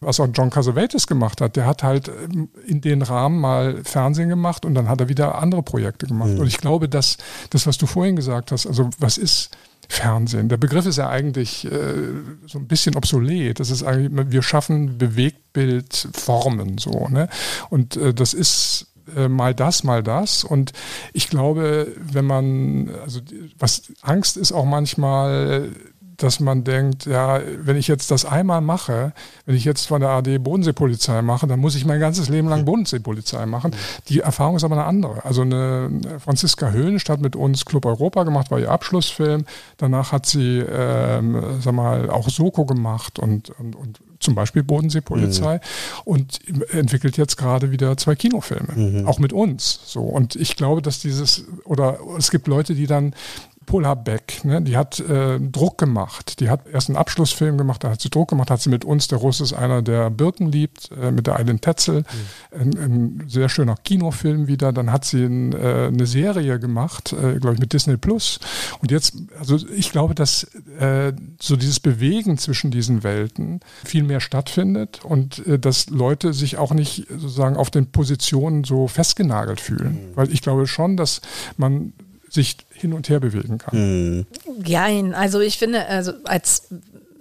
was 0.00 0.18
auch 0.18 0.28
John 0.32 0.50
Cassavetes 0.50 1.06
gemacht 1.06 1.40
hat. 1.40 1.56
Der 1.56 1.66
hat 1.66 1.82
halt 1.82 2.08
ähm, 2.08 2.48
in 2.66 2.80
den 2.80 3.02
Rahmen 3.02 3.40
mal 3.40 3.82
Fernsehen 3.84 4.28
gemacht 4.28 4.64
und 4.64 4.74
dann 4.74 4.88
hat 4.88 5.00
er 5.00 5.08
wieder 5.08 5.36
andere 5.36 5.62
Projekte 5.62 6.06
gemacht. 6.06 6.30
Mhm. 6.30 6.40
Und 6.40 6.46
ich 6.46 6.58
glaube, 6.58 6.88
dass 6.88 7.18
das, 7.50 7.66
was 7.66 7.78
du 7.78 7.86
vorhin 7.86 8.16
gesagt 8.16 8.50
hast, 8.50 8.66
also 8.66 8.88
was 8.98 9.18
ist 9.18 9.50
Fernsehen? 9.88 10.48
Der 10.48 10.56
Begriff 10.56 10.86
ist 10.86 10.96
ja 10.96 11.08
eigentlich 11.08 11.64
äh, 11.64 11.70
so 12.46 12.58
ein 12.58 12.66
bisschen 12.66 12.96
obsolet. 12.96 13.60
Das 13.60 13.70
ist 13.70 13.82
eigentlich, 13.82 14.30
wir 14.30 14.42
schaffen 14.42 14.98
Bewegtbildformen 14.98 16.78
so, 16.78 17.08
ne? 17.08 17.28
Und 17.68 17.96
äh, 17.96 18.14
das 18.14 18.32
ist 18.32 18.86
äh, 19.16 19.28
mal 19.28 19.54
das, 19.54 19.84
mal 19.84 20.02
das. 20.02 20.44
Und 20.44 20.72
ich 21.12 21.28
glaube, 21.28 21.88
wenn 21.98 22.24
man, 22.24 22.90
also 23.02 23.20
was 23.58 23.92
Angst 24.02 24.36
ist 24.36 24.52
auch 24.52 24.64
manchmal, 24.64 25.70
dass 26.22 26.40
man 26.40 26.64
denkt, 26.64 27.06
ja, 27.06 27.40
wenn 27.58 27.76
ich 27.76 27.88
jetzt 27.88 28.10
das 28.10 28.24
einmal 28.24 28.60
mache, 28.60 29.12
wenn 29.46 29.54
ich 29.54 29.64
jetzt 29.64 29.86
von 29.86 30.00
der 30.00 30.10
AD 30.10 30.38
Bodenseepolizei 30.38 31.22
mache, 31.22 31.46
dann 31.46 31.60
muss 31.60 31.74
ich 31.74 31.84
mein 31.84 32.00
ganzes 32.00 32.28
Leben 32.28 32.48
lang 32.48 32.64
Bodenseepolizei 32.64 33.46
machen. 33.46 33.74
Die 34.08 34.20
Erfahrung 34.20 34.56
ist 34.56 34.64
aber 34.64 34.76
eine 34.76 34.84
andere. 34.84 35.24
Also 35.24 35.42
eine 35.42 35.90
Franziska 36.18 36.72
hat 37.08 37.20
mit 37.20 37.36
uns 37.36 37.64
Club 37.64 37.86
Europa 37.86 38.24
gemacht, 38.24 38.50
war 38.50 38.60
ihr 38.60 38.70
Abschlussfilm. 38.70 39.44
Danach 39.78 40.12
hat 40.12 40.26
sie, 40.26 40.58
ähm, 40.58 41.42
sag 41.60 41.74
mal, 41.74 42.10
auch 42.10 42.28
Soko 42.28 42.66
gemacht 42.66 43.18
und, 43.18 43.50
und, 43.50 43.74
und 43.74 44.00
zum 44.20 44.34
Beispiel 44.34 44.62
Bodenseepolizei 44.62 45.56
mhm. 45.56 45.60
und 46.04 46.40
entwickelt 46.72 47.16
jetzt 47.16 47.36
gerade 47.36 47.70
wieder 47.70 47.96
zwei 47.96 48.14
Kinofilme, 48.14 48.74
mhm. 48.74 49.06
auch 49.06 49.18
mit 49.18 49.32
uns. 49.32 49.80
So 49.86 50.02
und 50.02 50.36
ich 50.36 50.56
glaube, 50.56 50.82
dass 50.82 51.00
dieses 51.00 51.46
oder 51.64 51.98
es 52.18 52.30
gibt 52.30 52.46
Leute, 52.46 52.74
die 52.74 52.86
dann 52.86 53.14
Paula 53.70 53.94
Beck, 53.94 54.44
ne, 54.44 54.60
die 54.60 54.76
hat 54.76 54.98
äh, 54.98 55.38
Druck 55.38 55.78
gemacht. 55.78 56.40
Die 56.40 56.50
hat 56.50 56.66
erst 56.66 56.88
einen 56.88 56.96
Abschlussfilm 56.96 57.56
gemacht, 57.56 57.84
da 57.84 57.90
hat 57.90 58.00
sie 58.00 58.10
Druck 58.10 58.30
gemacht, 58.30 58.50
hat 58.50 58.60
sie 58.60 58.68
mit 58.68 58.84
uns, 58.84 59.06
der 59.06 59.18
Russ 59.18 59.40
ist 59.40 59.52
einer, 59.52 59.80
der 59.80 60.10
Birken 60.10 60.50
liebt, 60.50 60.90
äh, 61.00 61.12
mit 61.12 61.28
der 61.28 61.36
Eileen 61.36 61.60
Tetzel, 61.60 62.00
mhm. 62.00 62.60
ein, 62.60 62.78
ein, 62.78 63.24
sehr 63.28 63.48
schöner 63.48 63.76
Kinofilm 63.76 64.48
wieder. 64.48 64.72
Dann 64.72 64.90
hat 64.90 65.04
sie 65.04 65.22
ein, 65.22 65.52
äh, 65.52 65.86
eine 65.86 66.06
Serie 66.06 66.58
gemacht, 66.58 67.12
äh, 67.12 67.38
glaube 67.38 67.54
ich, 67.54 67.60
mit 67.60 67.72
Disney 67.72 67.96
Plus. 67.96 68.40
Und 68.80 68.90
jetzt, 68.90 69.14
also 69.38 69.56
ich 69.68 69.92
glaube, 69.92 70.16
dass 70.16 70.42
äh, 70.80 71.12
so 71.40 71.54
dieses 71.54 71.78
Bewegen 71.78 72.38
zwischen 72.38 72.72
diesen 72.72 73.04
Welten 73.04 73.60
viel 73.84 74.02
mehr 74.02 74.18
stattfindet 74.18 75.04
und 75.04 75.46
äh, 75.46 75.60
dass 75.60 75.90
Leute 75.90 76.32
sich 76.32 76.58
auch 76.58 76.74
nicht 76.74 77.06
sozusagen 77.08 77.56
auf 77.56 77.70
den 77.70 77.92
Positionen 77.92 78.64
so 78.64 78.88
festgenagelt 78.88 79.60
fühlen. 79.60 79.92
Mhm. 79.92 80.16
Weil 80.16 80.32
ich 80.32 80.42
glaube 80.42 80.66
schon, 80.66 80.96
dass 80.96 81.20
man 81.56 81.92
sich 82.30 82.56
hin 82.72 82.92
und 82.92 83.08
her 83.08 83.20
bewegen 83.20 83.58
kann. 83.58 83.78
Mhm. 83.78 84.26
Ja, 84.64 84.86
also 85.14 85.40
ich 85.40 85.58
finde, 85.58 85.86
also 85.86 86.12
als 86.24 86.68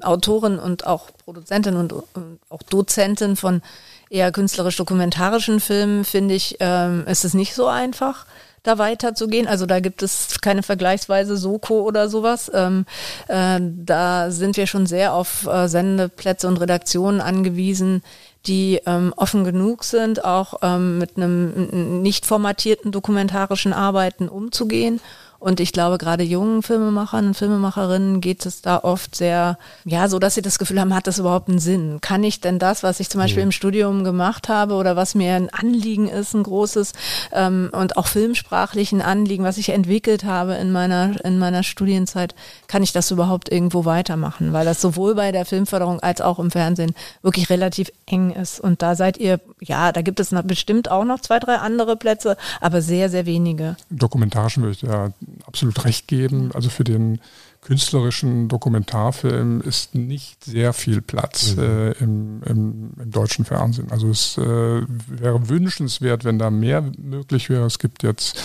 Autorin 0.02 0.60
und 0.60 0.86
auch 0.86 1.10
Produzentin 1.26 1.76
und, 1.76 1.91
und 1.91 2.39
auch 2.50 2.63
Dozentin 2.63 3.36
von 3.36 3.62
eher 4.10 4.32
künstlerisch-dokumentarischen 4.32 5.60
Filmen, 5.60 6.06
finde 6.06 6.36
ich, 6.36 6.58
ähm, 6.60 7.06
ist 7.08 7.26
es 7.26 7.34
nicht 7.34 7.54
so 7.54 7.67
einfach 7.67 8.26
da 8.63 8.78
weiterzugehen. 8.78 9.48
Also 9.48 9.65
da 9.65 9.80
gibt 9.80 10.04
es 10.04 10.41
keine 10.41 10.63
vergleichsweise 10.63 11.38
Soko 11.38 11.82
oder 11.82 12.10
sowas. 12.10 12.52
Ähm, 12.54 12.86
äh, 13.28 13.60
da 13.62 14.32
sind 14.32 14.58
wir 14.58 14.67
schon 14.67 14.86
sehr 14.86 15.13
auf 15.13 15.48
äh, 15.48 15.67
Sendeplätze 15.67 16.48
und 16.48 16.58
Redaktionen 16.58 17.22
angewiesen, 17.22 18.04
die 18.45 18.82
ähm, 18.86 19.13
offen 19.15 19.43
genug 19.43 19.84
sind, 19.84 20.23
auch 20.23 20.56
ähm, 20.62 20.97
mit 20.97 21.17
einem 21.17 22.02
nicht 22.02 22.25
formatierten 22.25 22.91
dokumentarischen 22.91 23.73
Arbeiten 23.73 24.30
umzugehen 24.30 25.02
und 25.39 25.62
ich 25.62 25.71
glaube, 25.71 25.97
gerade 25.97 26.23
jungen 26.23 26.63
Filmemachern 26.63 27.28
und 27.28 27.34
Filmemacherinnen 27.34 28.19
geht 28.19 28.45
es 28.45 28.62
da 28.62 28.80
oft 28.80 29.15
sehr, 29.15 29.58
ja, 29.86 30.10
so 30.10 30.19
dass 30.19 30.36
sie 30.36 30.41
das 30.41 30.60
Gefühl 30.60 30.80
haben, 30.82 30.93
hat 30.93 31.08
das 31.08 31.17
überhaupt 31.17 31.47
einen 31.47 31.60
Sinn? 31.60 31.99
Kann 32.02 32.23
ich 32.25 32.41
denn 32.41 32.60
das, 32.60 32.84
was 32.84 32.99
ich 32.99 33.10
zum 33.10 33.21
Beispiel 33.21 33.43
mhm. 33.43 33.47
im 33.47 33.52
Studium 33.54 34.04
gemacht 34.04 34.49
habe 34.49 34.73
oder 34.73 34.97
was 34.97 35.15
mir 35.15 35.36
ein 35.36 35.49
Anliegen 35.49 36.10
ist, 36.10 36.34
ein 36.34 36.43
großes 36.43 36.91
ähm, 37.32 37.69
und 37.71 37.95
auch 37.95 38.08
filmsprachlichen 38.08 39.02
Anliegen, 39.02 39.45
was 39.45 39.58
ich 39.58 39.69
entwickelt 39.69 40.25
habe 40.25 40.56
in 40.56 40.73
meiner, 40.73 41.23
in 41.23 41.39
meiner 41.39 41.63
Studienzeit, 41.63 42.36
kann 42.67 42.84
ich 42.84 42.91
das 42.91 43.10
überhaupt 43.10 43.49
irgendwo 43.49 43.86
weitermachen? 43.86 44.52
Weil 44.52 44.65
das 44.65 44.82
sowohl 44.82 45.15
bei 45.15 45.32
der 45.32 45.45
Filmförderung 45.45 46.02
als 46.02 46.19
auch 46.19 46.39
im 46.39 46.52
Fernsehen 46.52 46.93
wirklich 47.21 47.49
relativ 47.49 47.91
eng 48.06 48.32
ist. 48.32 48.60
Und 48.60 48.82
da 48.82 48.95
seid 48.95 49.17
ihr, 49.17 49.39
ja, 49.62 49.93
da 49.93 50.02
gibt 50.02 50.19
es 50.19 50.36
bestimmt 50.43 50.91
auch 50.91 51.06
noch 51.06 51.21
zwei, 51.21 51.39
drei 51.39 51.56
andere 51.56 51.95
Plätze, 51.95 52.36
aber 52.60 52.82
sehr, 52.82 53.10
sehr 53.10 53.25
wenige. 53.25 53.78
Dokumentarischen 53.89 54.63
würde 54.63 54.73
ich 54.73 54.82
ja 54.82 55.10
absolut 55.46 55.84
recht 55.86 56.08
geben. 56.08 56.52
Also 56.54 56.70
für 56.70 56.84
den 56.84 57.20
künstlerischen 57.62 58.48
Dokumentarfilm 58.48 59.60
ist 59.62 59.94
nicht 59.94 60.46
sehr 60.46 60.72
viel 60.72 61.02
Platz 61.02 61.56
mhm. 61.56 61.63
äh, 61.63 61.92
im, 61.92 62.44
im, 62.44 62.92
im, 62.98 63.12
deutschen 63.12 63.44
Fernsehen. 63.44 63.92
Also 63.92 64.10
es 64.10 64.38
äh, 64.38 64.42
wäre 64.42 65.50
wünschenswert, 65.50 66.24
wenn 66.24 66.39
da 66.39 66.52
mehr 66.52 66.89
möglich 66.98 67.50
wäre. 67.50 67.65
Es 67.65 67.78
gibt 67.78 68.04
jetzt, 68.04 68.38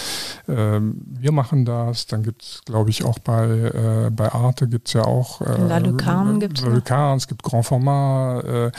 äh, 0.48 0.80
wir 0.80 1.30
machen 1.30 1.64
das, 1.64 2.06
dann 2.06 2.24
gibt 2.24 2.42
es, 2.42 2.62
glaube 2.64 2.90
ich, 2.90 3.04
auch 3.04 3.20
bei, 3.20 3.46
äh, 3.46 4.10
bei 4.10 4.32
Arte 4.32 4.66
gibt 4.66 4.88
es 4.88 4.94
ja 4.94 5.04
auch 5.04 5.40
äh, 5.42 5.62
La 5.68 5.78
Lucarne 5.78 6.40
gibt 6.40 6.58
es. 6.58 6.64
es 6.64 7.28
gibt 7.28 7.44
Grand 7.44 7.66
Format, 7.66 8.44
äh, 8.44 8.72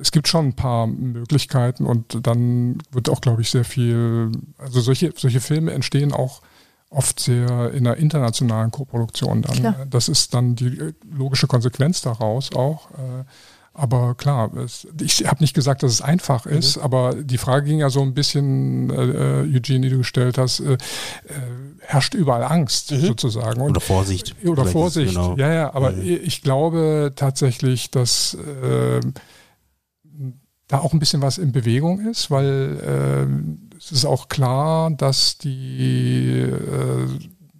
es 0.00 0.12
gibt 0.12 0.28
schon 0.28 0.48
ein 0.48 0.54
paar 0.54 0.86
Möglichkeiten 0.86 1.86
und 1.86 2.26
dann 2.26 2.78
wird 2.92 3.08
auch, 3.08 3.22
glaube 3.22 3.40
ich, 3.40 3.50
sehr 3.50 3.64
viel, 3.64 4.30
also 4.58 4.80
solche, 4.82 5.14
solche 5.16 5.40
Filme 5.40 5.72
entstehen 5.72 6.12
auch 6.12 6.42
oft 6.94 7.20
sehr 7.20 7.72
in 7.72 7.86
einer 7.86 7.96
internationalen 7.96 8.70
Koproduktion 8.70 9.42
dann. 9.42 9.56
Klar. 9.56 9.86
Das 9.90 10.08
ist 10.08 10.34
dann 10.34 10.54
die 10.54 10.78
äh, 10.78 10.92
logische 11.10 11.46
Konsequenz 11.46 12.00
daraus 12.00 12.54
auch. 12.54 12.90
Äh, 12.92 13.24
aber 13.76 14.14
klar, 14.14 14.54
es, 14.54 14.86
ich 15.00 15.26
habe 15.26 15.42
nicht 15.42 15.52
gesagt, 15.52 15.82
dass 15.82 15.90
es 15.90 16.00
einfach 16.00 16.46
mhm. 16.46 16.52
ist, 16.52 16.76
mhm. 16.76 16.82
aber 16.84 17.14
die 17.16 17.38
Frage 17.38 17.66
ging 17.66 17.80
ja 17.80 17.90
so 17.90 18.02
ein 18.02 18.14
bisschen, 18.14 18.88
äh, 18.90 19.42
äh, 19.42 19.56
Eugene, 19.56 19.80
die 19.80 19.90
du 19.90 19.98
gestellt 19.98 20.38
hast, 20.38 20.60
äh, 20.60 20.74
äh, 20.74 20.78
herrscht 21.80 22.14
überall 22.14 22.44
Angst 22.44 22.92
mhm. 22.92 23.00
sozusagen. 23.00 23.60
Und, 23.60 23.70
oder 23.70 23.80
Vorsicht. 23.80 24.36
Oder 24.44 24.64
Vorsicht, 24.64 25.14
genau. 25.14 25.36
ja, 25.36 25.52
ja, 25.52 25.74
aber 25.74 25.90
mhm. 25.90 26.02
ich 26.04 26.42
glaube 26.42 27.12
tatsächlich, 27.16 27.90
dass 27.90 28.34
äh, 28.34 29.00
da 30.68 30.78
auch 30.78 30.92
ein 30.92 31.00
bisschen 31.00 31.20
was 31.20 31.38
in 31.38 31.50
Bewegung 31.50 32.06
ist, 32.06 32.30
weil 32.30 33.26
äh, 33.26 33.63
es 33.84 33.92
ist 33.92 34.04
auch 34.06 34.28
klar, 34.28 34.90
dass 34.90 35.36
die, 35.36 36.40
äh, 36.40 37.06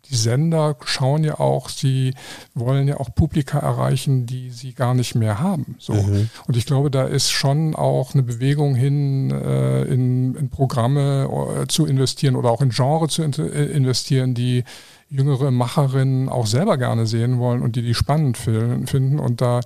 die 0.09 0.17
Sender 0.17 0.77
schauen 0.85 1.23
ja 1.23 1.39
auch, 1.39 1.69
sie 1.69 2.15
wollen 2.55 2.89
ja 2.89 2.99
auch 2.99 3.15
Publika 3.15 3.59
erreichen, 3.59 4.25
die 4.25 4.51
sie 4.51 4.73
gar 4.73 4.95
nicht 4.95 5.15
mehr 5.15 5.41
haben. 5.41 5.77
So. 5.79 5.93
Mhm. 5.93 6.31
Und 6.47 6.57
ich 6.57 6.65
glaube, 6.65 6.91
da 6.91 7.05
ist 7.05 7.31
schon 7.31 7.75
auch 7.75 8.15
eine 8.15 8.23
Bewegung 8.23 8.75
hin, 8.75 9.31
äh, 9.31 9.83
in, 9.83 10.35
in 10.35 10.49
Programme 10.49 11.29
äh, 11.63 11.67
zu 11.67 11.85
investieren 11.85 12.37
oder 12.37 12.51
auch 12.51 12.63
in 12.63 12.71
Genre 12.71 13.09
zu 13.09 13.23
investieren, 13.23 14.35
die 14.35 14.65
jüngere 15.11 15.51
Macherinnen 15.51 16.29
auch 16.29 16.47
selber 16.47 16.79
gerne 16.79 17.07
sehen 17.07 17.39
wollen 17.39 17.63
und 17.63 17.77
die 17.77 17.83
die 17.83 17.95
spannend 17.95 18.37
finden. 18.37 19.21
Und 19.21 19.41
da 19.41 19.61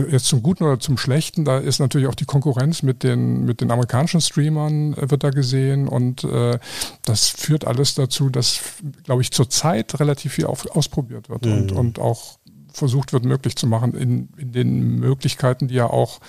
jetzt 0.00 0.26
zum 0.26 0.42
Guten 0.42 0.64
oder 0.64 0.78
zum 0.78 0.98
Schlechten, 0.98 1.44
da 1.44 1.58
ist 1.58 1.78
natürlich 1.78 2.08
auch 2.08 2.14
die 2.14 2.24
Konkurrenz 2.24 2.82
mit 2.82 3.02
den, 3.02 3.44
mit 3.44 3.60
den 3.60 3.70
amerikanischen 3.70 4.20
Streamern 4.20 4.94
äh, 4.94 5.10
wird 5.10 5.24
da 5.24 5.30
gesehen 5.30 5.88
und 5.88 6.24
äh, 6.24 6.58
das 7.04 7.28
führt 7.28 7.66
alles 7.66 7.94
dazu, 7.94 8.30
dass, 8.30 8.60
glaube 9.04 9.22
ich, 9.22 9.30
zurzeit 9.30 9.98
relativ 10.00 10.34
viel 10.34 10.46
auf, 10.46 10.66
ausprobiert 10.74 11.28
wird 11.28 11.46
mhm. 11.46 11.52
und, 11.52 11.72
und 11.72 11.98
auch 11.98 12.38
versucht 12.72 13.12
wird, 13.12 13.24
möglich 13.24 13.56
zu 13.56 13.66
machen 13.66 13.94
in, 13.94 14.28
in 14.36 14.52
den 14.52 14.98
Möglichkeiten, 14.98 15.68
die 15.68 15.74
ja 15.74 15.86
auch 15.88 16.20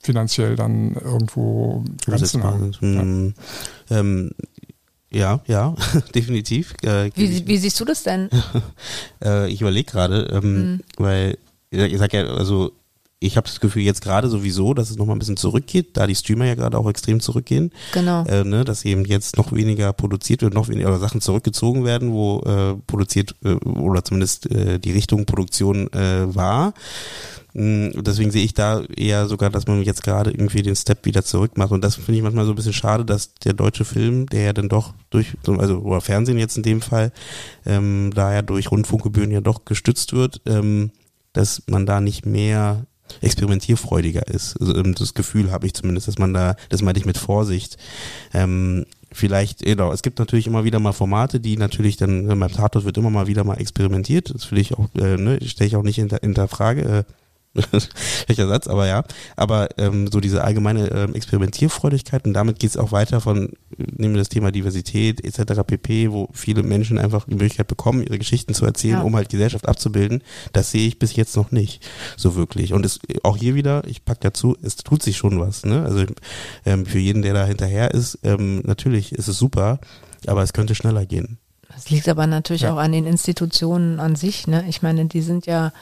finanziell 0.00 0.56
dann 0.56 0.94
irgendwo 0.94 1.84
Grenzen 2.04 2.42
haben. 2.42 2.72
Mhm. 2.80 3.34
Ja. 3.90 3.98
Ähm, 3.98 4.30
ja, 5.10 5.40
ja, 5.46 5.74
definitiv. 6.14 6.74
Äh, 6.82 7.10
wie, 7.14 7.46
wie, 7.46 7.58
siehst 7.58 7.80
du 7.80 7.84
das 7.84 8.02
denn? 8.02 8.28
äh, 9.24 9.50
ich 9.50 9.60
überlege 9.60 9.90
gerade, 9.90 10.28
ähm, 10.32 10.72
mhm. 10.72 10.80
weil 10.96 11.38
ich 11.70 11.98
sag 11.98 12.12
ja, 12.12 12.24
also 12.24 12.72
ich 13.20 13.36
habe 13.36 13.48
das 13.48 13.58
Gefühl 13.58 13.82
jetzt 13.82 14.02
gerade 14.02 14.28
sowieso, 14.28 14.74
dass 14.74 14.90
es 14.90 14.96
nochmal 14.96 15.16
ein 15.16 15.18
bisschen 15.18 15.36
zurückgeht, 15.36 15.96
da 15.96 16.06
die 16.06 16.14
Streamer 16.14 16.44
ja 16.44 16.54
gerade 16.54 16.78
auch 16.78 16.88
extrem 16.88 17.18
zurückgehen. 17.20 17.72
Genau. 17.92 18.24
Äh, 18.24 18.44
ne, 18.44 18.64
dass 18.64 18.84
eben 18.84 19.04
jetzt 19.04 19.36
noch 19.36 19.52
weniger 19.52 19.92
produziert 19.92 20.42
wird, 20.42 20.54
noch 20.54 20.68
weniger 20.68 20.96
Sachen 20.98 21.20
zurückgezogen 21.20 21.84
werden, 21.84 22.12
wo 22.12 22.40
äh, 22.42 22.74
produziert 22.86 23.34
äh, 23.44 23.54
oder 23.54 24.04
zumindest 24.04 24.50
äh, 24.50 24.78
die 24.78 24.92
Richtung 24.92 25.26
Produktion 25.26 25.92
äh, 25.92 26.32
war. 26.32 26.74
Mm, 27.54 27.88
deswegen 28.02 28.30
sehe 28.30 28.44
ich 28.44 28.54
da 28.54 28.84
eher 28.84 29.26
sogar, 29.26 29.50
dass 29.50 29.66
man 29.66 29.82
jetzt 29.82 30.04
gerade 30.04 30.30
irgendwie 30.30 30.62
den 30.62 30.76
Step 30.76 31.04
wieder 31.04 31.24
zurück 31.24 31.56
macht. 31.56 31.72
Und 31.72 31.82
das 31.82 31.96
finde 31.96 32.18
ich 32.18 32.22
manchmal 32.22 32.44
so 32.44 32.52
ein 32.52 32.56
bisschen 32.56 32.72
schade, 32.72 33.04
dass 33.04 33.34
der 33.34 33.52
deutsche 33.52 33.84
Film, 33.84 34.26
der 34.26 34.42
ja 34.42 34.52
dann 34.52 34.68
doch 34.68 34.94
durch, 35.10 35.34
also 35.44 35.78
oder 35.78 36.00
Fernsehen 36.00 36.38
jetzt 36.38 36.56
in 36.56 36.62
dem 36.62 36.80
Fall, 36.80 37.10
ähm, 37.66 38.12
da 38.14 38.32
ja 38.32 38.42
durch 38.42 38.70
Rundfunkgebühren 38.70 39.32
ja 39.32 39.40
doch 39.40 39.64
gestützt 39.64 40.12
wird, 40.12 40.40
ähm, 40.46 40.92
dass 41.32 41.64
man 41.66 41.84
da 41.84 42.00
nicht 42.00 42.24
mehr 42.26 42.86
experimentierfreudiger 43.20 44.26
ist. 44.28 44.56
Also 44.60 44.74
ähm, 44.76 44.94
das 44.94 45.14
Gefühl 45.14 45.50
habe 45.50 45.66
ich 45.66 45.74
zumindest, 45.74 46.08
dass 46.08 46.18
man 46.18 46.34
da, 46.34 46.56
das 46.68 46.82
meinte 46.82 47.00
ich 47.00 47.06
mit 47.06 47.18
Vorsicht, 47.18 47.76
ähm, 48.34 48.86
vielleicht, 49.12 49.60
genau, 49.60 49.92
es 49.92 50.02
gibt 50.02 50.18
natürlich 50.18 50.46
immer 50.46 50.64
wieder 50.64 50.80
mal 50.80 50.92
Formate, 50.92 51.40
die 51.40 51.56
natürlich 51.56 51.96
dann, 51.96 52.26
beim 52.26 52.52
Tatort 52.52 52.84
wird 52.84 52.98
immer 52.98 53.10
mal 53.10 53.26
wieder 53.26 53.44
mal 53.44 53.60
experimentiert, 53.60 54.34
das 54.34 54.50
will 54.50 54.58
ich 54.58 54.74
auch, 54.74 54.88
äh, 54.96 55.16
ne, 55.16 55.38
stelle 55.44 55.68
ich 55.68 55.76
auch 55.76 55.82
nicht 55.82 55.96
hinter, 55.96 56.18
hinter 56.20 56.48
Frage, 56.48 56.82
äh, 56.82 57.04
Welcher 58.26 58.48
Satz, 58.48 58.66
aber 58.66 58.86
ja. 58.86 59.04
Aber 59.36 59.68
ähm, 59.78 60.08
so 60.10 60.20
diese 60.20 60.44
allgemeine 60.44 60.88
ähm, 60.90 61.14
Experimentierfreudigkeit 61.14 62.24
und 62.26 62.34
damit 62.34 62.58
geht 62.58 62.70
es 62.70 62.76
auch 62.76 62.92
weiter 62.92 63.20
von, 63.20 63.52
nehmen 63.76 64.14
wir 64.14 64.18
das 64.20 64.28
Thema 64.28 64.50
Diversität 64.50 65.24
etc. 65.24 65.62
pp., 65.66 66.10
wo 66.10 66.28
viele 66.32 66.62
Menschen 66.62 66.98
einfach 66.98 67.26
die 67.26 67.34
Möglichkeit 67.34 67.68
bekommen, 67.68 68.02
ihre 68.02 68.18
Geschichten 68.18 68.54
zu 68.54 68.64
erzählen, 68.64 68.98
ja. 68.98 69.02
um 69.02 69.16
halt 69.16 69.28
Gesellschaft 69.28 69.68
abzubilden. 69.68 70.22
Das 70.52 70.70
sehe 70.70 70.86
ich 70.86 70.98
bis 70.98 71.16
jetzt 71.16 71.36
noch 71.36 71.50
nicht 71.50 71.86
so 72.16 72.36
wirklich. 72.36 72.72
Und 72.72 72.84
es, 72.84 73.00
auch 73.22 73.36
hier 73.36 73.54
wieder, 73.54 73.82
ich 73.86 74.04
pack 74.04 74.20
dazu, 74.20 74.56
es 74.62 74.76
tut 74.76 75.02
sich 75.02 75.16
schon 75.16 75.40
was. 75.40 75.64
Ne? 75.64 75.82
Also 75.82 76.04
ähm, 76.64 76.86
für 76.86 76.98
jeden, 76.98 77.22
der 77.22 77.34
da 77.34 77.44
hinterher 77.44 77.92
ist, 77.92 78.18
ähm, 78.22 78.62
natürlich 78.64 79.12
ist 79.12 79.28
es 79.28 79.38
super, 79.38 79.80
aber 80.26 80.42
es 80.42 80.52
könnte 80.52 80.74
schneller 80.74 81.06
gehen. 81.06 81.38
Das 81.74 81.90
liegt 81.90 82.08
aber 82.08 82.26
natürlich 82.26 82.62
ja. 82.62 82.72
auch 82.72 82.78
an 82.78 82.92
den 82.92 83.06
Institutionen 83.06 84.00
an 84.00 84.16
sich. 84.16 84.46
Ne? 84.46 84.64
Ich 84.68 84.82
meine, 84.82 85.06
die 85.06 85.20
sind 85.20 85.46
ja 85.46 85.72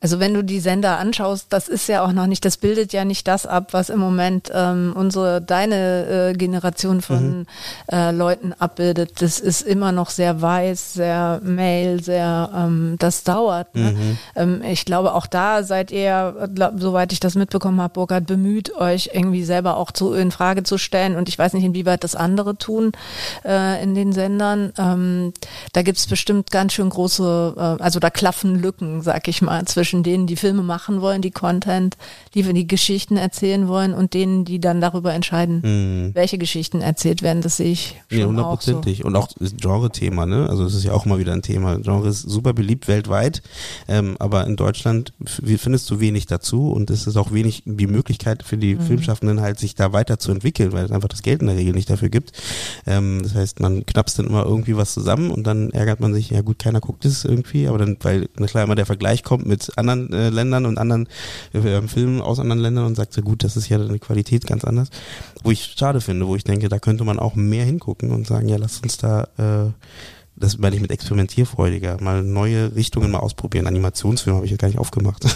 also 0.00 0.20
wenn 0.20 0.34
du 0.34 0.44
die 0.44 0.60
Sender 0.60 0.98
anschaust, 0.98 1.46
das 1.50 1.68
ist 1.68 1.88
ja 1.88 2.04
auch 2.04 2.12
noch 2.12 2.26
nicht, 2.26 2.44
das 2.44 2.58
bildet 2.58 2.92
ja 2.92 3.04
nicht 3.06 3.26
das 3.26 3.46
ab, 3.46 3.68
was 3.72 3.88
im 3.88 3.98
Moment 3.98 4.50
ähm, 4.54 4.92
unsere, 4.94 5.40
deine 5.40 6.30
äh, 6.30 6.32
Generation 6.34 7.00
von 7.00 7.38
mhm. 7.40 7.46
äh, 7.90 8.10
Leuten 8.10 8.52
abbildet. 8.52 9.22
Das 9.22 9.40
ist 9.40 9.62
immer 9.62 9.92
noch 9.92 10.10
sehr 10.10 10.42
weiß, 10.42 10.92
sehr 10.92 11.40
mail, 11.42 12.02
sehr, 12.02 12.50
ähm, 12.54 12.96
das 12.98 13.24
dauert. 13.24 13.74
Ne? 13.74 13.92
Mhm. 13.92 14.18
Ähm, 14.36 14.62
ich 14.70 14.84
glaube, 14.84 15.14
auch 15.14 15.26
da 15.26 15.62
seid 15.62 15.90
ihr, 15.90 16.50
glaub, 16.54 16.74
soweit 16.76 17.12
ich 17.12 17.20
das 17.20 17.34
mitbekommen 17.34 17.80
habe, 17.80 17.94
Burkhard, 17.94 18.26
bemüht, 18.26 18.74
euch 18.76 19.10
irgendwie 19.14 19.44
selber 19.44 19.78
auch 19.78 19.92
zu, 19.92 20.12
in 20.12 20.30
Frage 20.30 20.62
zu 20.62 20.76
stellen. 20.76 21.16
Und 21.16 21.30
ich 21.30 21.38
weiß 21.38 21.54
nicht, 21.54 21.64
inwieweit 21.64 22.04
das 22.04 22.14
andere 22.14 22.58
tun 22.58 22.92
äh, 23.46 23.82
in 23.82 23.94
den 23.94 24.12
Sendern. 24.12 24.74
Ähm, 24.76 25.32
da 25.72 25.80
gibt's 25.80 26.06
bestimmt 26.06 26.50
ganz 26.50 26.74
schön 26.74 26.90
große, 26.90 27.54
äh, 27.56 27.82
also 27.82 27.98
da 27.98 28.10
klaffen 28.10 28.60
Lücken, 28.60 29.00
sag 29.00 29.26
ich 29.26 29.40
mal, 29.40 29.64
zwischen 29.64 29.85
zwischen 29.86 30.02
denen, 30.02 30.26
die 30.26 30.34
Filme 30.34 30.64
machen 30.64 31.00
wollen, 31.00 31.22
die 31.22 31.30
Content, 31.30 31.96
die 32.34 32.42
die 32.42 32.66
Geschichten 32.66 33.16
erzählen 33.16 33.68
wollen 33.68 33.94
und 33.94 34.14
denen, 34.14 34.44
die 34.44 34.58
dann 34.58 34.80
darüber 34.80 35.14
entscheiden, 35.14 35.60
mhm. 35.62 36.10
welche 36.12 36.38
Geschichten 36.38 36.80
erzählt 36.80 37.22
werden. 37.22 37.40
Das 37.40 37.58
sehe 37.58 37.70
ich 37.70 37.94
schon 38.10 38.18
ja, 38.18 38.26
hundertprozentig. 38.26 38.98
So. 38.98 39.04
Und 39.04 39.14
auch 39.14 39.28
das 39.38 39.54
Genre-Thema, 39.56 40.26
ne? 40.26 40.48
Also 40.50 40.64
es 40.64 40.74
ist 40.74 40.82
ja 40.82 40.92
auch 40.92 41.06
immer 41.06 41.18
wieder 41.18 41.32
ein 41.32 41.42
Thema. 41.42 41.78
Genre 41.78 42.08
ist 42.08 42.22
super 42.22 42.52
beliebt 42.52 42.88
weltweit, 42.88 43.42
ähm, 43.86 44.16
aber 44.18 44.44
in 44.48 44.56
Deutschland 44.56 45.12
findest 45.24 45.88
du 45.88 46.00
wenig 46.00 46.26
dazu 46.26 46.72
und 46.72 46.90
es 46.90 47.06
ist 47.06 47.16
auch 47.16 47.30
wenig 47.30 47.62
die 47.64 47.86
Möglichkeit 47.86 48.42
für 48.42 48.56
die 48.56 48.74
mhm. 48.74 48.80
Filmschaffenden 48.80 49.40
halt, 49.40 49.60
sich 49.60 49.76
da 49.76 49.92
weiterzuentwickeln, 49.92 50.72
weil 50.72 50.84
es 50.84 50.90
einfach 50.90 51.08
das 51.08 51.22
Geld 51.22 51.42
in 51.42 51.46
der 51.46 51.56
Regel 51.56 51.74
nicht 51.74 51.90
dafür 51.90 52.08
gibt. 52.08 52.32
Ähm, 52.88 53.20
das 53.22 53.36
heißt, 53.36 53.60
man 53.60 53.86
knapst 53.86 54.18
dann 54.18 54.26
immer 54.26 54.44
irgendwie 54.44 54.76
was 54.76 54.92
zusammen 54.92 55.30
und 55.30 55.46
dann 55.46 55.70
ärgert 55.70 56.00
man 56.00 56.12
sich, 56.12 56.30
ja 56.30 56.40
gut, 56.40 56.58
keiner 56.58 56.80
guckt 56.80 57.04
es 57.04 57.24
irgendwie, 57.24 57.68
aber 57.68 57.78
dann, 57.78 57.96
weil 58.00 58.28
na 58.36 58.46
klar 58.46 58.64
immer 58.64 58.74
der 58.74 58.86
Vergleich 58.86 59.22
kommt 59.22 59.46
mit 59.46 59.75
anderen 59.76 60.12
äh, 60.12 60.30
Ländern 60.30 60.66
und 60.66 60.78
anderen 60.78 61.08
äh, 61.52 61.82
Filmen 61.82 62.20
aus 62.20 62.40
anderen 62.40 62.60
Ländern 62.60 62.86
und 62.86 62.96
sagt 62.96 63.12
so 63.12 63.22
gut, 63.22 63.44
das 63.44 63.56
ist 63.56 63.68
ja 63.68 63.78
eine 63.78 63.98
Qualität 63.98 64.46
ganz 64.46 64.64
anders. 64.64 64.90
Wo 65.42 65.50
ich 65.50 65.74
schade 65.76 66.00
finde, 66.00 66.26
wo 66.26 66.36
ich 66.36 66.44
denke, 66.44 66.68
da 66.68 66.78
könnte 66.78 67.04
man 67.04 67.18
auch 67.18 67.34
mehr 67.34 67.64
hingucken 67.64 68.10
und 68.10 68.26
sagen, 68.26 68.48
ja, 68.48 68.56
lass 68.56 68.80
uns 68.80 68.96
da 68.96 69.28
äh, 69.38 69.70
das 70.36 70.58
meine 70.58 70.76
ich 70.76 70.82
mit 70.82 70.90
experimentierfreudiger, 70.90 71.96
mal 72.00 72.22
neue 72.22 72.74
Richtungen 72.76 73.10
mal 73.10 73.20
ausprobieren. 73.20 73.66
Animationsfilm 73.66 74.36
habe 74.36 74.44
ich 74.44 74.52
ja 74.52 74.58
gar 74.58 74.68
nicht 74.68 74.78
aufgemacht. 74.78 75.24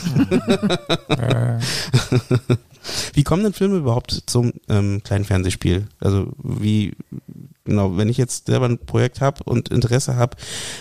wie 3.14 3.24
kommen 3.24 3.42
denn 3.42 3.54
Filme 3.54 3.78
überhaupt 3.78 4.24
zum 4.26 4.52
ähm, 4.68 5.00
kleinen 5.02 5.24
Fernsehspiel? 5.24 5.86
Also 6.00 6.32
wie 6.42 6.92
genau, 7.70 7.96
wenn 7.96 8.08
ich 8.08 8.18
jetzt 8.18 8.46
selber 8.46 8.66
ein 8.66 8.78
Projekt 8.78 9.20
habe 9.20 9.42
und 9.44 9.68
Interesse 9.70 10.16
habe, 10.16 10.36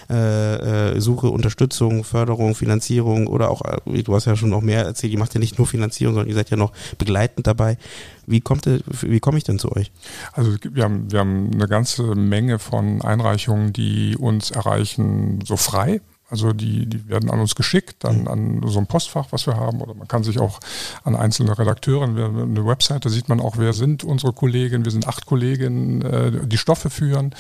äh, 0.10 0.96
äh, 0.96 1.00
suche 1.00 1.30
Unterstützung, 1.30 2.04
Förderung, 2.04 2.56
Finanzierung 2.56 3.28
oder 3.28 3.50
auch, 3.50 3.62
äh, 3.64 4.04
du 4.04 4.14
hast 4.16 4.26
ja 4.26 4.36
schon 4.36 4.50
noch 4.50 4.62
mehr 4.62 4.84
erzählt, 4.86 5.14
ihr 5.14 5.20
macht 5.20 5.34
ja 5.34 5.40
nicht 5.40 5.58
nur 5.58 5.68
Finanzierung, 5.68 6.16
sondern 6.16 6.30
ihr 6.30 6.36
seid 6.36 6.50
ja 6.50 6.58
noch 6.58 6.74
begleitend 6.98 7.48
dabei. 7.48 7.78
Wie 8.26 8.42
kommt 8.42 8.68
wie 8.68 9.20
komme 9.20 9.38
ich 9.38 9.44
denn 9.44 9.60
zu 9.60 9.72
euch? 9.72 9.92
Also 10.34 10.56
wir 10.72 10.84
haben, 10.84 11.12
wir 11.12 11.20
haben 11.20 11.52
eine 11.54 11.68
ganze 11.68 12.16
Menge 12.16 12.60
von 12.60 13.02
Einreichungen, 13.02 13.74
die 13.74 14.18
uns 14.18 14.52
erreichen, 14.52 15.40
so 15.46 15.58
frei. 15.58 16.02
Also 16.30 16.54
die, 16.54 16.86
die 16.86 17.08
werden 17.10 17.30
an 17.30 17.40
uns 17.40 17.56
geschickt, 17.56 18.04
dann 18.04 18.28
an 18.28 18.62
so 18.68 18.80
ein 18.80 18.88
Postfach, 18.88 19.28
was 19.32 19.48
wir 19.48 19.58
haben, 19.58 19.82
oder 19.82 19.96
man 19.96 20.08
kann 20.08 20.24
sich 20.24 20.40
auch 20.40 20.60
an 21.04 21.16
einzelne 21.16 21.58
Redakteure, 21.58 22.04
eine 22.04 22.66
Webseite 22.66 23.10
sieht 23.10 23.30
man 23.30 23.40
auch, 23.40 23.58
wer 23.58 23.74
sind 23.74 24.04
unsere 24.04 24.34
Kolleginnen, 24.34 24.86
wir 24.86 24.92
sind 24.92 25.08
acht 25.08 25.26
Kolleginnen, 25.26 26.02
äh, 26.02 26.46
die 26.46 26.58
Stoffe 26.58 26.90
führen. 26.90 27.34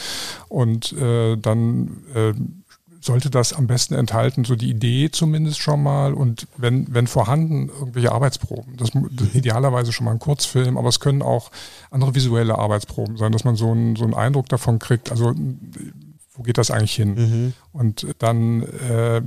Und 0.48 0.94
äh, 0.94 1.38
dann 1.38 2.04
äh, 2.16 2.34
sollte 3.02 3.30
das 3.30 3.54
am 3.54 3.68
besten 3.68 3.94
enthalten, 3.94 4.44
so 4.44 4.56
die 4.56 4.70
Idee 4.70 5.10
zumindest 5.12 5.60
schon 5.60 5.82
mal. 5.82 6.14
Und 6.14 6.48
wenn, 6.58 6.94
wenn 6.94 7.08
vorhanden, 7.08 7.70
irgendwelche 7.70 8.12
Arbeitsproben. 8.12 8.76
Das, 8.78 8.90
das 9.12 9.34
idealerweise 9.34 9.92
schon 9.92 10.06
mal 10.06 10.12
ein 10.12 10.20
Kurzfilm, 10.20 10.78
aber 10.78 10.90
es 10.90 11.00
können 11.00 11.22
auch 11.22 11.52
andere 11.92 12.16
visuelle 12.16 12.58
Arbeitsproben 12.58 13.18
sein, 13.18 13.32
dass 13.32 13.44
man 13.44 13.56
so 13.56 13.72
einen, 13.72 13.96
so 13.96 14.04
einen 14.04 14.14
Eindruck 14.14 14.50
davon 14.50 14.80
kriegt, 14.80 15.12
also 15.12 15.34
wo 16.40 16.44
geht 16.44 16.58
das 16.58 16.72
eigentlich 16.72 16.96
hin? 16.96 17.14
Mhm. 17.16 17.54
Und 17.74 18.08
dann 18.20 18.64
äh, 18.64 19.22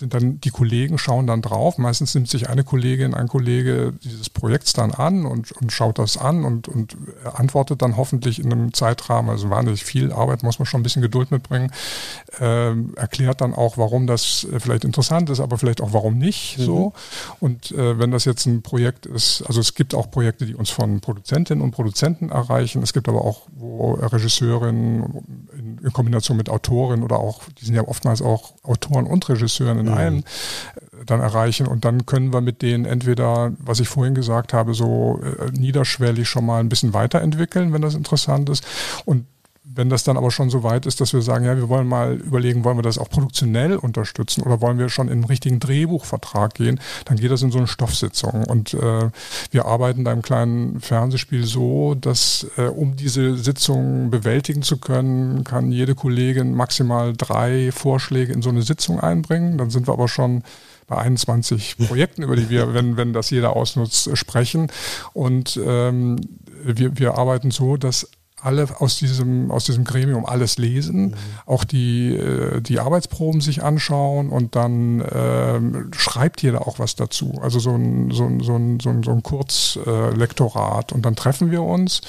sind 0.00 0.14
dann 0.14 0.40
die 0.40 0.50
Kollegen 0.50 0.98
schauen 0.98 1.28
dann 1.28 1.42
drauf. 1.42 1.78
Meistens 1.78 2.14
nimmt 2.14 2.28
sich 2.28 2.48
eine 2.48 2.64
Kollegin, 2.64 3.14
ein 3.14 3.28
Kollege 3.28 3.92
dieses 4.02 4.28
Projekts 4.30 4.72
dann 4.72 4.90
an 4.90 5.24
und, 5.26 5.52
und 5.52 5.72
schaut 5.72 5.98
das 5.98 6.16
an 6.16 6.44
und, 6.44 6.66
und 6.66 6.96
antwortet 7.34 7.82
dann 7.82 7.96
hoffentlich 7.96 8.42
in 8.42 8.52
einem 8.52 8.72
Zeitrahmen, 8.74 9.30
also 9.30 9.48
wahnsinnig 9.50 9.84
viel 9.84 10.12
Arbeit, 10.12 10.42
muss 10.42 10.58
man 10.58 10.66
schon 10.66 10.80
ein 10.80 10.82
bisschen 10.82 11.02
Geduld 11.02 11.30
mitbringen, 11.30 11.70
äh, 12.40 12.72
erklärt 12.96 13.40
dann 13.40 13.54
auch, 13.54 13.78
warum 13.78 14.06
das 14.06 14.46
äh, 14.50 14.58
vielleicht 14.58 14.84
interessant 14.84 15.30
ist, 15.30 15.40
aber 15.40 15.58
vielleicht 15.58 15.80
auch 15.80 15.92
warum 15.92 16.18
nicht 16.18 16.58
mhm. 16.58 16.62
so. 16.62 16.92
Und 17.38 17.70
äh, 17.72 17.98
wenn 17.98 18.10
das 18.10 18.24
jetzt 18.24 18.46
ein 18.46 18.62
Projekt 18.62 19.06
ist, 19.06 19.42
also 19.46 19.60
es 19.60 19.74
gibt 19.74 19.94
auch 19.94 20.10
Projekte, 20.10 20.46
die 20.46 20.54
uns 20.54 20.70
von 20.70 21.00
Produzentinnen 21.00 21.62
und 21.62 21.72
Produzenten 21.72 22.30
erreichen. 22.30 22.82
Es 22.82 22.92
gibt 22.92 23.08
aber 23.08 23.24
auch, 23.24 23.48
wo 23.52 23.92
Regisseurinnen 23.94 25.48
in, 25.58 25.69
in 25.82 25.92
Kombination 25.92 26.36
mit 26.36 26.48
Autorinnen 26.48 27.04
oder 27.04 27.18
auch, 27.18 27.42
die 27.58 27.64
sind 27.64 27.74
ja 27.74 27.86
oftmals 27.86 28.22
auch 28.22 28.52
Autoren 28.62 29.06
und 29.06 29.28
Regisseurinnen 29.28 29.86
in 29.86 29.92
einen 29.92 30.18
äh, 30.18 31.04
dann 31.06 31.20
erreichen. 31.20 31.66
Und 31.66 31.84
dann 31.84 32.06
können 32.06 32.32
wir 32.32 32.40
mit 32.40 32.62
denen 32.62 32.84
entweder, 32.84 33.52
was 33.58 33.80
ich 33.80 33.88
vorhin 33.88 34.14
gesagt 34.14 34.52
habe, 34.52 34.74
so 34.74 35.20
äh, 35.22 35.50
niederschwellig 35.52 36.28
schon 36.28 36.46
mal 36.46 36.60
ein 36.60 36.68
bisschen 36.68 36.92
weiterentwickeln, 36.92 37.72
wenn 37.72 37.82
das 37.82 37.94
interessant 37.94 38.48
ist. 38.50 38.64
Und 39.04 39.26
wenn 39.62 39.90
das 39.90 40.04
dann 40.04 40.16
aber 40.16 40.30
schon 40.30 40.48
so 40.48 40.62
weit 40.62 40.86
ist, 40.86 41.00
dass 41.00 41.12
wir 41.12 41.20
sagen, 41.20 41.44
ja, 41.44 41.56
wir 41.56 41.68
wollen 41.68 41.86
mal 41.86 42.14
überlegen, 42.14 42.64
wollen 42.64 42.78
wir 42.78 42.82
das 42.82 42.98
auch 42.98 43.10
produktionell 43.10 43.76
unterstützen 43.76 44.42
oder 44.42 44.60
wollen 44.60 44.78
wir 44.78 44.88
schon 44.88 45.08
in 45.08 45.14
einen 45.14 45.24
richtigen 45.24 45.60
Drehbuchvertrag 45.60 46.54
gehen, 46.54 46.80
dann 47.04 47.18
geht 47.18 47.30
das 47.30 47.42
in 47.42 47.50
so 47.50 47.58
eine 47.58 47.66
Stoffsitzung. 47.66 48.44
Und 48.44 48.72
äh, 48.74 49.10
wir 49.50 49.66
arbeiten 49.66 50.02
beim 50.02 50.22
kleinen 50.22 50.80
Fernsehspiel 50.80 51.44
so, 51.44 51.94
dass 51.94 52.46
äh, 52.56 52.62
um 52.62 52.96
diese 52.96 53.36
Sitzung 53.36 54.10
bewältigen 54.10 54.62
zu 54.62 54.78
können, 54.78 55.44
kann 55.44 55.70
jede 55.70 55.94
Kollegin 55.94 56.54
maximal 56.54 57.12
drei 57.16 57.70
Vorschläge 57.70 58.32
in 58.32 58.40
so 58.42 58.48
eine 58.48 58.62
Sitzung 58.62 58.98
einbringen. 58.98 59.58
Dann 59.58 59.70
sind 59.70 59.86
wir 59.86 59.92
aber 59.92 60.08
schon 60.08 60.42
bei 60.86 60.96
21 60.96 61.76
Projekten, 61.86 62.22
über 62.22 62.34
die 62.34 62.48
wir, 62.48 62.74
wenn, 62.74 62.96
wenn 62.96 63.12
das 63.12 63.30
jeder 63.30 63.54
ausnutzt, 63.54 64.16
sprechen. 64.16 64.72
Und 65.12 65.60
ähm, 65.64 66.18
wir, 66.64 66.98
wir 66.98 67.16
arbeiten 67.16 67.50
so, 67.50 67.76
dass 67.76 68.08
alle 68.42 68.68
aus 68.78 68.98
diesem, 68.98 69.50
aus 69.50 69.64
diesem 69.64 69.84
Gremium 69.84 70.24
alles 70.26 70.58
lesen, 70.58 71.02
mhm. 71.02 71.14
auch 71.46 71.64
die, 71.64 72.14
äh, 72.14 72.60
die 72.60 72.80
Arbeitsproben 72.80 73.40
sich 73.40 73.62
anschauen 73.62 74.30
und 74.30 74.56
dann 74.56 75.04
ähm, 75.12 75.90
schreibt 75.94 76.42
jeder 76.42 76.66
auch 76.66 76.78
was 76.78 76.94
dazu. 76.94 77.38
Also 77.42 77.58
so 77.58 77.70
ein, 77.70 78.10
so 78.10 78.24
ein, 78.24 78.40
so 78.40 78.54
ein, 78.54 78.80
so 78.80 78.90
ein, 78.90 79.02
so 79.02 79.10
ein 79.10 79.22
Kurzlektorat. 79.22 80.92
Und 80.92 81.04
dann 81.04 81.16
treffen 81.16 81.50
wir 81.50 81.62
uns 81.62 82.00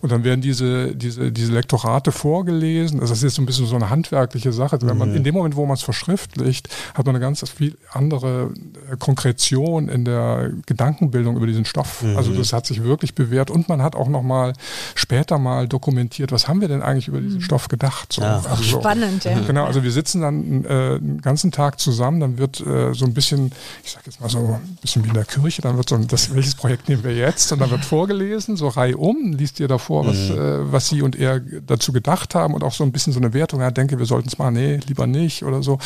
und 0.00 0.12
dann 0.12 0.24
werden 0.24 0.40
diese, 0.40 0.94
diese, 0.94 1.32
diese 1.32 1.52
Lektorate 1.52 2.12
vorgelesen. 2.12 3.00
Also 3.00 3.12
das 3.12 3.18
ist 3.18 3.24
jetzt 3.24 3.34
so 3.34 3.42
ein 3.42 3.46
bisschen 3.46 3.66
so 3.66 3.76
eine 3.76 3.90
handwerkliche 3.90 4.52
Sache. 4.52 4.78
Wenn 4.82 4.98
man, 4.98 5.14
in 5.14 5.24
dem 5.24 5.34
Moment, 5.34 5.56
wo 5.56 5.66
man 5.66 5.74
es 5.74 5.82
verschriftlicht, 5.82 6.68
hat 6.94 7.06
man 7.06 7.16
eine 7.16 7.24
ganz 7.24 7.48
viel 7.48 7.76
andere 7.92 8.52
äh, 8.90 8.96
Konkretion 8.96 9.88
in 9.88 10.04
der 10.04 10.50
Gedankenbildung 10.66 11.36
über 11.36 11.46
diesen 11.46 11.64
Stoff. 11.64 12.02
Mhm. 12.02 12.16
Also 12.16 12.32
das 12.32 12.52
hat 12.52 12.66
sich 12.66 12.82
wirklich 12.82 13.14
bewährt 13.14 13.50
und 13.50 13.68
man 13.68 13.82
hat 13.82 13.96
auch 13.96 14.08
nochmal 14.08 14.52
später 14.94 15.38
mal 15.38 15.68
dokumentiert, 15.80 16.30
was 16.30 16.46
haben 16.46 16.60
wir 16.60 16.68
denn 16.68 16.82
eigentlich 16.82 17.08
über 17.08 17.20
diesen 17.20 17.38
mhm. 17.38 17.42
Stoff 17.42 17.68
gedacht. 17.68 18.12
So. 18.12 18.22
Ja. 18.22 18.42
Also, 18.48 18.62
Spannend, 18.62 19.24
ja. 19.24 19.38
Genau, 19.40 19.64
also 19.64 19.82
wir 19.82 19.90
sitzen 19.90 20.20
dann 20.20 20.64
äh, 20.64 20.68
einen 20.68 21.20
ganzen 21.22 21.50
Tag 21.52 21.80
zusammen, 21.80 22.20
dann 22.20 22.38
wird 22.38 22.60
äh, 22.60 22.92
so 22.92 23.06
ein 23.06 23.14
bisschen, 23.14 23.50
ich 23.82 23.92
sag 23.92 24.04
jetzt 24.04 24.20
mal 24.20 24.28
so 24.28 24.38
ein 24.38 24.78
bisschen 24.82 25.02
wie 25.04 25.08
in 25.08 25.14
der 25.14 25.24
Kirche, 25.24 25.62
dann 25.62 25.76
wird 25.76 25.88
so, 25.88 25.96
das, 25.96 26.34
welches 26.34 26.54
Projekt 26.54 26.88
nehmen 26.88 27.02
wir 27.02 27.14
jetzt? 27.14 27.50
Und 27.52 27.60
dann 27.60 27.70
wird 27.70 27.84
vorgelesen, 27.84 28.56
so 28.56 28.68
reihum, 28.68 29.32
liest 29.32 29.58
ihr 29.58 29.68
davor, 29.68 30.06
was, 30.06 30.28
mhm. 30.28 30.38
äh, 30.38 30.72
was 30.72 30.88
sie 30.88 31.00
und 31.00 31.16
er 31.16 31.40
dazu 31.40 31.92
gedacht 31.92 32.34
haben 32.34 32.52
und 32.54 32.62
auch 32.62 32.74
so 32.74 32.84
ein 32.84 32.92
bisschen 32.92 33.12
so 33.12 33.20
eine 33.20 33.32
Wertung, 33.32 33.60
ja, 33.60 33.70
denke, 33.70 33.98
wir 33.98 34.06
sollten 34.06 34.28
es 34.28 34.36
mal, 34.36 34.50
nee, 34.50 34.80
lieber 34.86 35.06
nicht 35.06 35.44
oder 35.44 35.62
so. 35.62 35.78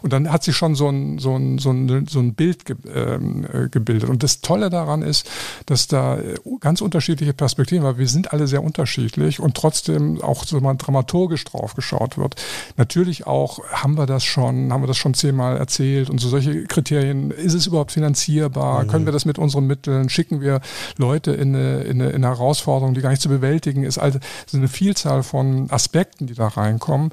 Und 0.00 0.12
dann 0.14 0.32
hat 0.32 0.44
sich 0.44 0.56
schon 0.56 0.74
so 0.74 0.88
ein, 0.88 1.18
so 1.18 1.36
ein, 1.36 1.58
so 1.58 1.70
ein, 1.70 2.06
so 2.06 2.20
ein 2.20 2.34
Bild 2.34 2.64
ge, 2.64 2.76
ähm, 2.94 3.46
äh, 3.52 3.68
gebildet. 3.68 4.08
Und 4.08 4.22
das 4.22 4.40
Tolle 4.40 4.70
daran 4.70 5.02
ist, 5.02 5.28
dass 5.66 5.88
da 5.88 6.18
äh, 6.18 6.36
ganz 6.60 6.80
unterschiedliche 6.80 7.34
Perspektiven, 7.34 7.84
weil 7.84 7.98
wir 7.98 8.08
sind 8.08 8.32
alle 8.32 8.46
sehr 8.46 8.62
unterschiedlich 8.62 9.41
und 9.42 9.56
trotzdem 9.56 10.20
auch 10.22 10.44
so 10.44 10.60
mal 10.60 10.74
dramaturgisch 10.74 11.44
drauf 11.44 11.74
geschaut 11.74 12.18
wird. 12.18 12.36
Natürlich 12.76 13.26
auch 13.26 13.60
haben 13.70 13.96
wir 13.96 14.06
das 14.06 14.24
schon, 14.24 14.72
haben 14.72 14.82
wir 14.82 14.86
das 14.86 14.96
schon 14.96 15.14
zehnmal 15.14 15.56
erzählt 15.56 16.10
und 16.10 16.18
so 16.18 16.28
solche 16.28 16.64
Kriterien, 16.64 17.30
ist 17.30 17.54
es 17.54 17.66
überhaupt 17.66 17.92
finanzierbar? 17.92 18.84
Mhm. 18.84 18.88
Können 18.88 19.04
wir 19.06 19.12
das 19.12 19.24
mit 19.24 19.38
unseren 19.38 19.66
Mitteln? 19.66 20.08
Schicken 20.08 20.40
wir 20.40 20.60
Leute 20.96 21.32
in 21.32 21.54
eine, 21.54 21.82
in 21.82 22.00
eine, 22.00 22.10
in 22.10 22.24
eine 22.24 22.28
Herausforderung, 22.28 22.94
die 22.94 23.00
gar 23.00 23.10
nicht 23.10 23.22
zu 23.22 23.28
bewältigen 23.28 23.84
ist? 23.84 23.98
Also 23.98 24.18
es 24.46 24.52
ist 24.52 24.58
eine 24.58 24.68
Vielzahl 24.68 25.22
von 25.22 25.70
Aspekten, 25.70 26.26
die 26.26 26.34
da 26.34 26.48
reinkommen. 26.48 27.10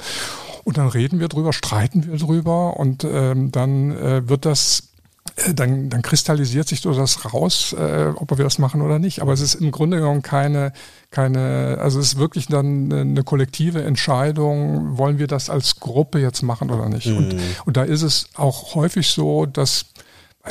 Und 0.64 0.78
dann 0.78 0.88
reden 0.88 1.20
wir 1.20 1.30
drüber, 1.30 1.54
streiten 1.54 2.06
wir 2.06 2.18
drüber 2.18 2.78
und 2.78 3.04
ähm, 3.04 3.52
dann 3.52 3.92
äh, 3.92 4.28
wird 4.30 4.46
das 4.46 4.89
dann, 5.56 5.90
dann 5.90 6.02
kristallisiert 6.02 6.68
sich 6.68 6.82
so 6.82 6.94
das 6.94 7.34
raus, 7.34 7.74
äh, 7.78 8.12
ob 8.16 8.38
wir 8.38 8.44
das 8.44 8.60
machen 8.60 8.82
oder 8.82 9.00
nicht. 9.00 9.22
Aber 9.22 9.34
es 9.34 9.42
ist 9.42 9.56
im 9.56 9.72
Grunde 9.72 9.98
genommen 9.98 10.22
keine, 10.22 10.74
keine, 11.12 11.78
also 11.82 12.00
es 12.00 12.14
ist 12.14 12.20
wirklich 12.20 12.48
dann 12.48 12.92
eine, 12.92 13.02
eine 13.02 13.24
kollektive 13.24 13.84
Entscheidung, 13.84 14.98
wollen 14.98 15.20
wir 15.20 15.28
das 15.28 15.50
als 15.50 15.80
Gruppe 15.80 16.20
jetzt 16.20 16.42
machen 16.42 16.70
oder 16.70 16.90
nicht. 16.90 17.08
Mhm. 17.08 17.18
Und, 17.18 17.36
und 17.66 17.78
da 17.78 17.84
ist 17.84 18.02
es 18.02 18.30
auch 18.36 18.76
häufig 18.76 19.08
so, 19.08 19.46
dass 19.46 19.86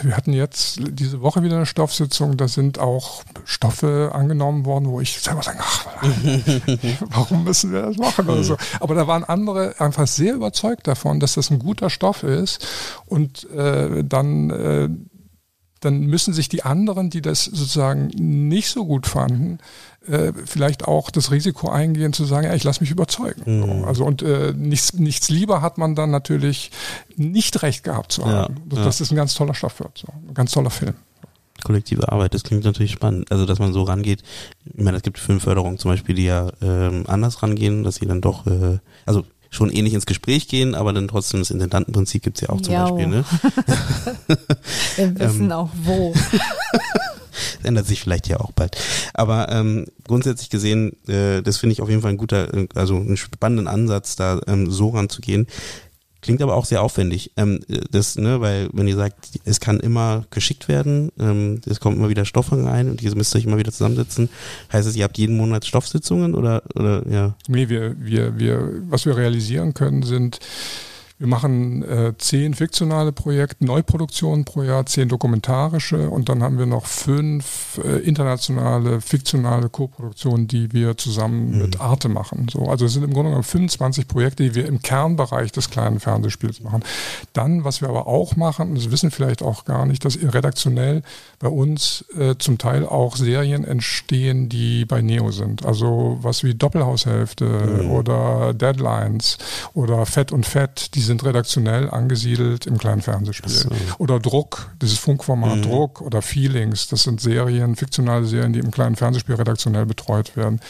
wir 0.03 0.17
hatten 0.17 0.33
jetzt 0.33 0.81
diese 0.81 1.21
Woche 1.21 1.43
wieder 1.43 1.57
eine 1.57 1.67
Stoffsitzung, 1.67 2.37
da 2.37 2.49
sind 2.49 2.79
auch 2.79 3.23
Stoffe 3.45 4.11
angenommen 4.15 4.65
worden, 4.65 4.89
wo 4.89 5.01
ich 5.01 5.21
selber 5.21 5.43
sage, 5.43 5.59
ach, 5.61 5.87
warum 7.11 7.45
müssen 7.45 7.73
wir 7.73 7.83
das 7.83 7.97
machen 7.97 8.29
oder 8.29 8.45
so. 8.45 8.57
Aber 8.81 8.95
da 8.95 9.07
waren 9.07 9.25
andere 9.25 9.75
einfach 9.79 10.07
sehr 10.07 10.35
überzeugt 10.35 10.87
davon, 10.87 11.21
dass 11.21 11.35
das 11.35 11.51
ein 11.51 11.59
guter 11.59 11.91
Stoff 11.91 12.23
ist. 12.23 12.67
Und 13.07 13.49
äh, 13.51 14.05
dann 14.05 14.51
äh, 14.51 14.89
dann 15.81 16.01
müssen 16.01 16.35
sich 16.35 16.49
die 16.49 16.63
anderen, 16.63 17.11
die 17.11 17.23
das 17.23 17.45
sozusagen 17.45 18.09
nicht 18.17 18.69
so 18.69 18.85
gut 18.85 19.07
fanden, 19.07 19.59
äh, 20.07 20.33
vielleicht 20.45 20.87
auch 20.87 21.11
das 21.11 21.31
Risiko 21.31 21.69
eingehen 21.69 22.13
zu 22.13 22.25
sagen, 22.25 22.47
ja, 22.47 22.55
ich 22.55 22.65
lasse 22.65 22.81
mich 22.81 22.91
überzeugen. 22.91 23.43
Mhm. 23.61 23.85
Also 23.85 24.05
und 24.05 24.23
äh, 24.23 24.53
nichts, 24.57 24.95
nichts 24.95 25.29
lieber 25.29 25.63
hat 25.63 25.79
man 25.79 25.95
dann 25.95 26.11
natürlich 26.11 26.71
nicht 27.17 27.63
recht 27.63 27.85
gehabt 27.85 28.13
zu 28.13 28.25
haben. 28.25 28.55
Ja, 28.55 28.63
das, 28.67 28.79
ja. 28.79 28.85
das 28.85 29.01
ist 29.01 29.13
ein 29.13 29.17
ganz 29.17 29.35
toller 29.35 29.55
Stoff 29.55 29.81
wird, 29.81 29.99
so. 29.99 30.09
ein 30.29 30.35
ganz 30.35 30.53
toller 30.53 30.71
Film. 30.71 30.95
Kollektive 31.65 32.11
Arbeit, 32.13 32.35
das 32.35 32.45
klingt 32.45 32.65
natürlich 32.65 32.93
spannend. 32.93 33.31
Also 33.33 33.45
dass 33.45 33.59
man 33.59 33.73
so 33.73 33.83
rangeht. 33.83 34.23
Ich 34.65 34.83
meine, 34.83 34.97
es 34.97 35.03
gibt 35.03 35.19
Filmförderungen 35.19 35.79
zum 35.79 35.91
Beispiel, 35.91 36.15
die 36.15 36.25
ja 36.25 36.51
ähm, 36.63 37.05
anders 37.09 37.43
rangehen, 37.43 37.83
dass 37.83 37.97
sie 37.97 38.07
dann 38.07 38.21
doch, 38.21 38.47
äh, 38.47 38.79
also 39.07 39.25
schon 39.51 39.71
ähnlich 39.71 39.95
ins 39.95 40.07
Gespräch 40.07 40.49
gehen, 40.49 40.75
aber 40.75 40.93
dann 40.93 41.09
trotzdem 41.09 41.41
das 41.41 41.51
Intendantenprinzip 41.51 42.23
gibt's 42.23 42.41
ja 42.41 42.51
auch 42.51 42.61
zum 42.61 42.75
jo. 42.75 42.81
Beispiel. 42.81 43.07
Ne? 43.07 43.25
Wir 44.97 45.19
wissen 45.21 45.47
ähm, 45.47 45.53
auch 45.53 45.71
wo. 45.85 46.13
das 46.13 46.41
ändert 47.65 47.87
sich 47.87 48.01
vielleicht 48.01 48.29
ja 48.29 48.41
auch 48.41 48.53
bald. 48.53 48.77
Aber 49.15 49.51
ähm, 49.51 49.87
grundsätzlich 50.07 50.51
gesehen, 50.51 50.93
äh, 51.09 51.43
das 51.43 51.59
finde 51.59 51.73
ich 51.73 51.83
auf 51.83 51.89
jeden 51.89 52.03
Fall 52.03 52.13
ein 52.13 52.19
guter, 52.19 52.53
äh, 52.53 52.69
also 52.75 52.97
einen 52.97 53.17
spannenden 53.17 53.69
Ansatz, 53.69 54.17
da 54.17 54.41
ähm, 54.47 54.71
so 54.71 54.91
ranzugehen. 54.91 55.47
Klingt 56.21 56.43
aber 56.43 56.57
auch 56.57 56.65
sehr 56.65 56.83
aufwendig. 56.83 57.31
Ähm, 57.37 57.61
das, 57.91 58.17
ne, 58.17 58.41
weil 58.41 58.69
wenn 58.73 58.89
ihr 58.89 58.97
sagt, 58.97 59.39
es 59.45 59.61
kann 59.61 59.79
immer 59.79 60.25
geschickt 60.31 60.67
werden, 60.67 61.13
ähm, 61.19 61.61
es 61.65 61.79
kommt 61.79 61.97
immer 61.97 62.09
wieder 62.09 62.25
Stoff 62.25 62.51
rein 62.51 62.91
und 62.91 63.03
ihr 63.03 63.15
müsst 63.15 63.37
euch 63.37 63.45
immer 63.45 63.59
wieder 63.59 63.71
zusammensetzen. 63.71 64.29
Heißt 64.73 64.89
es, 64.89 64.97
ihr 64.97 65.05
habt 65.05 65.17
jeden 65.17 65.37
Monat 65.37 65.65
Stoffsitzungen 65.65 66.35
oder 66.35 66.63
oder 66.75 67.07
ja? 67.09 67.35
Nee, 67.47 67.69
wir, 67.69 67.95
wir, 68.01 68.39
wir, 68.39 68.83
was 68.89 69.07
wir 69.07 69.17
realisieren 69.17 69.75
können, 69.75 70.03
sind 70.03 70.41
wir 71.19 71.27
machen 71.27 71.83
äh, 71.83 72.13
zehn 72.17 72.55
fiktionale 72.55 73.11
Projekte, 73.11 73.65
Neuproduktionen 73.65 74.45
pro 74.45 74.63
Jahr, 74.63 74.87
zehn 74.87 75.09
dokumentarische 75.09 76.09
und 76.11 76.29
dann 76.29 76.45
haben 76.45 76.59
wir 76.59 76.67
noch 76.67 76.87
fünf 76.87 77.81
äh, 77.85 77.99
internationale 77.99 79.01
fiktionale 79.01 79.69
Koproduktionen, 79.69 80.47
die 80.47 80.73
wir 80.73 80.97
zusammen 80.97 81.51
mhm. 81.51 81.59
mit 81.59 81.81
Arte 81.81 82.09
machen. 82.09 82.47
So, 82.53 82.67
also 82.67 82.85
es 82.85 82.93
sind 82.93 83.03
im 83.03 83.13
Grunde 83.13 83.31
genommen 83.31 83.43
25 83.43 84.07
Projekte, 84.07 84.45
die 84.45 84.55
wir 84.55 84.67
im 84.67 84.81
Kernbereich 84.81 85.51
des 85.51 85.71
kleinen 85.71 85.99
Fernsehspiels 85.99 86.61
machen. 86.61 86.85
Dann, 87.33 87.65
was 87.65 87.81
wir 87.81 87.89
aber 87.89 88.07
auch 88.07 88.37
machen, 88.37 88.77
das 88.77 88.93
wissen 88.93 89.11
vielleicht 89.11 89.43
auch 89.43 89.65
gar 89.65 89.87
nicht, 89.87 90.05
dass 90.05 90.19
redaktionell 90.23 91.03
bei 91.41 91.49
uns 91.49 92.05
äh, 92.17 92.37
zum 92.39 92.59
Teil 92.59 92.87
auch 92.87 93.17
Serien 93.17 93.65
entstehen, 93.65 94.49
die 94.49 94.85
bei 94.85 95.03
Neo 95.03 95.33
sind. 95.33 95.67
Also 95.67 96.19
was 96.23 96.45
wie 96.45 96.55
Doppelhaushälfte 96.55 97.45
mhm. 97.45 97.91
oder 97.91 98.55
Deadlines 98.55 99.39
oder 99.75 100.07
Fett 100.07 100.31
und 100.31 100.47
Fett, 100.47 100.95
die 100.95 101.08
sind 101.09 101.25
redaktionell 101.25 101.91
angesiedelt 101.91 102.67
im 102.67 102.79
kleinen 102.79 103.03
Fernsehspiel. 103.03 103.51
So. 103.51 103.69
Oder 103.99 104.21
Druck, 104.21 104.71
dieses 104.81 104.99
Funkformat 104.99 105.57
mhm. 105.57 105.63
Druck 105.63 106.01
oder 106.01 106.23
Feelings, 106.23 106.87
das 106.87 107.03
sind 107.03 107.21
Serien, 107.21 107.75
fiktionale 107.75 108.25
Serien, 108.27 108.53
die 108.53 108.61
im 108.61 108.71
kleinen 108.71 108.95
Fernsehspiel 108.95 109.35
redaktionell 109.35 109.87
betreut 109.87 110.37
werden. 110.37 110.61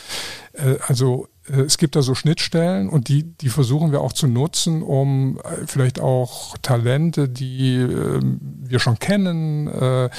Äh, 0.54 0.76
also 0.86 1.28
äh, 1.50 1.62
es 1.62 1.78
gibt 1.78 1.96
da 1.96 2.02
so 2.02 2.14
Schnittstellen 2.14 2.88
und 2.88 3.08
die, 3.08 3.24
die 3.24 3.48
versuchen 3.48 3.92
wir 3.92 4.00
auch 4.00 4.12
zu 4.12 4.26
nutzen, 4.26 4.82
um 4.82 5.38
äh, 5.38 5.66
vielleicht 5.66 6.00
auch 6.00 6.56
Talente, 6.58 7.28
die 7.28 7.76
äh, 7.76 8.20
wir 8.20 8.78
schon 8.80 8.98
kennen, 8.98 9.68
äh, 9.68 10.10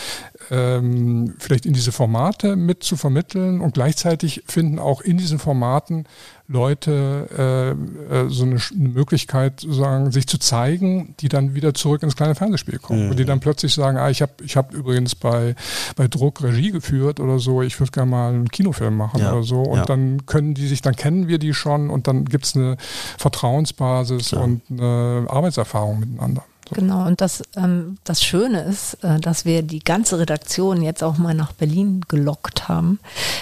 ähm, 0.50 1.36
vielleicht 1.40 1.66
in 1.66 1.74
diese 1.74 1.92
Formate 1.92 2.56
mit 2.56 2.84
zu 2.84 2.96
vermitteln 2.96 3.62
und 3.62 3.74
gleichzeitig 3.74 4.44
finden 4.48 4.80
auch 4.80 5.02
in 5.02 5.18
diesen 5.18 5.40
Formaten 5.40 6.06
Leute 6.50 7.78
äh, 8.12 8.16
äh, 8.16 8.30
so 8.30 8.44
eine, 8.44 8.58
eine, 8.74 8.90
Möglichkeit, 8.90 9.60
sozusagen, 9.60 10.12
sich 10.12 10.26
zu 10.26 10.40
zeigen, 10.40 11.14
die 11.20 11.30
dann 11.30 11.54
wieder 11.54 11.76
zurück 11.76 12.02
ins 12.02 12.16
kleine 12.16 12.34
Fernsehspiel 12.34 12.80
kommen. 12.80 13.06
Mhm. 13.06 13.12
Und 13.12 13.20
die 13.20 13.26
dann 13.26 13.40
plötzlich 13.40 13.72
sagen, 13.72 14.00
ah, 14.00 14.10
ich 14.10 14.24
habe 14.24 14.34
ich 14.44 14.58
hab 14.58 14.74
übrigens 14.74 15.14
bei, 15.14 15.56
bei 15.96 16.08
Druck 16.08 16.42
Regie 16.42 16.72
geführt 16.72 17.20
oder 17.20 17.38
so, 17.38 17.62
ich 17.62 17.80
würde 17.80 17.92
gerne 17.92 18.10
mal 18.10 18.34
einen 18.34 18.50
Kinofilm 18.50 18.98
machen 18.98 19.22
ja. 19.22 19.32
oder 19.32 19.44
so. 19.44 19.62
Und 19.62 19.78
ja. 19.78 19.86
dann 19.86 20.26
können 20.26 20.56
die 20.56 20.68
sich, 20.68 20.82
dann 20.82 20.96
kennen 20.96 21.28
wir 21.28 21.38
die 21.38 21.54
schon 21.54 21.92
und 21.92 22.08
dann 22.08 22.26
gibt 22.26 22.46
es 22.46 22.56
eine 22.56 22.78
Vertrauensbasis 23.20 24.32
ja. 24.32 24.40
und 24.40 24.62
eine 24.72 25.28
Arbeitserfahrung 25.30 26.00
miteinander. 26.00 26.44
Genau, 26.72 27.06
und 27.06 27.22
das, 27.22 27.42
ähm, 27.56 27.98
das 28.04 28.24
Schöne 28.24 28.62
ist, 28.64 29.04
äh, 29.04 29.20
dass 29.20 29.46
wir 29.46 29.64
die 29.64 29.80
ganze 29.80 30.20
Redaktion 30.20 30.82
jetzt 30.82 31.04
auch 31.04 31.18
mal 31.18 31.34
nach 31.34 31.54
Berlin 31.54 32.02
gelockt 32.08 32.68
haben. 32.68 33.00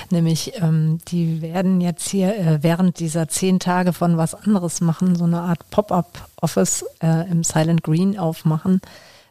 Nämlich, 0.10 0.54
ähm, 0.62 1.00
die 1.08 1.42
werden 1.42 1.82
jetzt 1.82 2.10
hier 2.10 2.36
äh, 2.38 2.60
während 2.62 3.00
dieser 3.00 3.28
zehn 3.28 3.60
Tage 3.60 3.94
von 3.94 4.18
was 4.18 4.36
anderes 4.36 4.82
machen, 4.82 5.16
so 5.16 5.26
eine 5.26 5.42
Art 5.42 5.70
Pop-up-Office 5.70 6.86
äh, 7.02 7.30
im 7.30 7.44
Silent 7.44 7.84
Green 7.84 8.18
aufmachen. 8.18 8.82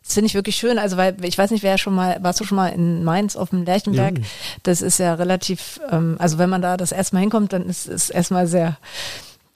Das 0.07 0.15
finde 0.15 0.27
ich 0.27 0.35
wirklich 0.35 0.57
schön. 0.57 0.79
Also, 0.79 0.97
weil 0.97 1.17
ich 1.25 1.37
weiß 1.37 1.51
nicht, 1.51 1.65
wer 1.65 1.79
schon 1.79 1.95
mal, 1.95 2.19
warst 2.23 2.39
du 2.39 2.45
schon 2.45 2.57
mal 2.57 2.69
in 2.69 3.03
Mainz 3.03 3.35
auf 3.35 3.51
dem 3.51 3.65
Lerchenberg? 3.65 4.19
Ja. 4.19 4.25
Das 4.63 4.81
ist 4.81 4.99
ja 4.99 5.15
relativ, 5.15 5.81
ähm, 5.91 6.17
also 6.21 6.39
wenn 6.39 6.49
man 6.49 6.63
da 6.63 6.77
das 6.77 6.93
erstmal 6.93 7.23
hinkommt, 7.23 7.53
dann 7.53 7.67
ist 7.67 7.89
es 7.89 8.11
erstmal 8.11 8.47
sehr 8.47 8.77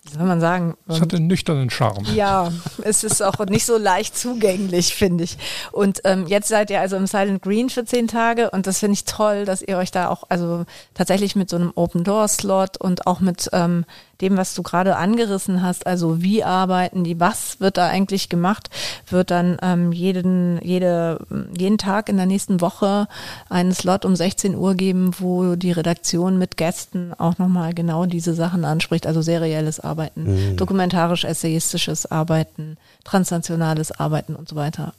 soll 0.08 0.26
man 0.26 0.40
sagen? 0.40 0.76
Es 0.88 1.00
hat 1.00 1.14
einen 1.14 1.26
nüchternen 1.26 1.70
Charme. 1.70 2.04
Ja, 2.14 2.50
es 2.82 3.04
ist 3.04 3.22
auch 3.22 3.38
nicht 3.46 3.66
so 3.66 3.76
leicht 3.76 4.16
zugänglich, 4.16 4.94
finde 4.94 5.24
ich. 5.24 5.36
Und 5.72 6.00
ähm, 6.04 6.26
jetzt 6.26 6.48
seid 6.48 6.70
ihr 6.70 6.80
also 6.80 6.96
im 6.96 7.06
Silent 7.06 7.42
Green 7.42 7.70
für 7.70 7.84
zehn 7.84 8.08
Tage 8.08 8.50
und 8.50 8.66
das 8.66 8.78
finde 8.78 8.94
ich 8.94 9.04
toll, 9.04 9.44
dass 9.44 9.62
ihr 9.62 9.76
euch 9.76 9.90
da 9.90 10.08
auch 10.08 10.24
also 10.28 10.64
tatsächlich 10.94 11.36
mit 11.36 11.50
so 11.50 11.56
einem 11.56 11.72
Open 11.74 12.04
Door 12.04 12.28
Slot 12.28 12.76
und 12.78 13.06
auch 13.06 13.20
mit 13.20 13.48
ähm, 13.52 13.84
dem, 14.20 14.36
was 14.36 14.54
du 14.54 14.62
gerade 14.62 14.96
angerissen 14.96 15.62
hast, 15.62 15.86
also 15.86 16.22
wie 16.22 16.44
arbeiten 16.44 17.04
die, 17.04 17.18
was 17.20 17.60
wird 17.60 17.76
da 17.76 17.88
eigentlich 17.88 18.28
gemacht, 18.28 18.70
wird 19.08 19.30
dann 19.30 19.56
ähm, 19.62 19.92
jeden, 19.92 20.60
jede, 20.62 21.18
jeden 21.56 21.78
Tag 21.78 22.08
in 22.08 22.16
der 22.16 22.26
nächsten 22.26 22.60
Woche 22.60 23.08
einen 23.48 23.72
Slot 23.72 24.04
um 24.04 24.16
16 24.16 24.54
Uhr 24.54 24.74
geben, 24.74 25.12
wo 25.18 25.56
die 25.56 25.72
Redaktion 25.72 26.38
mit 26.38 26.56
Gästen 26.56 27.12
auch 27.14 27.38
nochmal 27.38 27.74
genau 27.74 28.06
diese 28.06 28.34
Sachen 28.34 28.64
anspricht, 28.64 29.06
also 29.06 29.22
serielles 29.22 29.80
Arbeiten, 29.80 30.52
mhm. 30.52 30.56
dokumentarisch-essayistisches 30.56 32.10
Arbeiten, 32.10 32.76
transnationales 33.04 33.92
Arbeiten 33.92 34.34
und 34.34 34.48
so 34.48 34.56
weiter. 34.56 34.94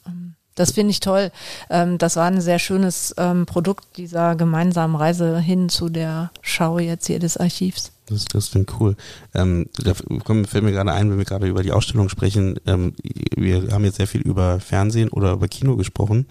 Das 0.62 0.74
finde 0.74 0.91
ich 0.91 0.99
toll. 0.99 1.32
Ähm, 1.72 1.97
das 1.97 2.18
war 2.18 2.28
ein 2.28 2.39
sehr 2.39 2.59
schönes 2.59 3.16
ähm, 3.18 3.47
Produkt 3.47 3.97
dieser 3.97 4.36
gemeinsamen 4.36 4.95
Reise 4.95 5.39
hin 5.39 5.70
zu 5.70 5.89
der 5.89 6.30
Schau 6.43 6.78
jetzt 6.78 7.07
hier 7.07 7.18
des 7.18 7.36
Archivs. 7.36 7.91
Das, 8.05 8.26
das 8.26 8.51
klingt 8.51 8.72
cool. 8.80 8.95
Ähm, 9.34 9.70
da 9.84 9.95
fällt 9.95 10.64
mir 10.64 10.72
gerade 10.72 10.91
ein, 10.91 11.09
wenn 11.09 11.18
wir 11.18 11.26
gerade 11.26 11.47
über 11.47 11.64
die 11.64 11.72
Ausstellung 11.72 12.09
sprechen. 12.09 12.59
Ähm, 12.68 12.93
wir 13.36 13.72
haben 13.72 13.84
jetzt 13.86 13.97
sehr 13.97 14.05
viel 14.05 14.22
über 14.22 14.59
Fernsehen 14.59 15.09
oder 15.09 15.32
über 15.32 15.47
Kino 15.47 15.78
gesprochen. 15.78 16.28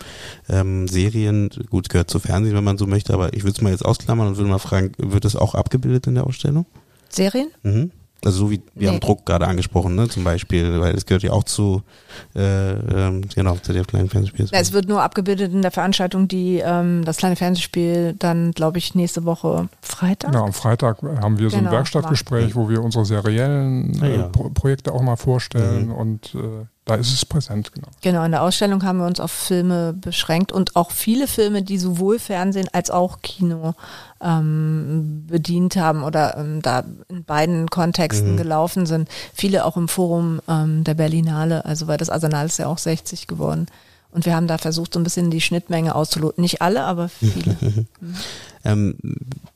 Ähm, 0.49 0.87
Serien, 0.87 1.51
gut, 1.69 1.89
gehört 1.89 2.09
zu 2.09 2.21
Fernsehen, 2.21 2.55
wenn 2.55 2.63
man 2.63 2.79
so 2.79 2.87
möchte, 2.87 3.13
aber 3.13 3.35
ich 3.35 3.43
würde 3.43 3.57
es 3.57 3.63
mal 3.63 3.73
jetzt 3.73 3.85
ausklammern 3.85 4.29
und 4.29 4.37
würde 4.37 4.49
mal 4.49 4.59
fragen, 4.59 4.93
wird 4.97 5.25
das 5.25 5.35
auch 5.35 5.57
abgebildet 5.57 6.07
in 6.07 6.15
der 6.15 6.25
Ausstellung? 6.29 6.67
Serien? 7.09 7.49
Mhm. 7.65 7.91
Also 8.25 8.39
so 8.39 8.51
wie 8.51 8.63
wir 8.75 8.89
nee. 8.89 8.95
haben 8.95 9.01
Druck 9.01 9.25
gerade 9.25 9.47
angesprochen, 9.47 9.95
ne, 9.95 10.09
zum 10.09 10.25
Beispiel, 10.25 10.81
weil 10.81 10.95
es 10.95 11.07
gehört 11.07 11.23
ja 11.23 11.33
auch 11.33 11.45
zu 11.45 11.83
äh, 12.35 12.73
ähm, 12.73 13.23
genau 13.35 13.57
zu 13.57 13.73
der 13.73 13.85
kleinen 13.85 14.09
Fernsehspiel. 14.09 14.47
Ja, 14.53 14.59
es 14.59 14.73
wird 14.73 14.89
nur 14.89 15.03
abgebildet 15.03 15.53
in 15.53 15.63
der 15.63 15.71
Veranstaltung, 15.71 16.29
die 16.29 16.59
ähm, 16.59 17.05
das 17.05 17.17
kleine 17.17 17.37
Fernsehspiel 17.37 18.15
dann, 18.19 18.53
glaube 18.53 18.79
ich, 18.79 18.95
nächste 18.95 19.25
Woche 19.25 19.69
Freitag. 19.81 20.35
Ja, 20.35 20.43
am 20.43 20.53
Freitag 20.53 21.03
haben 21.03 21.39
wir 21.39 21.51
so 21.51 21.57
genau, 21.57 21.71
ein 21.71 21.75
Werkstattgespräch, 21.75 22.55
wo 22.55 22.69
wir 22.69 22.83
unsere 22.83 23.05
seriellen 23.05 24.03
äh, 24.03 24.17
ja. 24.17 24.29
Pro 24.29 24.51
Projekte 24.51 24.93
auch 24.93 25.03
mal 25.03 25.17
vorstellen 25.17 25.87
mhm. 25.87 25.95
und 25.95 26.35
äh, 26.35 26.67
da 26.87 26.95
ist 26.97 27.13
es 27.13 27.25
präsent, 27.25 27.73
genau. 27.73 27.89
Genau, 28.01 28.25
in 28.25 28.33
der 28.33 28.43
Ausstellung 28.43 28.83
haben 28.83 28.99
wir 28.99 29.07
uns 29.07 29.21
auf 29.21 29.31
Filme 29.31 29.93
beschränkt 29.93 30.51
und 30.51 30.77
auch 30.77 30.91
viele 30.91 31.29
Filme, 31.29 31.63
die 31.63 31.79
sowohl 31.79 32.19
Fernsehen 32.19 32.69
als 32.73 32.91
auch 32.91 33.21
Kino 33.23 33.75
ähm, 34.21 35.25
bedient 35.27 35.77
haben 35.77 36.03
oder 36.03 36.37
ähm, 36.39 36.63
da 36.63 36.85
in 37.09 37.25
beiden 37.25 37.69
Kontexten 37.69 38.33
mhm. 38.33 38.37
gelaufen 38.39 38.87
sind. 38.87 39.09
Viele 39.35 39.67
auch 39.67 39.77
im 39.77 39.89
Forum 39.89 40.41
ähm, 40.49 40.83
der 40.83 40.95
Berlinale, 40.95 41.65
also 41.65 41.87
weil 41.87 41.99
das 41.99 42.11
Arsenal 42.11 42.47
ist 42.47 42.59
ja 42.59 42.67
auch 42.67 42.79
60 42.79 43.27
geworden. 43.27 43.67
Und 44.13 44.27
wir 44.27 44.35
haben 44.35 44.49
da 44.49 44.59
versucht, 44.59 44.95
so 44.95 45.01
ein 45.01 45.05
bisschen 45.05 45.31
die 45.31 45.41
Schnittmenge 45.41 45.95
auszuloten. 45.95 46.43
Nicht 46.43 46.63
alle, 46.63 46.85
aber 46.85 47.09
viele. 47.09 47.57
mhm. 47.61 47.87
ähm, 48.65 48.95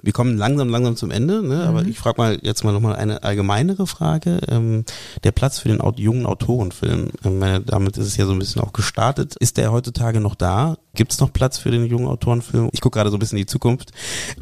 wir 0.00 0.12
kommen 0.12 0.36
langsam, 0.36 0.68
langsam 0.68 0.96
zum 0.96 1.10
Ende, 1.10 1.42
ne? 1.42 1.56
Mhm. 1.56 1.62
aber 1.62 1.84
ich 1.84 1.98
frage 1.98 2.20
mal 2.20 2.38
jetzt 2.42 2.62
mal 2.62 2.72
nochmal 2.72 2.96
eine 2.96 3.22
allgemeinere 3.22 3.86
Frage. 3.86 4.40
Ähm, 4.48 4.84
der 5.24 5.32
Platz 5.32 5.58
für 5.58 5.68
den 5.68 5.80
jungen 5.96 6.26
Autorenfilm, 6.26 7.10
ähm, 7.24 7.64
damit 7.66 7.96
ist 7.96 8.06
es 8.06 8.16
ja 8.16 8.26
so 8.26 8.32
ein 8.32 8.38
bisschen 8.38 8.62
auch 8.62 8.72
gestartet. 8.72 9.34
Ist 9.36 9.56
der 9.56 9.72
heutzutage 9.72 10.20
noch 10.20 10.36
da? 10.36 10.76
Gibt 10.94 11.12
es 11.12 11.20
noch 11.20 11.32
Platz 11.32 11.58
für 11.58 11.70
den 11.70 11.86
jungen 11.86 12.06
Autorenfilm? 12.06 12.68
Ich 12.72 12.80
gucke 12.80 12.98
gerade 12.98 13.10
so 13.10 13.16
ein 13.16 13.20
bisschen 13.20 13.38
in 13.38 13.42
die 13.42 13.50
Zukunft, 13.50 13.90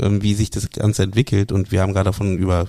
ähm, 0.00 0.22
wie 0.22 0.34
sich 0.34 0.50
das 0.50 0.68
Ganze 0.70 1.04
entwickelt 1.04 1.52
und 1.52 1.72
wir 1.72 1.80
haben 1.80 1.94
gerade 1.94 2.10
davon 2.10 2.36
über 2.36 2.66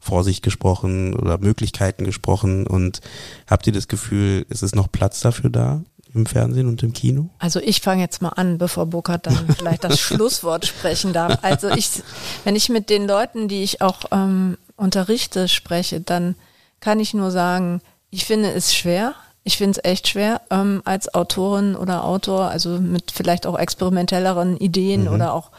Vorsicht 0.00 0.42
gesprochen 0.42 1.14
oder 1.14 1.38
Möglichkeiten 1.38 2.04
gesprochen 2.04 2.66
und 2.66 3.00
habt 3.46 3.66
ihr 3.66 3.72
das 3.72 3.86
Gefühl, 3.86 4.46
ist 4.48 4.62
es 4.62 4.74
noch 4.74 4.90
Platz 4.90 5.20
dafür 5.20 5.50
da? 5.50 5.82
Im 6.14 6.26
Fernsehen 6.26 6.68
und 6.68 6.82
im 6.82 6.92
Kino? 6.92 7.30
Also 7.38 7.60
ich 7.60 7.80
fange 7.80 8.02
jetzt 8.02 8.22
mal 8.22 8.30
an, 8.30 8.58
bevor 8.58 8.86
Burkhard 8.86 9.26
dann 9.26 9.48
vielleicht 9.58 9.84
das 9.84 10.00
Schlusswort 10.00 10.66
sprechen 10.66 11.12
darf. 11.12 11.38
Also 11.42 11.68
ich, 11.70 12.02
wenn 12.44 12.56
ich 12.56 12.68
mit 12.68 12.90
den 12.90 13.06
Leuten, 13.06 13.48
die 13.48 13.62
ich 13.62 13.80
auch 13.80 14.00
ähm, 14.12 14.56
unterrichte, 14.76 15.48
spreche, 15.48 16.00
dann 16.00 16.34
kann 16.80 17.00
ich 17.00 17.14
nur 17.14 17.30
sagen, 17.30 17.80
ich 18.10 18.24
finde 18.24 18.50
es 18.52 18.74
schwer. 18.74 19.14
Ich 19.42 19.56
finde 19.56 19.80
es 19.82 19.90
echt 19.90 20.08
schwer, 20.08 20.42
ähm, 20.50 20.82
als 20.84 21.14
Autorin 21.14 21.74
oder 21.74 22.04
Autor, 22.04 22.50
also 22.50 22.78
mit 22.78 23.10
vielleicht 23.10 23.46
auch 23.46 23.58
experimentelleren 23.58 24.58
Ideen 24.58 25.04
mhm. 25.04 25.08
oder 25.08 25.32
auch, 25.32 25.50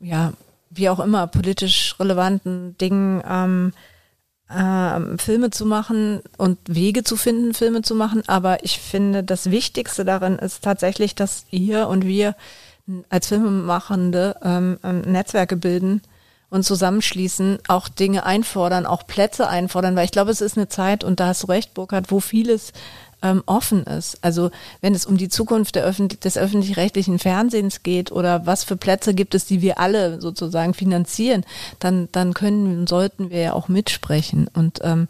ja, 0.00 0.32
wie 0.70 0.88
auch 0.88 0.98
immer, 0.98 1.26
politisch 1.26 1.94
relevanten 2.00 2.76
Dingen, 2.78 3.22
ähm, 3.28 3.74
äh, 4.52 5.18
Filme 5.18 5.50
zu 5.50 5.66
machen 5.66 6.22
und 6.36 6.58
Wege 6.66 7.04
zu 7.04 7.16
finden, 7.16 7.54
Filme 7.54 7.82
zu 7.82 7.94
machen. 7.94 8.22
Aber 8.26 8.64
ich 8.64 8.78
finde, 8.78 9.22
das 9.24 9.50
Wichtigste 9.50 10.04
darin 10.04 10.36
ist 10.38 10.62
tatsächlich, 10.62 11.14
dass 11.14 11.46
ihr 11.50 11.88
und 11.88 12.04
wir 12.04 12.36
als 13.08 13.28
Filmemachende 13.28 14.36
ähm, 14.42 14.78
ähm, 14.82 15.00
Netzwerke 15.02 15.56
bilden 15.56 16.02
und 16.50 16.64
zusammenschließen, 16.64 17.60
auch 17.68 17.88
Dinge 17.88 18.26
einfordern, 18.26 18.84
auch 18.84 19.06
Plätze 19.06 19.48
einfordern, 19.48 19.96
weil 19.96 20.04
ich 20.04 20.10
glaube, 20.10 20.30
es 20.30 20.42
ist 20.42 20.58
eine 20.58 20.68
Zeit, 20.68 21.02
und 21.02 21.18
da 21.18 21.28
hast 21.28 21.44
du 21.44 21.46
recht, 21.46 21.72
Burkhard, 21.72 22.10
wo 22.10 22.20
vieles 22.20 22.72
ähm, 23.22 23.42
offen 23.46 23.84
ist. 23.84 24.18
Also 24.22 24.50
wenn 24.80 24.94
es 24.94 25.06
um 25.06 25.16
die 25.16 25.28
Zukunft 25.28 25.76
Öffentlich 25.76 26.20
des 26.20 26.36
öffentlich-rechtlichen 26.36 27.18
Fernsehens 27.18 27.82
geht 27.82 28.12
oder 28.12 28.46
was 28.46 28.64
für 28.64 28.76
Plätze 28.76 29.14
gibt 29.14 29.34
es, 29.34 29.46
die 29.46 29.62
wir 29.62 29.78
alle 29.78 30.20
sozusagen 30.20 30.74
finanzieren, 30.74 31.44
dann, 31.78 32.08
dann 32.12 32.34
können 32.34 32.80
und 32.80 32.88
sollten 32.88 33.30
wir 33.30 33.40
ja 33.40 33.52
auch 33.52 33.68
mitsprechen. 33.68 34.48
Und 34.52 34.80
ähm, 34.82 35.08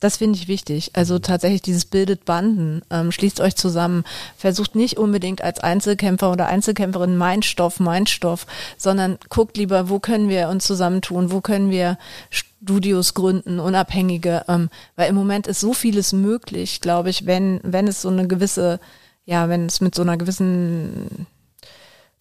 das 0.00 0.16
finde 0.16 0.38
ich 0.38 0.48
wichtig. 0.48 0.90
Also 0.94 1.18
tatsächlich 1.18 1.62
dieses 1.62 1.84
bildet 1.84 2.24
Banden, 2.24 2.82
ähm, 2.90 3.12
schließt 3.12 3.40
euch 3.40 3.54
zusammen, 3.54 4.04
versucht 4.36 4.74
nicht 4.74 4.96
unbedingt 4.96 5.42
als 5.42 5.60
Einzelkämpfer 5.60 6.32
oder 6.32 6.46
Einzelkämpferin 6.46 7.16
mein 7.16 7.42
Stoff, 7.42 7.80
mein 7.80 8.06
Stoff, 8.06 8.46
sondern 8.78 9.18
guckt 9.28 9.58
lieber, 9.58 9.90
wo 9.90 9.98
können 9.98 10.30
wir 10.30 10.48
uns 10.48 10.66
zusammentun, 10.66 11.30
wo 11.30 11.42
können 11.42 11.70
wir 11.70 11.98
Studios 12.30 13.14
gründen, 13.14 13.60
unabhängige, 13.60 14.44
ähm, 14.48 14.70
weil 14.96 15.10
im 15.10 15.14
Moment 15.14 15.46
ist 15.46 15.60
so 15.60 15.74
vieles 15.74 16.12
möglich, 16.12 16.80
glaube 16.80 17.10
ich, 17.10 17.26
wenn, 17.26 17.60
wenn 17.62 17.86
es 17.86 18.02
so 18.02 18.08
eine 18.08 18.26
gewisse, 18.26 18.80
ja, 19.26 19.48
wenn 19.48 19.66
es 19.66 19.80
mit 19.80 19.94
so 19.94 20.02
einer 20.02 20.16
gewissen 20.16 21.26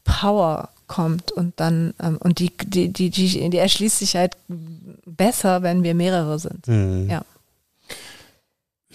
Power 0.03 0.69
kommt 0.87 1.31
und 1.31 1.59
dann 1.59 1.93
ähm, 2.01 2.17
und 2.19 2.39
die, 2.39 2.51
die, 2.57 2.91
die, 2.91 3.09
die, 3.09 3.49
die 3.49 3.57
erschließt 3.57 3.99
sich 3.99 4.15
halt 4.15 4.35
besser, 5.05 5.61
wenn 5.61 5.83
wir 5.83 5.93
mehrere 5.93 6.39
sind. 6.39 6.67
Mhm. 6.67 7.09
Ja. 7.09 7.21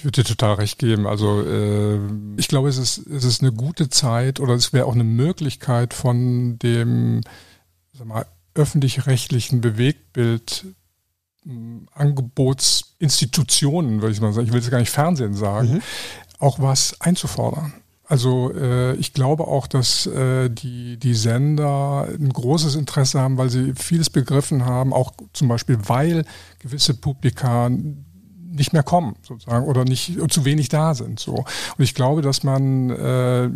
Ich 0.05 0.07
würde 0.07 0.23
dir 0.23 0.29
total 0.29 0.57
recht 0.57 0.79
geben. 0.79 1.07
Also 1.07 1.41
äh, 1.41 1.99
ich 2.37 2.49
glaube, 2.49 2.69
es 2.69 2.77
ist, 2.77 3.07
es 3.07 3.25
ist 3.25 3.41
eine 3.41 3.53
gute 3.53 3.89
Zeit 3.89 4.39
oder 4.39 4.53
es 4.53 4.75
wäre 4.75 4.85
auch 4.85 4.93
eine 4.93 5.03
Möglichkeit 5.03 5.95
von 5.95 6.59
dem 6.59 7.23
öffentlich-rechtlichen 8.55 9.63
Bewegtbild 9.63 10.67
äh, 11.47 11.51
Angebotsinstitutionen, 11.95 14.03
würde 14.03 14.13
ich 14.13 14.21
mal 14.21 14.35
sagen, 14.35 14.47
ich 14.47 14.53
will 14.53 14.61
jetzt 14.61 14.71
gar 14.71 14.79
nicht 14.79 14.91
Fernsehen 14.91 15.33
sagen, 15.33 15.77
mhm. 15.77 15.81
auch 16.39 16.59
was 16.59 17.01
einzufordern. 17.01 17.73
Also 18.07 18.53
äh, 18.55 18.97
ich 18.97 19.15
glaube 19.15 19.47
auch, 19.47 19.67
dass 19.67 20.05
äh, 20.05 20.51
die, 20.51 20.99
die 20.99 21.15
Sender 21.15 22.07
ein 22.11 22.31
großes 22.31 22.75
Interesse 22.75 23.23
haben, 23.23 23.39
weil 23.39 23.49
sie 23.49 23.73
vieles 23.75 24.11
begriffen 24.11 24.67
haben, 24.67 24.93
auch 24.93 25.15
zum 25.33 25.49
Beispiel, 25.49 25.79
weil 25.87 26.27
gewisse 26.59 26.93
Publika 26.93 27.71
nicht 28.55 28.73
mehr 28.73 28.83
kommen, 28.83 29.17
sozusagen, 29.23 29.67
oder 29.67 29.85
nicht 29.85 30.19
zu 30.31 30.45
wenig 30.45 30.69
da 30.69 30.95
sind. 30.95 31.21
So. 31.21 31.45
Und 31.77 31.85
ich 31.85 31.95
glaube, 31.95 32.23
dass 32.23 32.43
man 32.43 32.91
äh, 32.91 33.51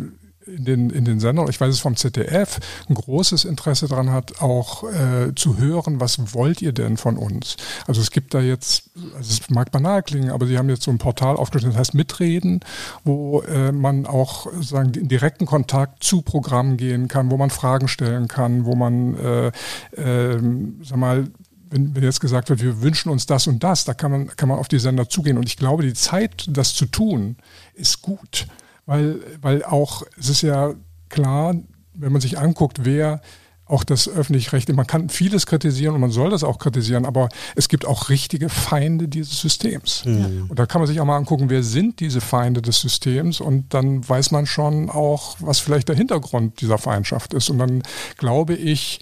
in 0.49 0.65
den, 0.65 0.89
in 0.89 1.05
den 1.05 1.19
Sendern, 1.19 1.47
ich 1.49 1.59
weiß 1.59 1.73
es 1.73 1.79
vom 1.79 1.95
ZDF, 1.95 2.59
ein 2.89 2.95
großes 2.95 3.45
Interesse 3.45 3.87
daran 3.87 4.11
hat, 4.11 4.41
auch 4.41 4.83
äh, 4.83 5.33
zu 5.35 5.57
hören, 5.57 5.99
was 5.99 6.33
wollt 6.33 6.61
ihr 6.61 6.71
denn 6.71 6.97
von 6.97 7.17
uns? 7.17 7.57
Also 7.87 8.01
es 8.01 8.11
gibt 8.11 8.33
da 8.33 8.39
jetzt, 8.39 8.89
also 9.15 9.31
es 9.31 9.49
mag 9.49 9.71
banal 9.71 10.03
klingen, 10.03 10.31
aber 10.31 10.47
sie 10.47 10.57
haben 10.57 10.69
jetzt 10.69 10.83
so 10.83 10.91
ein 10.91 10.97
Portal 10.97 11.35
aufgestellt, 11.35 11.73
das 11.73 11.79
heißt 11.79 11.93
Mitreden, 11.93 12.61
wo 13.03 13.41
äh, 13.41 13.71
man 13.71 14.05
auch 14.05 14.47
sagen, 14.61 14.93
in 14.93 15.07
direkten 15.07 15.45
Kontakt 15.45 16.03
zu 16.03 16.21
Programmen 16.21 16.77
gehen 16.77 17.07
kann, 17.07 17.31
wo 17.31 17.37
man 17.37 17.49
Fragen 17.49 17.87
stellen 17.87 18.27
kann, 18.27 18.65
wo 18.65 18.75
man, 18.75 19.15
äh, 19.15 19.47
äh, 19.95 20.39
sag 20.83 20.97
mal, 20.97 21.27
wenn, 21.69 21.95
wenn 21.95 22.03
jetzt 22.03 22.19
gesagt 22.19 22.49
wird, 22.49 22.61
wir 22.61 22.81
wünschen 22.81 23.09
uns 23.09 23.25
das 23.25 23.47
und 23.47 23.63
das, 23.63 23.85
da 23.85 23.93
kann 23.93 24.11
man, 24.11 24.27
kann 24.35 24.49
man 24.49 24.57
auf 24.59 24.67
die 24.67 24.79
Sender 24.79 25.07
zugehen. 25.09 25.37
Und 25.37 25.47
ich 25.47 25.57
glaube, 25.57 25.83
die 25.83 25.93
Zeit, 25.93 26.45
das 26.49 26.73
zu 26.73 26.85
tun, 26.85 27.37
ist 27.73 28.01
gut 28.01 28.47
weil, 28.89 29.19
weil 29.39 29.63
auch, 29.63 30.01
es 30.17 30.29
ist 30.29 30.41
ja 30.41 30.73
klar, 31.09 31.53
wenn 31.93 32.11
man 32.11 32.21
sich 32.21 32.39
anguckt, 32.39 32.85
wer 32.85 33.21
auch 33.65 33.83
das 33.83 34.09
öffentlich 34.09 34.51
Recht, 34.51 34.67
man 34.73 34.87
kann 34.87 35.09
vieles 35.09 35.45
kritisieren 35.45 35.93
und 35.93 36.01
man 36.01 36.09
soll 36.09 36.31
das 36.31 36.43
auch 36.43 36.57
kritisieren, 36.57 37.05
aber 37.05 37.29
es 37.55 37.69
gibt 37.69 37.85
auch 37.85 38.09
richtige 38.09 38.49
Feinde 38.49 39.07
dieses 39.07 39.39
Systems. 39.39 40.05
Mhm. 40.05 40.47
Und 40.49 40.57
da 40.57 40.65
kann 40.65 40.81
man 40.81 40.87
sich 40.87 40.99
auch 40.99 41.05
mal 41.05 41.17
angucken, 41.17 41.51
wer 41.51 41.61
sind 41.61 41.99
diese 41.99 42.19
Feinde 42.19 42.63
des 42.63 42.81
Systems 42.81 43.41
und 43.41 43.75
dann 43.75 44.09
weiß 44.09 44.31
man 44.31 44.47
schon 44.47 44.89
auch, 44.89 45.37
was 45.39 45.59
vielleicht 45.59 45.87
der 45.87 45.95
Hintergrund 45.95 46.59
dieser 46.61 46.79
Feindschaft 46.79 47.35
ist. 47.35 47.51
Und 47.51 47.59
dann 47.59 47.83
glaube 48.17 48.55
ich, 48.55 49.01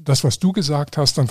das, 0.00 0.24
was 0.24 0.38
du 0.38 0.52
gesagt 0.52 0.96
hast, 0.96 1.18
dann 1.18 1.28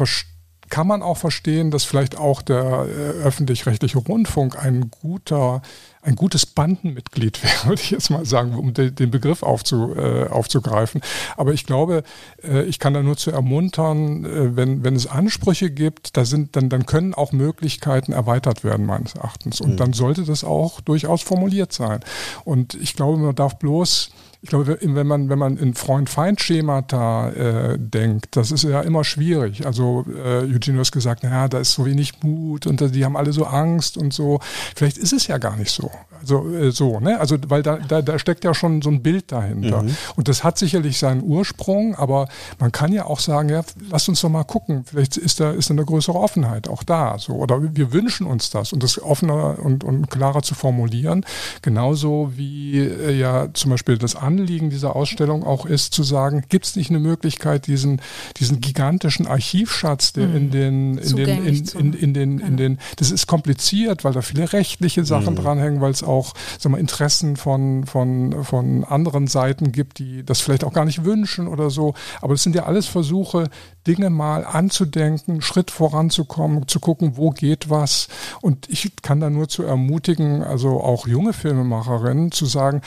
kann 0.69 0.87
man 0.87 1.01
auch 1.01 1.17
verstehen, 1.17 1.71
dass 1.71 1.83
vielleicht 1.83 2.17
auch 2.17 2.41
der 2.41 2.87
äh, 2.87 3.23
öffentlich-rechtliche 3.23 3.99
Rundfunk 3.99 4.57
ein 4.57 4.89
guter 4.89 5.61
ein 6.05 6.15
gutes 6.15 6.45
Bandenmitglied 6.45 7.43
wäre, 7.43 7.69
würde 7.69 7.81
ich 7.81 7.91
jetzt 7.91 8.09
mal 8.09 8.25
sagen, 8.25 8.55
um 8.55 8.73
de, 8.73 8.91
den 8.91 9.11
Begriff 9.11 9.43
aufzu, 9.43 9.95
äh, 9.95 10.27
aufzugreifen. 10.27 11.01
Aber 11.35 11.53
ich 11.53 11.65
glaube, 11.65 12.03
äh, 12.43 12.63
ich 12.63 12.79
kann 12.79 12.93
da 12.93 13.01
nur 13.01 13.17
zu 13.17 13.31
ermuntern, 13.31 14.23
äh, 14.23 14.55
wenn, 14.55 14.83
wenn 14.83 14.95
es 14.95 15.07
Ansprüche 15.07 15.71
gibt, 15.71 16.15
da 16.15 16.23
sind, 16.23 16.55
dann, 16.55 16.69
dann 16.69 16.85
können 16.85 17.13
auch 17.13 17.31
Möglichkeiten 17.31 18.13
erweitert 18.13 18.63
werden, 18.63 18.85
meines 18.85 19.15
Erachtens. 19.15 19.59
Und 19.61 19.71
mhm. 19.71 19.77
dann 19.77 19.93
sollte 19.93 20.23
das 20.23 20.43
auch 20.43 20.79
durchaus 20.81 21.23
formuliert 21.23 21.73
sein. 21.73 22.01
Und 22.43 22.75
ich 22.75 22.95
glaube, 22.95 23.17
man 23.17 23.35
darf 23.35 23.57
bloß 23.57 24.11
ich 24.45 24.49
glaube, 24.49 24.77
wenn 24.79 25.07
man, 25.07 25.27
wenn 25.27 25.39
man 25.39 25.57
in 25.57 25.73
Freund-Feind-Schemata 25.73 27.29
äh, 27.31 27.79
denkt, 27.79 28.37
das 28.37 28.51
ist 28.51 28.63
ja 28.63 28.81
immer 28.81 29.03
schwierig. 29.03 29.65
Also 29.65 30.05
äh, 30.07 30.41
Eugene, 30.43 30.75
du 30.75 30.79
hast 30.81 30.91
gesagt, 30.91 31.23
naja, 31.23 31.47
da 31.47 31.57
ist 31.57 31.73
so 31.73 31.83
wenig 31.87 32.21
Mut 32.21 32.67
und 32.67 32.79
die 32.93 33.03
haben 33.03 33.17
alle 33.17 33.33
so 33.33 33.45
Angst 33.45 33.97
und 33.97 34.13
so. 34.13 34.39
Vielleicht 34.75 34.99
ist 34.99 35.13
es 35.13 35.25
ja 35.25 35.39
gar 35.39 35.57
nicht 35.57 35.71
so. 35.71 35.89
Also 36.21 36.47
äh, 36.53 36.71
so, 36.71 36.99
ne? 36.99 37.19
Also 37.19 37.37
weil 37.47 37.63
da, 37.63 37.77
da, 37.77 38.03
da 38.03 38.19
steckt 38.19 38.43
ja 38.43 38.53
schon 38.53 38.83
so 38.83 38.91
ein 38.91 39.01
Bild 39.01 39.31
dahinter. 39.31 39.81
Mhm. 39.81 39.97
Und 40.15 40.27
das 40.27 40.43
hat 40.43 40.59
sicherlich 40.59 40.99
seinen 40.99 41.23
Ursprung, 41.23 41.95
aber 41.95 42.27
man 42.59 42.71
kann 42.71 42.93
ja 42.93 43.05
auch 43.05 43.21
sagen, 43.21 43.49
ja, 43.49 43.63
lass 43.89 44.07
uns 44.07 44.21
doch 44.21 44.29
mal 44.29 44.43
gucken, 44.43 44.85
vielleicht 44.85 45.17
ist 45.17 45.39
da, 45.39 45.49
ist 45.49 45.71
da 45.71 45.73
eine 45.73 45.85
größere 45.85 46.19
Offenheit 46.19 46.67
auch 46.67 46.83
da. 46.83 47.17
So. 47.17 47.33
Oder 47.33 47.75
wir 47.75 47.93
wünschen 47.93 48.27
uns 48.27 48.51
das 48.51 48.73
und 48.73 48.83
das 48.83 49.01
offener 49.01 49.57
und, 49.57 49.83
und 49.83 50.11
klarer 50.11 50.43
zu 50.43 50.53
formulieren. 50.53 51.25
Genauso 51.63 52.33
wie 52.35 52.77
äh, 52.77 53.17
ja 53.17 53.47
zum 53.51 53.71
Beispiel 53.71 53.97
das 53.97 54.15
An 54.15 54.34
Anliegen 54.35 54.69
dieser 54.69 54.95
Ausstellung 54.95 55.43
auch 55.43 55.65
ist, 55.65 55.93
zu 55.93 56.03
sagen, 56.03 56.43
gibt 56.49 56.65
es 56.65 56.75
nicht 56.75 56.89
eine 56.89 56.99
Möglichkeit, 56.99 57.67
diesen, 57.67 58.01
diesen 58.37 58.59
gigantischen 58.59 59.27
Archivschatz, 59.27 60.13
der 60.13 60.25
in 60.25 60.47
mhm. 60.47 60.51
den, 60.51 60.97
in 60.97 61.15
den, 61.15 61.45
in, 61.45 61.65
in, 61.65 61.93
in, 61.93 62.13
den, 62.13 62.39
in 62.39 62.57
den, 62.57 62.79
das 62.97 63.11
ist 63.11 63.27
kompliziert, 63.27 64.03
weil 64.03 64.13
da 64.13 64.21
viele 64.21 64.51
rechtliche 64.51 65.05
Sachen 65.05 65.35
mhm. 65.35 65.39
dranhängen, 65.39 65.81
weil 65.81 65.91
es 65.91 66.03
auch, 66.03 66.33
sagen 66.59 66.75
wir, 66.75 66.79
Interessen 66.79 67.37
von, 67.37 67.85
von, 67.85 68.43
von 68.43 68.83
anderen 68.83 69.27
Seiten 69.27 69.71
gibt, 69.71 69.99
die 69.99 70.23
das 70.23 70.41
vielleicht 70.41 70.63
auch 70.63 70.73
gar 70.73 70.85
nicht 70.85 71.05
wünschen 71.05 71.47
oder 71.47 71.69
so. 71.69 71.93
Aber 72.21 72.33
das 72.33 72.43
sind 72.43 72.55
ja 72.55 72.65
alles 72.65 72.87
Versuche, 72.87 73.49
Dinge 73.87 74.09
mal 74.09 74.45
anzudenken, 74.45 75.41
Schritt 75.41 75.71
voranzukommen, 75.71 76.67
zu 76.67 76.79
gucken, 76.79 77.17
wo 77.17 77.29
geht 77.29 77.69
was. 77.69 78.07
Und 78.41 78.67
ich 78.69 78.91
kann 79.01 79.19
da 79.19 79.29
nur 79.29 79.47
zu 79.47 79.63
ermutigen, 79.63 80.43
also 80.43 80.81
auch 80.81 81.07
junge 81.07 81.33
Filmemacherinnen 81.33 82.31
zu 82.31 82.45
sagen, 82.45 82.81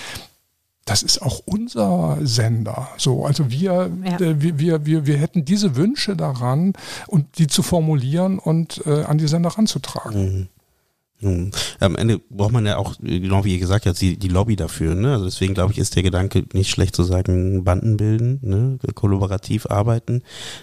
das 0.89 1.03
ist 1.03 1.20
auch 1.20 1.43
unser 1.45 2.18
Sender. 2.22 2.89
So, 2.97 3.26
also 3.26 3.51
wir, 3.51 3.91
ja. 4.05 4.20
äh, 4.20 4.41
wir, 4.41 4.59
wir, 4.59 4.86
wir, 4.86 5.07
wir 5.07 5.18
hätten 5.18 5.45
diese 5.45 5.76
Wünsche 5.76 6.16
daran 6.16 6.72
und 7.07 7.39
die 7.39 7.47
zu 7.47 7.62
formulieren 7.62 8.39
und 8.39 8.82
äh, 8.86 9.03
an 9.03 9.18
die 9.18 9.28
Sender 9.28 9.51
ranzutragen. 9.51 10.22
Mhm. 10.22 10.49
Am 11.81 11.97
Ende 11.97 12.21
braucht 12.31 12.53
man 12.53 12.64
ja 12.64 12.77
auch, 12.77 12.95
genau 13.01 13.45
wie 13.45 13.55
ihr 13.55 13.59
gesagt 13.59 13.87
habt, 13.87 14.01
die, 14.01 14.16
die 14.16 14.29
Lobby 14.29 14.55
dafür. 14.55 14.95
Ne? 14.95 15.12
Also 15.12 15.25
deswegen 15.25 15.55
glaube 15.55 15.73
ich, 15.73 15.79
ist 15.79 15.97
der 15.97 16.05
Gedanke 16.05 16.45
nicht 16.53 16.71
schlecht 16.71 16.95
zu 16.95 17.03
sagen, 17.03 17.64
Banden 17.64 17.97
bilden, 17.97 18.39
ne? 18.43 18.79
kollaborativ 18.95 19.66
arbeiten. 19.66 20.23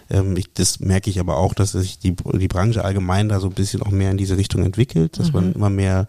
Ähm, 0.10 0.38
ich, 0.38 0.54
das 0.54 0.80
merke 0.80 1.10
ich 1.10 1.20
aber 1.20 1.38
auch, 1.38 1.54
dass 1.54 1.74
sich 1.74 2.00
die, 2.00 2.16
die 2.16 2.48
Branche 2.48 2.86
allgemein 2.86 3.28
da 3.28 3.42
so 3.42 3.48
ein 3.48 3.54
bisschen 3.54 3.82
auch 3.82 3.92
mehr 3.92 4.12
in 4.12 4.18
diese 4.18 4.38
Richtung 4.38 4.64
entwickelt, 4.64 5.20
dass 5.20 5.28
mhm. 5.28 5.34
man 5.34 5.54
immer 5.54 5.70
mehr 5.70 6.08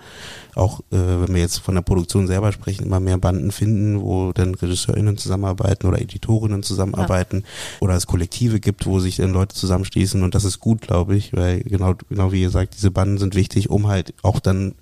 auch, 0.57 0.81
äh, 0.91 0.97
wenn 0.97 1.35
wir 1.35 1.43
jetzt 1.43 1.59
von 1.59 1.75
der 1.75 1.83
Produktion 1.83 2.27
selber 2.27 2.51
sprechen, 2.53 2.87
immer 2.87 3.01
mehr 3.01 3.19
Banden 3.19 3.51
finden, 3.51 4.01
wo 4.01 4.33
dann 4.33 4.55
RegisseurInnen 4.55 5.19
zusammenarbeiten 5.19 5.87
oder 5.87 6.01
Editorinnen 6.01 6.63
zusammenarbeiten 6.63 7.39
ja. 7.45 7.81
oder 7.81 7.95
es 7.95 8.07
Kollektive 8.07 8.59
gibt, 8.59 8.87
wo 8.87 8.99
sich 8.99 9.17
dann 9.17 9.33
Leute 9.33 9.55
zusammenschließen 9.55 10.23
und 10.23 10.35
das 10.35 10.45
ist 10.45 10.61
gut, 10.61 10.81
glaube 10.81 11.17
ich, 11.17 11.35
weil 11.35 11.61
genau, 11.61 11.95
genau 12.09 12.33
wie 12.33 12.43
ihr 12.43 12.51
sagt, 12.51 12.75
diese 12.75 12.91
Banden 12.91 13.19
sind 13.19 13.35
wichtig, 13.35 13.71
um 13.71 13.89
halt 13.89 14.15
auch 14.23 14.36
auch 14.37 14.41
dann 14.41 14.75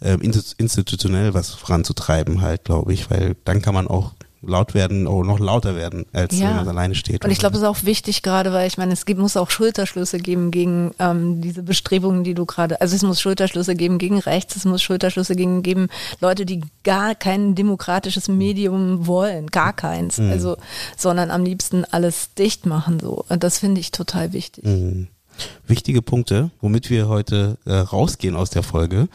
äh, 0.00 0.14
institutionell 0.58 1.34
was 1.34 1.54
voranzutreiben 1.54 2.40
halt, 2.42 2.64
glaube 2.64 2.92
ich, 2.92 3.10
weil 3.10 3.36
dann 3.44 3.62
kann 3.62 3.74
man 3.74 3.88
auch 3.88 4.12
laut 4.42 4.74
werden 4.74 5.06
oder 5.06 5.26
noch 5.26 5.40
lauter 5.40 5.74
werden, 5.74 6.06
als 6.12 6.38
ja. 6.38 6.48
wenn 6.48 6.56
man 6.56 6.68
alleine 6.68 6.94
steht. 6.94 7.24
Und 7.24 7.30
ich 7.30 7.38
glaube, 7.38 7.56
es 7.56 7.62
ist 7.62 7.68
auch 7.68 7.84
wichtig 7.84 8.22
gerade, 8.22 8.52
weil 8.52 8.68
ich 8.68 8.78
meine, 8.78 8.92
es 8.92 9.04
gibt, 9.04 9.20
muss 9.20 9.36
auch 9.36 9.50
Schulterschlüsse 9.50 10.18
geben 10.18 10.50
gegen 10.50 10.92
ähm, 10.98 11.40
diese 11.40 11.62
Bestrebungen, 11.62 12.22
die 12.24 12.34
du 12.34 12.46
gerade, 12.46 12.80
also 12.80 12.94
es 12.94 13.02
muss 13.02 13.20
Schulterschlüsse 13.20 13.74
geben 13.74 13.98
gegen 13.98 14.18
rechts, 14.18 14.54
es 14.56 14.64
muss 14.64 14.82
Schulterschlüsse 14.82 15.34
gegen 15.34 15.62
geben 15.62 15.88
Leute, 16.20 16.46
die 16.46 16.60
gar 16.84 17.14
kein 17.14 17.54
demokratisches 17.54 18.28
Medium 18.28 19.06
wollen, 19.06 19.48
gar 19.48 19.72
keins, 19.72 20.18
mhm. 20.18 20.30
also, 20.30 20.56
sondern 20.96 21.30
am 21.30 21.44
liebsten 21.44 21.84
alles 21.84 22.34
dicht 22.34 22.64
machen 22.64 23.00
so. 23.00 23.24
Und 23.28 23.42
das 23.42 23.58
finde 23.58 23.80
ich 23.80 23.90
total 23.90 24.32
wichtig. 24.32 24.64
Mhm 24.64 25.08
wichtige 25.66 26.02
Punkte, 26.02 26.50
womit 26.60 26.90
wir 26.90 27.08
heute 27.08 27.58
äh, 27.64 27.74
rausgehen 27.74 28.36
aus 28.36 28.50
der 28.50 28.62
Folge. 28.62 29.08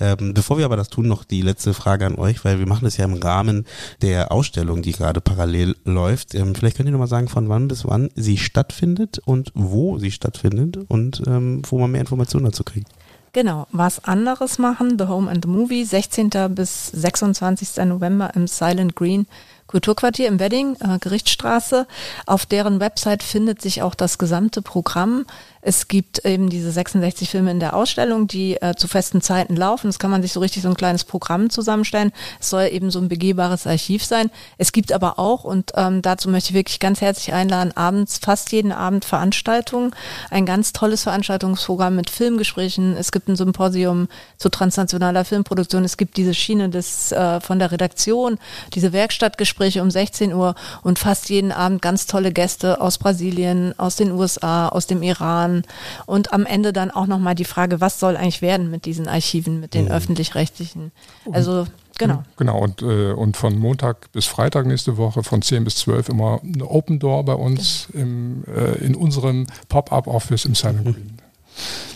Ähm, 0.00 0.34
bevor 0.34 0.58
wir 0.58 0.64
aber 0.64 0.76
das 0.76 0.88
tun, 0.88 1.08
noch 1.08 1.24
die 1.24 1.42
letzte 1.42 1.74
Frage 1.74 2.06
an 2.06 2.16
euch, 2.16 2.44
weil 2.44 2.58
wir 2.58 2.66
machen 2.66 2.84
das 2.84 2.96
ja 2.96 3.04
im 3.04 3.14
Rahmen 3.14 3.66
der 4.02 4.32
Ausstellung, 4.32 4.82
die 4.82 4.92
gerade 4.92 5.20
parallel 5.20 5.76
läuft. 5.84 6.34
Ähm, 6.34 6.54
vielleicht 6.54 6.76
könnt 6.76 6.88
ihr 6.88 6.92
nochmal 6.92 7.08
sagen, 7.08 7.28
von 7.28 7.48
wann 7.48 7.68
bis 7.68 7.84
wann 7.84 8.10
sie 8.14 8.38
stattfindet 8.38 9.20
und 9.24 9.52
wo 9.54 9.98
sie 9.98 10.10
stattfindet 10.10 10.78
und 10.88 11.22
ähm, 11.26 11.62
wo 11.68 11.78
man 11.78 11.90
mehr 11.90 12.00
Informationen 12.00 12.46
dazu 12.46 12.64
kriegt. 12.64 12.88
Genau, 13.32 13.66
was 13.72 14.04
anderes 14.04 14.58
machen, 14.58 14.98
The 14.98 15.06
Home 15.06 15.30
and 15.30 15.44
the 15.44 15.50
Movie, 15.50 15.84
16. 15.84 16.30
bis 16.50 16.86
26. 16.88 17.84
November 17.84 18.32
im 18.34 18.46
Silent 18.46 18.96
Green 18.96 19.26
Kulturquartier 19.68 20.28
im 20.28 20.40
Wedding, 20.40 20.76
äh, 20.80 20.98
Gerichtsstraße. 20.98 21.86
Auf 22.26 22.46
deren 22.46 22.80
Website 22.80 23.22
findet 23.22 23.60
sich 23.60 23.82
auch 23.82 23.94
das 23.94 24.16
gesamte 24.18 24.62
Programm. 24.62 25.26
Es 25.60 25.88
gibt 25.88 26.24
eben 26.24 26.50
diese 26.50 26.70
66 26.70 27.30
Filme 27.30 27.50
in 27.50 27.60
der 27.60 27.74
Ausstellung, 27.74 28.26
die 28.26 28.60
äh, 28.60 28.74
zu 28.76 28.88
festen 28.88 29.20
Zeiten 29.20 29.56
laufen. 29.56 29.88
Das 29.88 29.98
kann 29.98 30.10
man 30.10 30.22
sich 30.22 30.32
so 30.32 30.40
richtig 30.40 30.62
so 30.62 30.68
ein 30.68 30.76
kleines 30.76 31.04
Programm 31.04 31.50
zusammenstellen. 31.50 32.12
Es 32.40 32.50
soll 32.50 32.68
eben 32.70 32.90
so 32.90 33.00
ein 33.00 33.08
begehbares 33.08 33.66
Archiv 33.66 34.04
sein. 34.04 34.30
Es 34.56 34.72
gibt 34.72 34.92
aber 34.92 35.18
auch, 35.18 35.44
und 35.44 35.72
ähm, 35.74 36.02
dazu 36.02 36.28
möchte 36.28 36.50
ich 36.50 36.54
wirklich 36.54 36.80
ganz 36.80 37.00
herzlich 37.00 37.32
einladen, 37.32 37.76
abends, 37.76 38.18
fast 38.18 38.52
jeden 38.52 38.72
Abend 38.72 39.04
Veranstaltungen. 39.04 39.94
Ein 40.30 40.46
ganz 40.46 40.72
tolles 40.72 41.02
Veranstaltungsprogramm 41.02 41.96
mit 41.96 42.10
Filmgesprächen. 42.10 42.96
Es 42.96 43.10
gibt 43.10 43.28
ein 43.28 43.36
Symposium 43.36 44.08
zu 44.36 44.48
transnationaler 44.48 45.24
Filmproduktion. 45.24 45.84
Es 45.84 45.96
gibt 45.96 46.16
diese 46.16 46.34
Schiene 46.34 46.68
des, 46.68 47.12
äh, 47.12 47.40
von 47.40 47.58
der 47.58 47.72
Redaktion, 47.72 48.38
diese 48.74 48.92
Werkstattgespräche 48.92 49.82
um 49.82 49.90
16 49.90 50.32
Uhr 50.32 50.54
und 50.82 50.98
fast 50.98 51.30
jeden 51.30 51.52
Abend 51.52 51.82
ganz 51.82 52.06
tolle 52.06 52.32
Gäste 52.32 52.80
aus 52.80 52.98
Brasilien, 52.98 53.74
aus 53.78 53.96
den 53.96 54.12
USA, 54.12 54.68
aus 54.68 54.86
dem 54.86 55.02
Iran 55.02 55.47
Jahren 55.48 55.62
und 56.06 56.32
am 56.32 56.46
Ende 56.46 56.72
dann 56.72 56.90
auch 56.90 57.06
nochmal 57.06 57.34
die 57.34 57.44
Frage, 57.44 57.80
was 57.80 58.00
soll 58.00 58.16
eigentlich 58.16 58.42
werden 58.42 58.70
mit 58.70 58.84
diesen 58.84 59.08
Archiven, 59.08 59.60
mit 59.60 59.74
den 59.74 59.86
mhm. 59.86 59.92
öffentlich-rechtlichen. 59.92 60.92
Also 61.32 61.66
Genau. 62.00 62.22
Genau, 62.36 62.60
und, 62.60 62.80
äh, 62.80 63.10
und 63.10 63.36
von 63.36 63.58
Montag 63.58 64.12
bis 64.12 64.24
Freitag 64.26 64.66
nächste 64.66 64.98
Woche 64.98 65.24
von 65.24 65.42
10 65.42 65.64
bis 65.64 65.74
12 65.78 66.10
immer 66.10 66.40
eine 66.44 66.64
Open 66.64 67.00
Door 67.00 67.24
bei 67.24 67.32
uns 67.32 67.88
genau. 67.90 68.04
im, 68.04 68.44
äh, 68.46 68.84
in 68.84 68.94
unserem 68.94 69.48
Pop-Up-Office 69.68 70.44
im 70.44 70.54
Silent. 70.54 70.84
Green. 70.84 71.17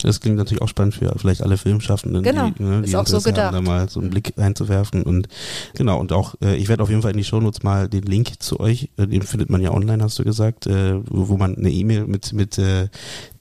Das 0.01 0.19
klingt 0.19 0.37
natürlich 0.37 0.61
auch 0.61 0.67
spannend 0.67 0.95
für 0.95 1.13
vielleicht 1.17 1.41
alle 1.41 1.57
Filmschaffenden, 1.57 2.23
genau. 2.23 2.51
die, 2.51 2.63
ne, 2.63 2.81
die 2.81 2.89
ist 2.89 2.95
auch 2.95 3.07
so 3.07 3.21
gedacht. 3.21 3.53
Haben, 3.53 3.65
da 3.65 3.71
mal 3.71 3.89
so 3.89 3.99
einen 3.99 4.09
Blick 4.09 4.33
einzuwerfen. 4.37 5.03
Und 5.03 5.27
genau, 5.75 5.99
und 5.99 6.11
auch, 6.11 6.35
äh, 6.41 6.55
ich 6.55 6.67
werde 6.67 6.83
auf 6.83 6.89
jeden 6.89 7.01
Fall 7.01 7.11
in 7.11 7.17
die 7.17 7.23
Shownotes 7.23 7.63
mal 7.63 7.87
den 7.87 8.03
Link 8.03 8.41
zu 8.41 8.59
euch, 8.59 8.89
äh, 8.97 9.07
den 9.07 9.21
findet 9.21 9.49
man 9.49 9.61
ja 9.61 9.71
online, 9.71 10.03
hast 10.03 10.19
du 10.19 10.23
gesagt, 10.23 10.67
äh, 10.67 10.99
wo 11.05 11.37
man 11.37 11.55
eine 11.55 11.71
E-Mail 11.71 12.07
mit, 12.07 12.33
mit 12.33 12.57
äh, 12.57 12.89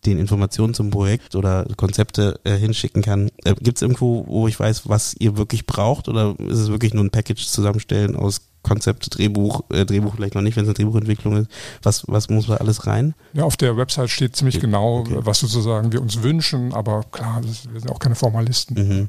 den 0.07 0.19
Informationen 0.19 0.75
zum 0.75 0.91
Projekt 0.91 1.35
oder 1.37 1.67
Konzepte 1.77 2.41
äh, 2.45 2.57
hinschicken 2.57 3.03
kann. 3.03 3.31
Äh, 3.45 3.55
Gibt 3.61 3.79
es 3.79 3.83
irgendwo, 3.83 4.25
wo 4.27 4.49
ich 4.49 4.59
weiß, 4.59 4.89
was 4.89 5.15
ihr 5.19 5.37
wirklich 5.37 5.67
braucht 5.67 6.09
oder 6.09 6.35
ist 6.39 6.59
es 6.59 6.71
wirklich 6.71 6.95
nur 6.95 7.05
ein 7.05 7.11
Package 7.11 7.47
zusammenstellen 7.47 8.17
aus 8.17 8.41
Konzept, 8.63 9.17
Drehbuch, 9.19 9.63
äh, 9.73 9.85
Drehbuch 9.85 10.15
vielleicht 10.17 10.35
noch 10.35 10.43
nicht, 10.43 10.57
wenn 10.57 10.63
es 10.65 10.69
eine 10.69 10.75
Drehbuchentwicklung 10.75 11.37
ist. 11.37 11.51
Was, 11.83 12.05
was 12.07 12.29
muss 12.31 12.47
da 12.47 12.57
alles 12.57 12.87
rein? 12.87 13.15
Ja, 13.33 13.45
auf 13.45 13.57
der 13.57 13.77
Website 13.77 14.11
steht 14.11 14.37
ziemlich 14.37 14.57
Okay. 14.57 14.67
genau, 14.67 15.01
Okay. 15.01 15.19
was 15.21 15.41
sozusagen 15.41 15.93
wir 15.93 16.01
uns 16.01 16.23
wünschen, 16.23 16.73
aber 16.73 17.03
klar, 17.11 17.41
das, 17.45 17.73
wir 17.73 17.81
sind 17.81 17.91
auch 17.91 17.99
keine 17.99 18.15
Formalisten. 18.15 18.77
Mhm. 19.01 19.09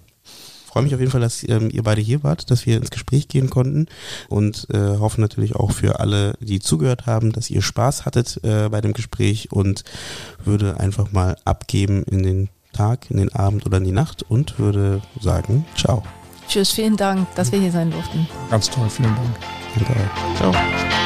Freue 0.66 0.84
mich 0.84 0.96
auf 0.96 1.00
jeden 1.00 1.12
Fall, 1.12 1.22
dass 1.22 1.48
ähm, 1.48 1.70
ihr 1.72 1.84
beide 1.84 2.02
hier 2.02 2.24
wart, 2.24 2.50
dass 2.50 2.66
wir 2.66 2.78
ins 2.78 2.90
Gespräch 2.90 3.28
gehen 3.28 3.52
konnten 3.52 3.86
und 4.28 4.66
äh, 4.72 4.98
hoffe 4.98 5.22
natürlich 5.22 5.56
auch 5.56 5.72
für 5.72 6.00
alle, 6.00 6.34
die 6.40 6.60
zugehört 6.60 7.06
haben, 7.06 7.32
dass 7.32 7.52
ihr 7.52 7.62
Spaß 7.62 8.06
hattet 8.06 8.40
äh, 8.44 8.70
bei 8.70 8.82
dem 8.82 8.94
Gespräch 8.94 9.52
und 9.52 9.84
würde 10.44 10.80
einfach 10.80 11.12
mal 11.12 11.36
abgeben 11.46 12.02
in 12.04 12.24
den 12.24 12.50
Tag, 12.72 13.12
in 13.12 13.18
den 13.18 13.32
Abend 13.36 13.68
oder 13.68 13.78
in 13.78 13.84
die 13.84 13.92
Nacht 13.92 14.24
und 14.24 14.58
würde 14.58 15.02
sagen, 15.22 15.64
ciao. 15.78 16.02
Tschüss, 16.48 16.72
vielen 16.72 16.98
Dank, 16.98 17.28
dass 17.36 17.52
wir 17.52 17.60
hier 17.60 17.72
sein 17.72 17.92
durften. 17.92 18.28
Ganz 18.50 18.70
toll, 18.70 18.90
vielen 18.90 19.16
Dank. 19.16 19.30
Danke 19.76 19.94
euch. 19.94 20.38
Ciao. 20.38 21.03